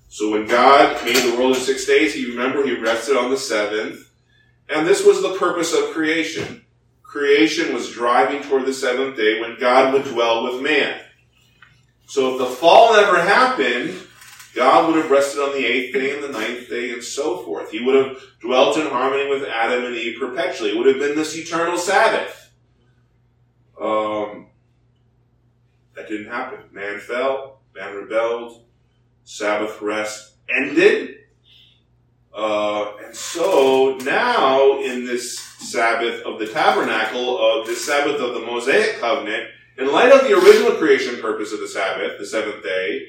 So 0.08 0.30
when 0.30 0.46
God 0.46 1.04
made 1.04 1.16
the 1.16 1.36
world 1.36 1.56
in 1.56 1.62
six 1.62 1.86
days, 1.86 2.12
he 2.12 2.30
remember 2.30 2.64
he 2.64 2.74
rested 2.74 3.16
on 3.16 3.30
the 3.30 3.36
seventh. 3.36 4.10
And 4.68 4.86
this 4.86 5.04
was 5.04 5.22
the 5.22 5.36
purpose 5.38 5.72
of 5.72 5.92
creation 5.92 6.62
creation 7.12 7.74
was 7.74 7.90
driving 7.90 8.42
toward 8.42 8.64
the 8.64 8.72
seventh 8.72 9.18
day 9.18 9.38
when 9.38 9.58
God 9.60 9.92
would 9.92 10.04
dwell 10.04 10.44
with 10.44 10.62
man. 10.62 10.98
So 12.12 12.32
if 12.32 12.38
the 12.40 12.44
fall 12.44 12.92
never 12.92 13.22
happened, 13.22 13.98
God 14.54 14.86
would 14.86 15.02
have 15.02 15.10
rested 15.10 15.40
on 15.40 15.52
the 15.52 15.64
eighth 15.64 15.94
day 15.94 16.14
and 16.14 16.22
the 16.22 16.28
ninth 16.28 16.68
day 16.68 16.92
and 16.92 17.02
so 17.02 17.38
forth. 17.38 17.70
He 17.70 17.82
would 17.82 17.94
have 17.94 18.18
dwelt 18.38 18.76
in 18.76 18.86
harmony 18.86 19.30
with 19.30 19.48
Adam 19.48 19.86
and 19.86 19.96
Eve 19.96 20.20
perpetually. 20.20 20.72
It 20.72 20.76
would 20.76 20.88
have 20.88 20.98
been 20.98 21.16
this 21.16 21.34
eternal 21.34 21.78
Sabbath. 21.78 22.52
Um, 23.80 24.48
that 25.94 26.06
didn't 26.06 26.30
happen. 26.30 26.58
Man 26.70 27.00
fell, 27.00 27.62
man 27.74 27.94
rebelled, 27.94 28.62
Sabbath 29.24 29.80
rest 29.80 30.34
ended. 30.54 31.14
Uh, 32.36 32.92
and 33.06 33.16
so 33.16 33.96
now 34.02 34.82
in 34.82 35.06
this 35.06 35.38
Sabbath 35.38 36.20
of 36.26 36.38
the 36.38 36.48
tabernacle, 36.48 37.38
of 37.38 37.66
the 37.66 37.74
Sabbath 37.74 38.20
of 38.20 38.34
the 38.34 38.40
Mosaic 38.40 39.00
covenant, 39.00 39.48
in 39.78 39.90
light 39.90 40.12
of 40.12 40.22
the 40.22 40.34
original 40.34 40.72
creation 40.72 41.20
purpose 41.20 41.52
of 41.52 41.60
the 41.60 41.68
Sabbath, 41.68 42.18
the 42.18 42.26
seventh 42.26 42.62
day, 42.62 43.08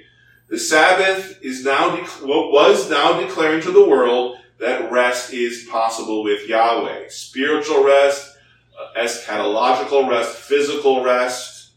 the 0.50 0.60
Sabbath 0.60 1.40
is 1.42 1.64
now 1.64 1.96
de- 1.96 2.26
was 2.26 2.90
now 2.90 3.20
declaring 3.20 3.62
to 3.62 3.72
the 3.72 3.88
world 3.88 4.38
that 4.60 4.92
rest 4.92 5.34
is 5.34 5.68
possible 5.70 6.24
with 6.24 6.48
Yahweh. 6.48 7.10
Spiritual 7.10 7.84
rest, 7.84 8.38
uh, 8.80 9.00
eschatological 9.00 10.10
rest, 10.10 10.38
physical 10.38 11.04
rest. 11.04 11.72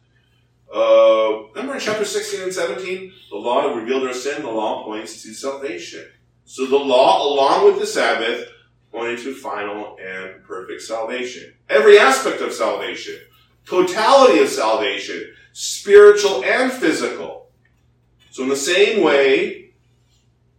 Uh, 0.73 1.45
remember 1.55 1.75
in 1.75 1.81
chapter 1.81 2.05
16 2.05 2.43
and 2.43 2.53
17? 2.53 3.13
The 3.31 3.37
law 3.37 3.75
revealed 3.75 4.07
our 4.07 4.13
sin, 4.13 4.43
the 4.43 4.51
law 4.51 4.85
points 4.85 5.23
to 5.23 5.33
salvation. 5.33 6.05
So 6.45 6.67
the 6.67 6.77
law, 6.77 7.27
along 7.27 7.65
with 7.65 7.81
the 7.81 7.87
Sabbath, 7.87 8.49
pointed 8.93 9.19
to 9.21 9.35
final 9.35 9.97
and 10.01 10.45
perfect 10.45 10.83
salvation. 10.83 11.55
Every 11.69 11.99
aspect 11.99 12.41
of 12.41 12.53
salvation, 12.53 13.19
totality 13.67 14.39
of 14.41 14.49
salvation, 14.49 15.35
spiritual 15.53 16.45
and 16.45 16.73
physical. 16.73 17.51
So 18.31 18.43
in 18.43 18.49
the 18.49 18.57
same 18.57 19.03
way, 19.03 19.71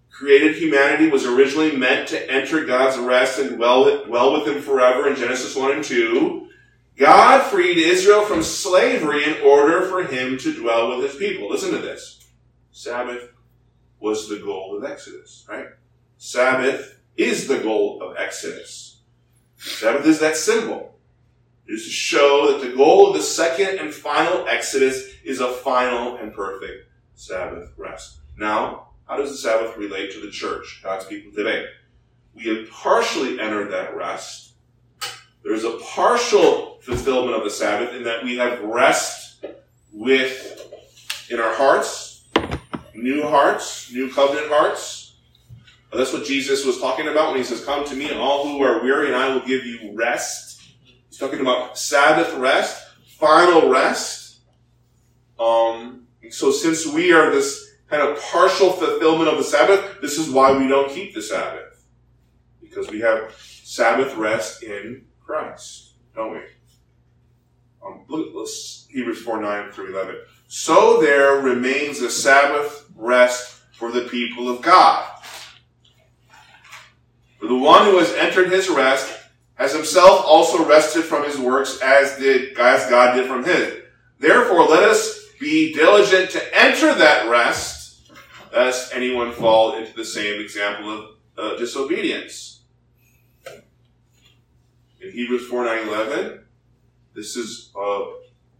created 0.10 0.56
humanity 0.56 1.10
was 1.10 1.26
originally 1.26 1.76
meant 1.76 2.08
to 2.10 2.32
enter 2.32 2.66
God's 2.66 2.98
rest 2.98 3.40
and 3.40 3.56
dwell, 3.56 4.06
dwell 4.06 4.34
with 4.34 4.48
Him 4.48 4.62
forever 4.62 5.08
in 5.08 5.16
Genesis 5.16 5.56
1 5.56 5.72
and 5.72 5.84
2. 5.84 6.50
God 6.98 7.44
freed 7.44 7.78
Israel 7.78 8.26
from 8.26 8.42
slavery 8.42 9.24
in 9.24 9.44
order 9.44 9.86
for 9.88 10.04
Him 10.04 10.38
to 10.40 10.60
dwell 10.60 10.90
with 10.90 11.12
His 11.12 11.20
people. 11.20 11.50
Listen 11.50 11.72
to 11.72 11.78
this. 11.78 12.28
Sabbath 12.72 13.30
was 14.00 14.28
the 14.28 14.40
goal 14.40 14.76
of 14.76 14.84
Exodus, 14.84 15.46
right? 15.48 15.68
Sabbath 16.18 17.00
is 17.16 17.48
the 17.48 17.60
goal 17.60 18.02
of 18.02 18.18
Exodus. 18.18 19.02
Sabbath 19.58 20.06
is 20.06 20.20
that 20.20 20.36
symbol. 20.36 20.97
Is 21.68 21.84
to 21.84 21.90
show 21.90 22.52
that 22.52 22.66
the 22.66 22.76
goal 22.76 23.08
of 23.08 23.16
the 23.16 23.22
second 23.22 23.80
and 23.80 23.94
final 23.94 24.48
Exodus 24.48 25.04
is 25.26 25.42
a 25.42 25.52
final 25.52 26.16
and 26.16 26.34
perfect 26.34 26.90
Sabbath 27.16 27.74
rest. 27.76 28.20
Now, 28.38 28.90
how 29.06 29.18
does 29.18 29.32
the 29.32 29.38
Sabbath 29.38 29.76
relate 29.78 30.12
to 30.14 30.22
the 30.22 30.32
church, 30.32 30.82
God's 30.84 31.06
people 31.06 31.32
today? 31.34 31.66
We 32.34 32.44
have 32.44 32.70
partially 32.70 33.40
entered 33.40 33.72
that 33.72 33.96
rest. 33.98 34.54
There's 35.44 35.64
a 35.64 35.78
partial 35.84 36.80
fulfillment 36.82 37.36
of 37.36 37.44
the 37.44 37.50
Sabbath 37.50 37.94
in 37.94 38.04
that 38.04 38.24
we 38.24 38.38
have 38.38 38.62
rest 38.62 39.46
with, 39.92 40.74
in 41.30 41.40
our 41.40 41.54
hearts, 41.54 42.28
new 42.94 43.24
hearts, 43.24 43.92
new 43.92 44.10
covenant 44.12 44.48
hearts. 44.50 45.16
That's 45.94 46.14
what 46.14 46.26
Jesus 46.26 46.66
was 46.66 46.80
talking 46.80 47.08
about 47.08 47.30
when 47.30 47.38
he 47.38 47.44
says, 47.44 47.66
Come 47.66 47.86
to 47.86 47.96
me, 47.96 48.12
all 48.12 48.48
who 48.48 48.62
are 48.62 48.84
weary, 48.84 49.08
and 49.08 49.16
I 49.16 49.34
will 49.34 49.46
give 49.46 49.66
you 49.66 49.94
rest. 49.96 50.57
He's 51.18 51.28
talking 51.28 51.42
about 51.42 51.80
Sabbath 51.80 52.32
rest, 52.36 52.90
final 53.18 53.72
rest. 53.72 54.42
Um, 55.40 56.06
so 56.30 56.52
since 56.52 56.86
we 56.86 57.12
are 57.12 57.32
this 57.32 57.72
kind 57.90 58.04
of 58.04 58.22
partial 58.22 58.72
fulfillment 58.72 59.28
of 59.28 59.40
the 59.40 59.44
Sabbath, 59.44 60.00
this 60.00 60.20
is 60.20 60.30
why 60.30 60.56
we 60.56 60.68
don't 60.68 60.92
keep 60.92 61.16
the 61.16 61.24
Sabbath. 61.24 61.84
Because 62.62 62.92
we 62.92 63.00
have 63.00 63.34
Sabbath 63.36 64.16
rest 64.16 64.62
in 64.62 65.06
Christ, 65.20 65.94
don't 66.14 66.34
we? 66.34 66.42
Um, 67.84 68.04
look, 68.08 68.28
let's, 68.36 68.86
Hebrews 68.92 69.24
4 69.24 69.42
9 69.42 69.72
through 69.72 69.96
11. 69.96 70.18
So 70.46 71.02
there 71.02 71.38
remains 71.38 72.00
a 72.02 72.12
Sabbath 72.12 72.92
rest 72.96 73.60
for 73.74 73.92
the 73.92 74.02
people 74.02 74.50
of 74.50 74.62
God. 74.62 75.10
For 77.40 77.48
the 77.48 77.58
one 77.58 77.86
who 77.86 77.98
has 77.98 78.14
entered 78.14 78.52
his 78.52 78.70
rest 78.70 79.17
has 79.58 79.74
himself 79.74 80.24
also 80.26 80.64
rested 80.66 81.04
from 81.04 81.26
his 81.26 81.38
works 81.38 81.80
as 81.82 82.18
did 82.18 82.58
as 82.58 82.90
God 82.90 83.16
did 83.16 83.28
from 83.28 83.44
his. 83.44 83.82
Therefore, 84.20 84.64
let 84.64 84.84
us 84.84 85.26
be 85.40 85.74
diligent 85.74 86.32
to 86.32 86.58
enter 86.58 86.94
that 86.96 87.30
rest, 87.30 88.12
lest 88.54 88.94
anyone 88.94 89.32
fall 89.32 89.76
into 89.76 89.94
the 89.94 90.06
same 90.06 90.40
example 90.42 90.92
of 90.92 91.06
uh, 91.38 91.58
disobedience. 91.58 92.62
In 95.02 95.12
Hebrews 95.12 95.48
4 95.48 95.66
9 95.66 95.88
11, 95.88 96.44
this 97.14 97.36
is 97.36 97.72
uh, 97.80 98.06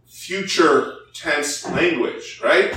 future 0.06 0.96
tense 1.14 1.68
language, 1.70 2.40
right? 2.42 2.74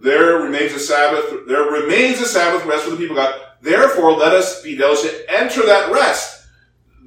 There 0.00 0.36
remains 0.36 0.72
a 0.72 0.78
Sabbath, 0.78 1.46
there 1.48 1.64
remains 1.64 2.20
a 2.20 2.26
Sabbath 2.26 2.64
rest 2.66 2.84
for 2.84 2.90
the 2.90 2.96
people 2.96 3.18
of 3.18 3.24
God. 3.24 3.40
Therefore, 3.60 4.12
let 4.12 4.32
us 4.32 4.62
be 4.62 4.76
diligent, 4.76 5.12
to 5.12 5.34
enter 5.34 5.66
that 5.66 5.90
rest. 5.92 6.37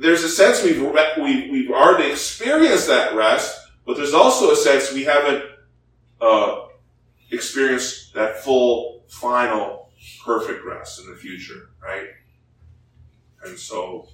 There's 0.02 0.24
a 0.24 0.30
sense 0.30 0.64
we've, 0.64 0.82
re- 0.82 1.14
we, 1.18 1.52
we've 1.52 1.72
already 1.72 2.12
experienced 2.12 2.88
that 2.88 3.16
rest, 3.16 3.70
but 3.86 3.98
there's 3.98 4.14
also 4.14 4.52
a 4.52 4.56
sense 4.56 4.92
we 4.92 5.04
haven't 5.04 5.44
uh, 6.20 6.66
experienced 7.32 8.14
that 8.16 8.40
full, 8.40 9.04
final, 9.08 9.90
perfect 10.26 10.66
rest 10.66 11.00
in 11.00 11.10
the 11.10 11.16
future, 11.16 11.70
right? 11.84 12.08
And 13.44 13.58
so 13.58 14.08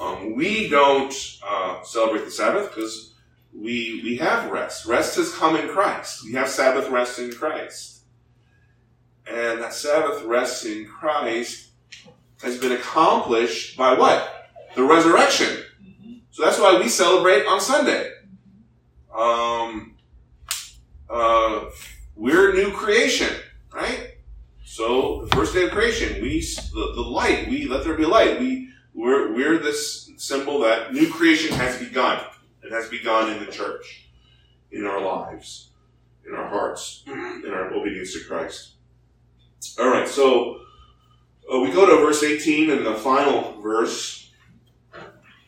um, 0.00 0.34
we 0.34 0.68
don't 0.68 1.14
uh, 1.46 1.82
celebrate 1.82 2.24
the 2.24 2.30
Sabbath 2.30 2.68
because 2.68 3.14
we 3.54 4.00
we 4.02 4.16
have 4.16 4.50
rest. 4.50 4.86
Rest 4.86 5.16
has 5.16 5.32
come 5.34 5.56
in 5.56 5.68
Christ. 5.68 6.24
We 6.24 6.32
have 6.32 6.48
Sabbath 6.48 6.88
rest 6.88 7.18
in 7.18 7.32
Christ, 7.32 8.04
and 9.26 9.60
that 9.60 9.74
Sabbath 9.74 10.24
rest 10.24 10.64
in 10.64 10.86
Christ 10.86 11.70
has 12.42 12.58
been 12.58 12.72
accomplished 12.72 13.76
by 13.76 13.92
what? 13.92 14.31
The 14.74 14.82
resurrection. 14.82 15.64
So 16.30 16.44
that's 16.44 16.58
why 16.58 16.78
we 16.78 16.88
celebrate 16.88 17.46
on 17.46 17.60
Sunday. 17.60 18.10
Um, 19.14 19.96
uh, 21.10 21.66
we're 22.16 22.54
new 22.54 22.72
creation, 22.72 23.28
right? 23.72 24.12
So 24.64 25.26
the 25.26 25.36
first 25.36 25.52
day 25.52 25.64
of 25.64 25.72
creation, 25.72 26.22
we 26.22 26.40
the, 26.40 26.92
the 26.94 27.02
light, 27.02 27.48
we 27.48 27.66
let 27.68 27.84
there 27.84 27.94
be 27.94 28.06
light. 28.06 28.40
We 28.40 28.70
we're 28.94 29.34
we're 29.34 29.58
this 29.58 30.10
symbol 30.16 30.60
that 30.60 30.94
new 30.94 31.10
creation 31.10 31.54
has 31.56 31.78
begun. 31.78 32.24
It 32.62 32.72
has 32.72 32.88
begun 32.88 33.30
in 33.30 33.44
the 33.44 33.52
church, 33.52 34.08
in 34.70 34.86
our 34.86 35.00
lives, 35.00 35.70
in 36.26 36.34
our 36.34 36.48
hearts, 36.48 37.02
in 37.06 37.50
our 37.52 37.72
obedience 37.74 38.14
to 38.14 38.24
Christ. 38.24 38.72
All 39.78 39.88
right, 39.90 40.08
so 40.08 40.60
uh, 41.52 41.60
we 41.60 41.70
go 41.70 41.86
to 41.86 42.04
verse 42.04 42.22
18 42.22 42.70
and 42.70 42.86
the 42.86 42.94
final 42.94 43.60
verse, 43.60 44.21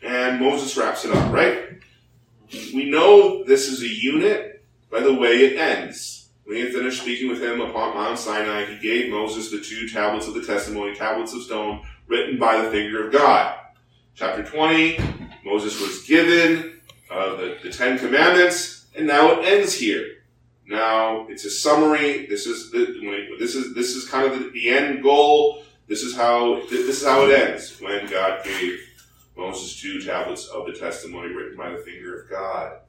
and 0.05 0.39
Moses 0.39 0.77
wraps 0.77 1.05
it 1.05 1.11
up, 1.11 1.31
right? 1.31 1.79
We 2.73 2.89
know 2.89 3.43
this 3.43 3.67
is 3.67 3.81
a 3.81 3.87
unit 3.87 4.63
by 4.91 4.99
the 5.01 5.13
way 5.13 5.45
it 5.45 5.57
ends. 5.57 6.29
When 6.45 6.57
he 6.57 6.63
had 6.63 6.73
finished 6.73 7.01
speaking 7.01 7.27
with 7.27 7.41
him 7.41 7.59
upon 7.59 7.95
Mount 7.95 8.19
Sinai, 8.19 8.65
he 8.65 8.77
gave 8.77 9.11
Moses 9.11 9.49
the 9.49 9.59
two 9.59 9.89
tablets 9.89 10.27
of 10.27 10.35
the 10.35 10.43
testimony, 10.43 10.95
tablets 10.95 11.33
of 11.33 11.41
stone, 11.41 11.83
written 12.07 12.37
by 12.37 12.61
the 12.61 12.69
finger 12.69 13.07
of 13.07 13.11
God. 13.11 13.55
Chapter 14.13 14.43
20, 14.43 14.99
Moses 15.43 15.81
was 15.81 16.03
given 16.03 16.79
uh, 17.09 17.35
the, 17.35 17.57
the 17.63 17.71
Ten 17.71 17.97
Commandments, 17.97 18.85
and 18.95 19.07
now 19.07 19.31
it 19.31 19.45
ends 19.45 19.73
here. 19.73 20.05
Now 20.67 21.27
it's 21.27 21.45
a 21.45 21.49
summary. 21.49 22.27
This 22.27 22.45
is 22.45 22.71
the, 22.71 23.35
this 23.39 23.55
is 23.55 23.75
this 23.75 23.95
is 23.95 24.07
kind 24.07 24.31
of 24.31 24.39
the, 24.39 24.49
the 24.49 24.69
end 24.69 25.03
goal. 25.03 25.63
This 25.87 26.01
is 26.01 26.15
how 26.15 26.61
this 26.69 27.01
is 27.01 27.05
how 27.05 27.25
it 27.25 27.37
ends 27.37 27.79
when 27.79 28.07
God 28.07 28.43
gave 28.43 28.79
Moses 29.37 29.79
two 29.79 30.01
tablets 30.01 30.47
of 30.47 30.65
the 30.65 30.73
testimony 30.73 31.33
written 31.33 31.57
by 31.57 31.69
the 31.69 31.77
finger 31.77 32.21
of 32.21 32.29
God. 32.29 32.79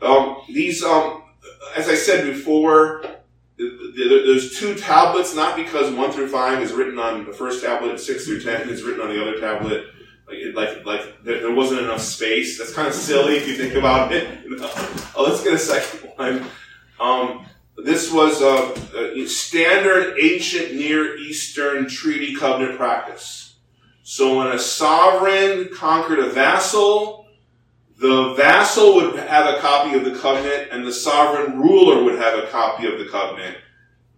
Um, 0.00 0.42
these, 0.48 0.82
um, 0.82 1.24
as 1.76 1.88
I 1.88 1.94
said 1.94 2.24
before, 2.24 3.02
there's 3.58 4.58
two 4.58 4.74
tablets, 4.76 5.34
not 5.34 5.56
because 5.56 5.92
one 5.92 6.12
through 6.12 6.28
five 6.28 6.62
is 6.62 6.72
written 6.72 6.98
on 6.98 7.24
the 7.24 7.32
first 7.32 7.62
tablet 7.62 7.90
and 7.90 8.00
six 8.00 8.24
through 8.24 8.40
ten 8.40 8.68
is 8.68 8.82
written 8.82 9.00
on 9.00 9.08
the 9.08 9.20
other 9.20 9.40
tablet. 9.40 9.86
Like, 10.28 10.54
like, 10.54 10.86
like 10.86 11.24
there 11.24 11.54
wasn't 11.54 11.80
enough 11.80 12.00
space. 12.00 12.58
That's 12.58 12.72
kind 12.72 12.86
of 12.86 12.94
silly 12.94 13.36
if 13.36 13.48
you 13.48 13.56
think 13.56 13.74
about 13.74 14.12
it. 14.12 14.28
oh, 15.16 15.24
let's 15.26 15.42
get 15.42 15.54
a 15.54 15.58
second 15.58 16.10
one. 16.16 16.46
Um, 17.00 17.46
this 17.84 18.12
was 18.12 18.42
a, 18.42 18.74
a, 18.96 19.26
standard 19.26 20.16
ancient 20.20 20.74
Near 20.74 21.16
Eastern 21.16 21.88
treaty 21.88 22.34
covenant 22.34 22.76
practice. 22.76 23.47
So 24.10 24.38
when 24.38 24.46
a 24.46 24.58
sovereign 24.58 25.68
conquered 25.70 26.18
a 26.18 26.30
vassal, 26.30 27.26
the 27.98 28.32
vassal 28.38 28.94
would 28.94 29.16
have 29.16 29.54
a 29.54 29.60
copy 29.60 29.98
of 29.98 30.04
the 30.06 30.18
covenant, 30.18 30.70
and 30.72 30.86
the 30.86 30.94
sovereign 30.94 31.60
ruler 31.60 32.02
would 32.02 32.18
have 32.18 32.42
a 32.42 32.46
copy 32.46 32.86
of 32.86 32.98
the 32.98 33.04
covenant. 33.04 33.58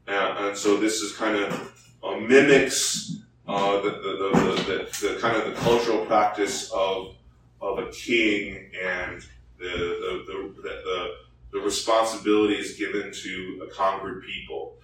Uh, 0.06 0.36
and 0.42 0.56
so 0.56 0.76
this 0.76 1.00
is 1.00 1.16
kind 1.16 1.34
of 1.34 1.52
uh, 2.04 2.14
mimics 2.18 3.16
uh, 3.48 3.80
the, 3.80 3.90
the, 3.90 4.86
the, 5.00 5.08
the, 5.08 5.18
kind 5.20 5.36
of 5.36 5.52
the 5.52 5.60
cultural 5.60 6.06
practice 6.06 6.70
of 6.70 7.16
of 7.60 7.80
a 7.80 7.90
king 7.90 8.70
and 8.80 9.26
the 9.58 9.66
the, 9.66 10.54
the, 10.62 11.14
the, 11.50 11.58
responsibilities 11.58 12.78
given 12.78 13.12
to 13.12 13.66
a 13.68 13.74
conquered 13.74 14.22
people. 14.22 14.76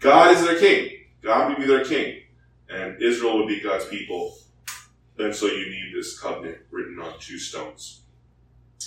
God 0.00 0.34
is 0.34 0.42
their 0.42 0.58
king. 0.58 1.06
God 1.22 1.50
would 1.50 1.58
be 1.58 1.66
their 1.66 1.84
king, 1.84 2.22
and 2.70 3.00
Israel 3.02 3.38
would 3.38 3.48
be 3.48 3.60
God's 3.60 3.86
people. 3.86 4.36
And 5.18 5.34
so 5.34 5.46
you 5.46 5.70
need 5.70 5.92
this 5.94 6.18
covenant 6.18 6.58
written 6.70 6.98
on 7.00 7.18
two 7.18 7.38
stones. 7.38 8.02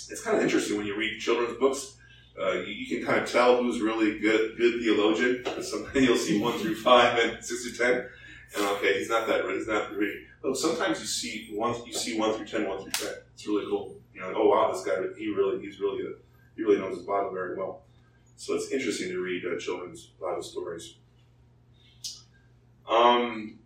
It's 0.08 0.22
kind 0.22 0.36
of 0.36 0.42
interesting 0.42 0.76
when 0.76 0.86
you 0.86 0.96
read 0.96 1.18
children's 1.18 1.58
books. 1.58 1.96
Uh, 2.40 2.52
you, 2.52 2.72
you, 2.72 2.96
can 2.96 3.06
kind 3.06 3.20
of 3.20 3.30
tell 3.30 3.62
who's 3.62 3.82
really 3.82 4.18
good 4.18 4.56
good 4.56 4.80
theologian. 4.80 5.44
Sometimes 5.62 6.06
you'll 6.06 6.16
see 6.16 6.40
one 6.40 6.58
through 6.58 6.76
five 6.76 7.18
and 7.18 7.44
six 7.44 7.66
through 7.66 7.86
ten, 7.86 8.08
and 8.56 8.66
okay, 8.76 8.98
he's 8.98 9.10
not 9.10 9.26
that. 9.26 9.44
He's 9.50 9.66
not 9.66 9.92
really. 9.92 10.22
But 10.42 10.56
sometimes 10.56 10.98
you 11.00 11.06
see 11.06 11.50
one. 11.52 11.74
You 11.84 11.92
see 11.92 12.18
one 12.18 12.32
through 12.32 12.46
ten, 12.46 12.66
one 12.66 12.80
through 12.80 12.92
ten. 12.92 13.14
It's 13.34 13.46
really 13.46 13.66
cool. 13.68 13.96
You 14.14 14.22
know, 14.22 14.32
oh 14.34 14.48
wow, 14.48 14.72
this 14.72 14.82
guy. 14.82 14.94
He 15.18 15.28
really. 15.28 15.60
He's 15.60 15.78
really 15.78 16.02
good. 16.02 16.14
He 16.56 16.62
really 16.62 16.78
knows 16.78 16.96
his 16.96 17.04
Bible 17.04 17.32
very 17.32 17.54
well. 17.54 17.82
So 18.36 18.54
it's 18.54 18.70
interesting 18.70 19.10
to 19.10 19.20
read 19.20 19.44
uh, 19.44 19.58
children's 19.58 20.06
Bible 20.18 20.42
stories. 20.42 20.96
Um, 22.88 23.58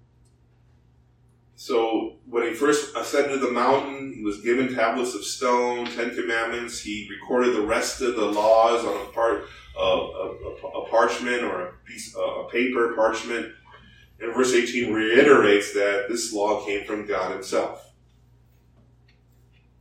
so 1.67 2.19
when 2.27 2.47
he 2.47 2.55
first 2.55 2.95
ascended 2.95 3.41
the 3.41 3.51
mountain, 3.51 4.13
he 4.15 4.23
was 4.23 4.41
given 4.41 4.73
tablets 4.73 5.17
of 5.17 5.25
stone, 5.25 5.87
Ten 5.87 6.15
Commandments. 6.15 6.79
He 6.79 7.09
recorded 7.11 7.57
the 7.57 7.67
rest 7.67 8.01
of 8.03 8.15
the 8.15 8.25
laws 8.25 8.85
on 8.85 8.95
a 8.95 9.11
part 9.11 9.47
of 9.77 10.11
a, 10.15 10.65
a, 10.65 10.83
a, 10.83 10.89
parchment 10.89 11.43
or 11.43 11.67
a 11.67 11.73
piece 11.85 12.15
paper 12.53 12.93
parchment. 12.95 13.53
And 14.21 14.33
verse 14.33 14.53
18 14.53 14.93
reiterates 14.93 15.75
that 15.75 16.07
this 16.09 16.33
law 16.33 16.65
came 16.65 16.85
from 16.85 17.05
God 17.05 17.33
Himself. 17.33 17.93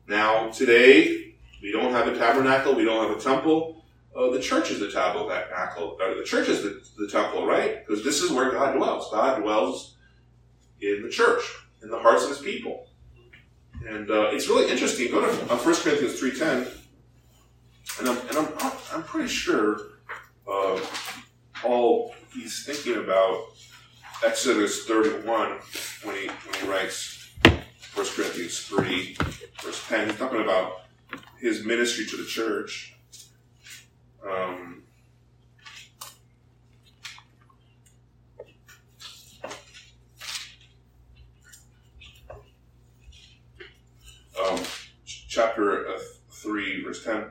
Now, 0.08 0.50
today, 0.50 1.36
we 1.62 1.72
don't 1.72 1.92
have 1.92 2.08
a 2.08 2.18
tabernacle, 2.18 2.74
we 2.74 2.86
don't 2.86 3.08
have 3.08 3.16
a 3.16 3.22
temple. 3.22 3.86
Uh, 4.18 4.32
the 4.32 4.42
church 4.42 4.72
is 4.72 4.80
the 4.80 4.90
tabernacle. 4.90 6.00
Uh, 6.02 6.16
the 6.16 6.24
church 6.24 6.50
is 6.50 6.64
the, 6.64 6.82
the 6.98 7.08
temple, 7.12 7.46
right? 7.46 7.86
Because 7.86 8.04
this 8.04 8.24
is 8.24 8.32
where 8.32 8.50
God 8.50 8.74
dwells. 8.74 9.12
God 9.12 9.40
dwells 9.40 9.98
in 10.82 11.04
the 11.04 11.10
church 11.10 11.44
in 11.86 11.92
the 11.92 12.00
hearts 12.00 12.24
of 12.24 12.30
his 12.30 12.40
people. 12.40 12.88
And 13.88 14.10
uh, 14.10 14.32
it's 14.34 14.50
really 14.50 14.70
interesting. 14.72 15.12
Go 15.12 15.22
to 15.22 15.54
uh, 15.54 15.58
1 15.58 15.76
Corinthians 15.76 16.20
3.10, 16.20 16.68
and 18.00 18.10
I'm, 18.10 18.18
and 18.28 18.38
I'm, 18.38 18.72
I'm 18.92 19.04
pretty 19.04 19.30
sure 19.30 19.78
uh, 20.52 20.80
Paul, 21.54 22.16
he's 22.34 22.66
thinking 22.66 23.02
about 23.04 23.50
Exodus 24.26 24.86
31 24.86 25.60
when 26.04 26.16
he, 26.16 26.28
when 26.28 26.60
he 26.60 26.68
writes 26.68 27.30
1 27.94 28.06
Corinthians 28.16 28.60
3, 28.62 29.18
verse 29.62 29.88
10. 29.88 30.10
He's 30.10 30.18
talking 30.18 30.42
about 30.42 30.86
his 31.40 31.64
ministry 31.64 32.08
to 32.08 32.18
the 32.18 32.26
church. 32.26 32.96
Um, 34.28 34.82
chapter 45.36 45.88
uh, 45.90 46.00
3, 46.30 46.84
verse 46.84 47.04
10. 47.04 47.26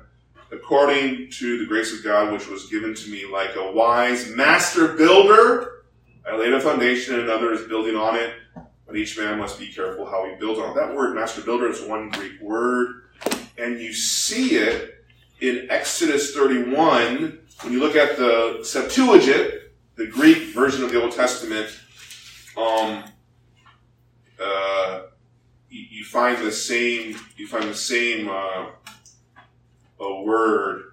According 0.53 1.31
to 1.31 1.59
the 1.59 1.67
grace 1.67 1.97
of 1.97 2.05
God, 2.05 2.33
which 2.33 2.47
was 2.49 2.67
given 2.67 2.95
to 2.95 3.11
me 3.11 3.25
like 3.27 3.57
a 3.57 3.73
wise 3.73 4.29
master 4.29 4.89
builder, 4.89 5.85
I 6.31 6.37
laid 6.37 6.53
a 6.53 6.61
foundation 6.61 7.15
and 7.15 7.25
another 7.25 7.53
is 7.53 7.67
building 7.67 7.97
on 7.97 8.17
it. 8.17 8.35
But 8.87 8.97
each 8.97 9.19
man 9.19 9.39
must 9.39 9.59
be 9.59 9.69
careful 9.69 10.05
how 10.05 10.29
he 10.29 10.37
builds 10.37 10.61
on 10.61 10.71
it. 10.71 10.75
That 10.75 10.95
word, 10.95 11.15
master 11.15 11.41
builder, 11.41 11.69
is 11.69 11.81
one 11.81 12.11
Greek 12.11 12.41
word. 12.41 13.05
And 13.57 13.81
you 13.81 13.95
see 13.95 14.57
it 14.57 15.05
in 15.41 15.67
Exodus 15.71 16.35
31. 16.35 17.39
When 17.63 17.73
you 17.73 17.81
look 17.81 17.97
at 17.97 18.19
the 18.19 18.61
Septuagint, 18.63 19.55
the 19.97 20.07
Greek 20.07 20.55
version 20.55 20.85
of 20.85 20.93
the 20.93 21.03
Old 21.03 21.13
Testament, 21.13 21.69
um, 22.57 23.05
uh, 24.41 25.03
you, 25.75 26.05
find 26.05 26.39
the 26.39 26.53
same 26.53 27.17
you 27.37 27.49
find 27.49 27.65
the 27.65 27.75
same 27.75 28.29
uh, 28.29 28.67
a 30.01 30.23
word 30.23 30.93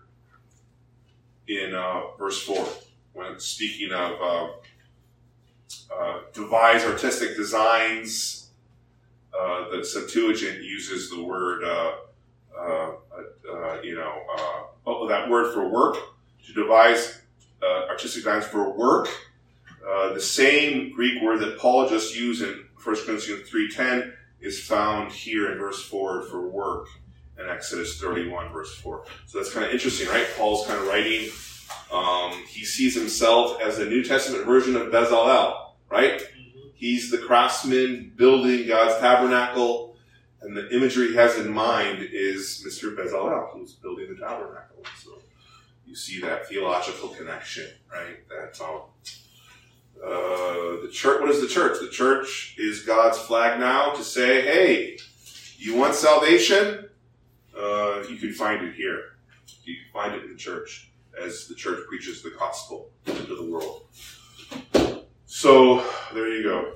in 1.47 1.75
uh, 1.75 2.01
verse 2.17 2.41
four 2.41 2.67
when 3.13 3.31
it's 3.33 3.45
speaking 3.45 3.91
of 3.91 4.11
uh, 4.21 4.47
uh, 5.95 6.19
devise 6.33 6.83
artistic 6.83 7.35
designs. 7.35 8.49
Uh, 9.39 9.69
the 9.69 9.83
Septuagint 9.83 10.61
uses 10.61 11.09
the 11.09 11.23
word, 11.23 11.63
uh, 11.63 11.93
you 13.81 13.95
know, 13.95 14.13
oh, 14.85 15.07
that 15.07 15.29
word 15.29 15.53
for 15.53 15.67
work 15.69 15.97
to 16.45 16.53
devise 16.53 17.21
artistic 17.89 18.23
designs 18.23 18.45
for 18.45 18.71
work. 18.77 19.07
the 20.13 20.21
same 20.21 20.91
Greek 20.93 21.21
word 21.21 21.39
that 21.39 21.57
Paul 21.57 21.87
just 21.87 22.15
used 22.15 22.43
in 22.43 22.65
1 22.83 22.95
Corinthians 23.05 23.49
three 23.49 23.69
ten 23.69 24.13
is 24.41 24.59
found 24.59 25.11
here 25.11 25.51
in 25.51 25.57
verse 25.57 25.83
4 25.83 26.23
for 26.23 26.47
work 26.47 26.87
in 27.39 27.49
Exodus 27.49 27.99
31, 27.99 28.51
verse 28.51 28.75
4. 28.75 29.03
So 29.27 29.37
that's 29.37 29.53
kind 29.53 29.65
of 29.65 29.71
interesting, 29.71 30.07
right? 30.07 30.27
Paul's 30.37 30.65
kind 30.67 30.79
of 30.79 30.87
writing. 30.87 31.29
Um, 31.91 32.31
he 32.47 32.65
sees 32.65 32.95
himself 32.95 33.61
as 33.61 33.79
a 33.79 33.85
New 33.85 34.03
Testament 34.03 34.45
version 34.45 34.75
of 34.75 34.87
Bezalel, 34.87 35.71
right? 35.89 36.21
He's 36.73 37.11
the 37.11 37.19
craftsman 37.19 38.13
building 38.15 38.67
God's 38.67 38.99
tabernacle, 38.99 39.95
and 40.41 40.55
the 40.57 40.69
imagery 40.75 41.09
he 41.09 41.15
has 41.15 41.37
in 41.37 41.51
mind 41.51 42.07
is 42.11 42.65
Mr. 42.67 42.95
Bezalel, 42.95 43.51
who's 43.51 43.73
building 43.73 44.07
the 44.09 44.15
tabernacle. 44.15 44.83
So 44.99 45.11
you 45.85 45.95
see 45.95 46.19
that 46.21 46.47
theological 46.47 47.09
connection, 47.09 47.67
right? 47.91 48.17
That's 48.29 48.59
all. 48.61 48.95
Uh, 50.03 50.81
the 50.81 50.89
church. 50.91 51.21
What 51.21 51.29
is 51.29 51.41
the 51.41 51.47
church? 51.47 51.79
The 51.79 51.89
church 51.89 52.55
is 52.57 52.83
God's 52.83 53.17
flag 53.19 53.59
now 53.59 53.91
to 53.91 54.03
say, 54.03 54.41
"Hey, 54.41 54.97
you 55.57 55.75
want 55.75 55.93
salvation? 55.93 56.89
Uh, 57.55 58.03
you 58.09 58.17
can 58.17 58.33
find 58.33 58.65
it 58.65 58.73
here. 58.73 59.17
You 59.63 59.75
can 59.75 59.93
find 59.93 60.15
it 60.15 60.23
in 60.23 60.31
the 60.31 60.37
church 60.37 60.91
as 61.21 61.47
the 61.47 61.55
church 61.55 61.85
preaches 61.87 62.23
the 62.23 62.31
gospel 62.31 62.91
to 63.05 63.35
the 63.35 63.45
world." 63.45 63.85
So 65.25 65.85
there 66.13 66.29
you 66.29 66.43
go. 66.43 66.73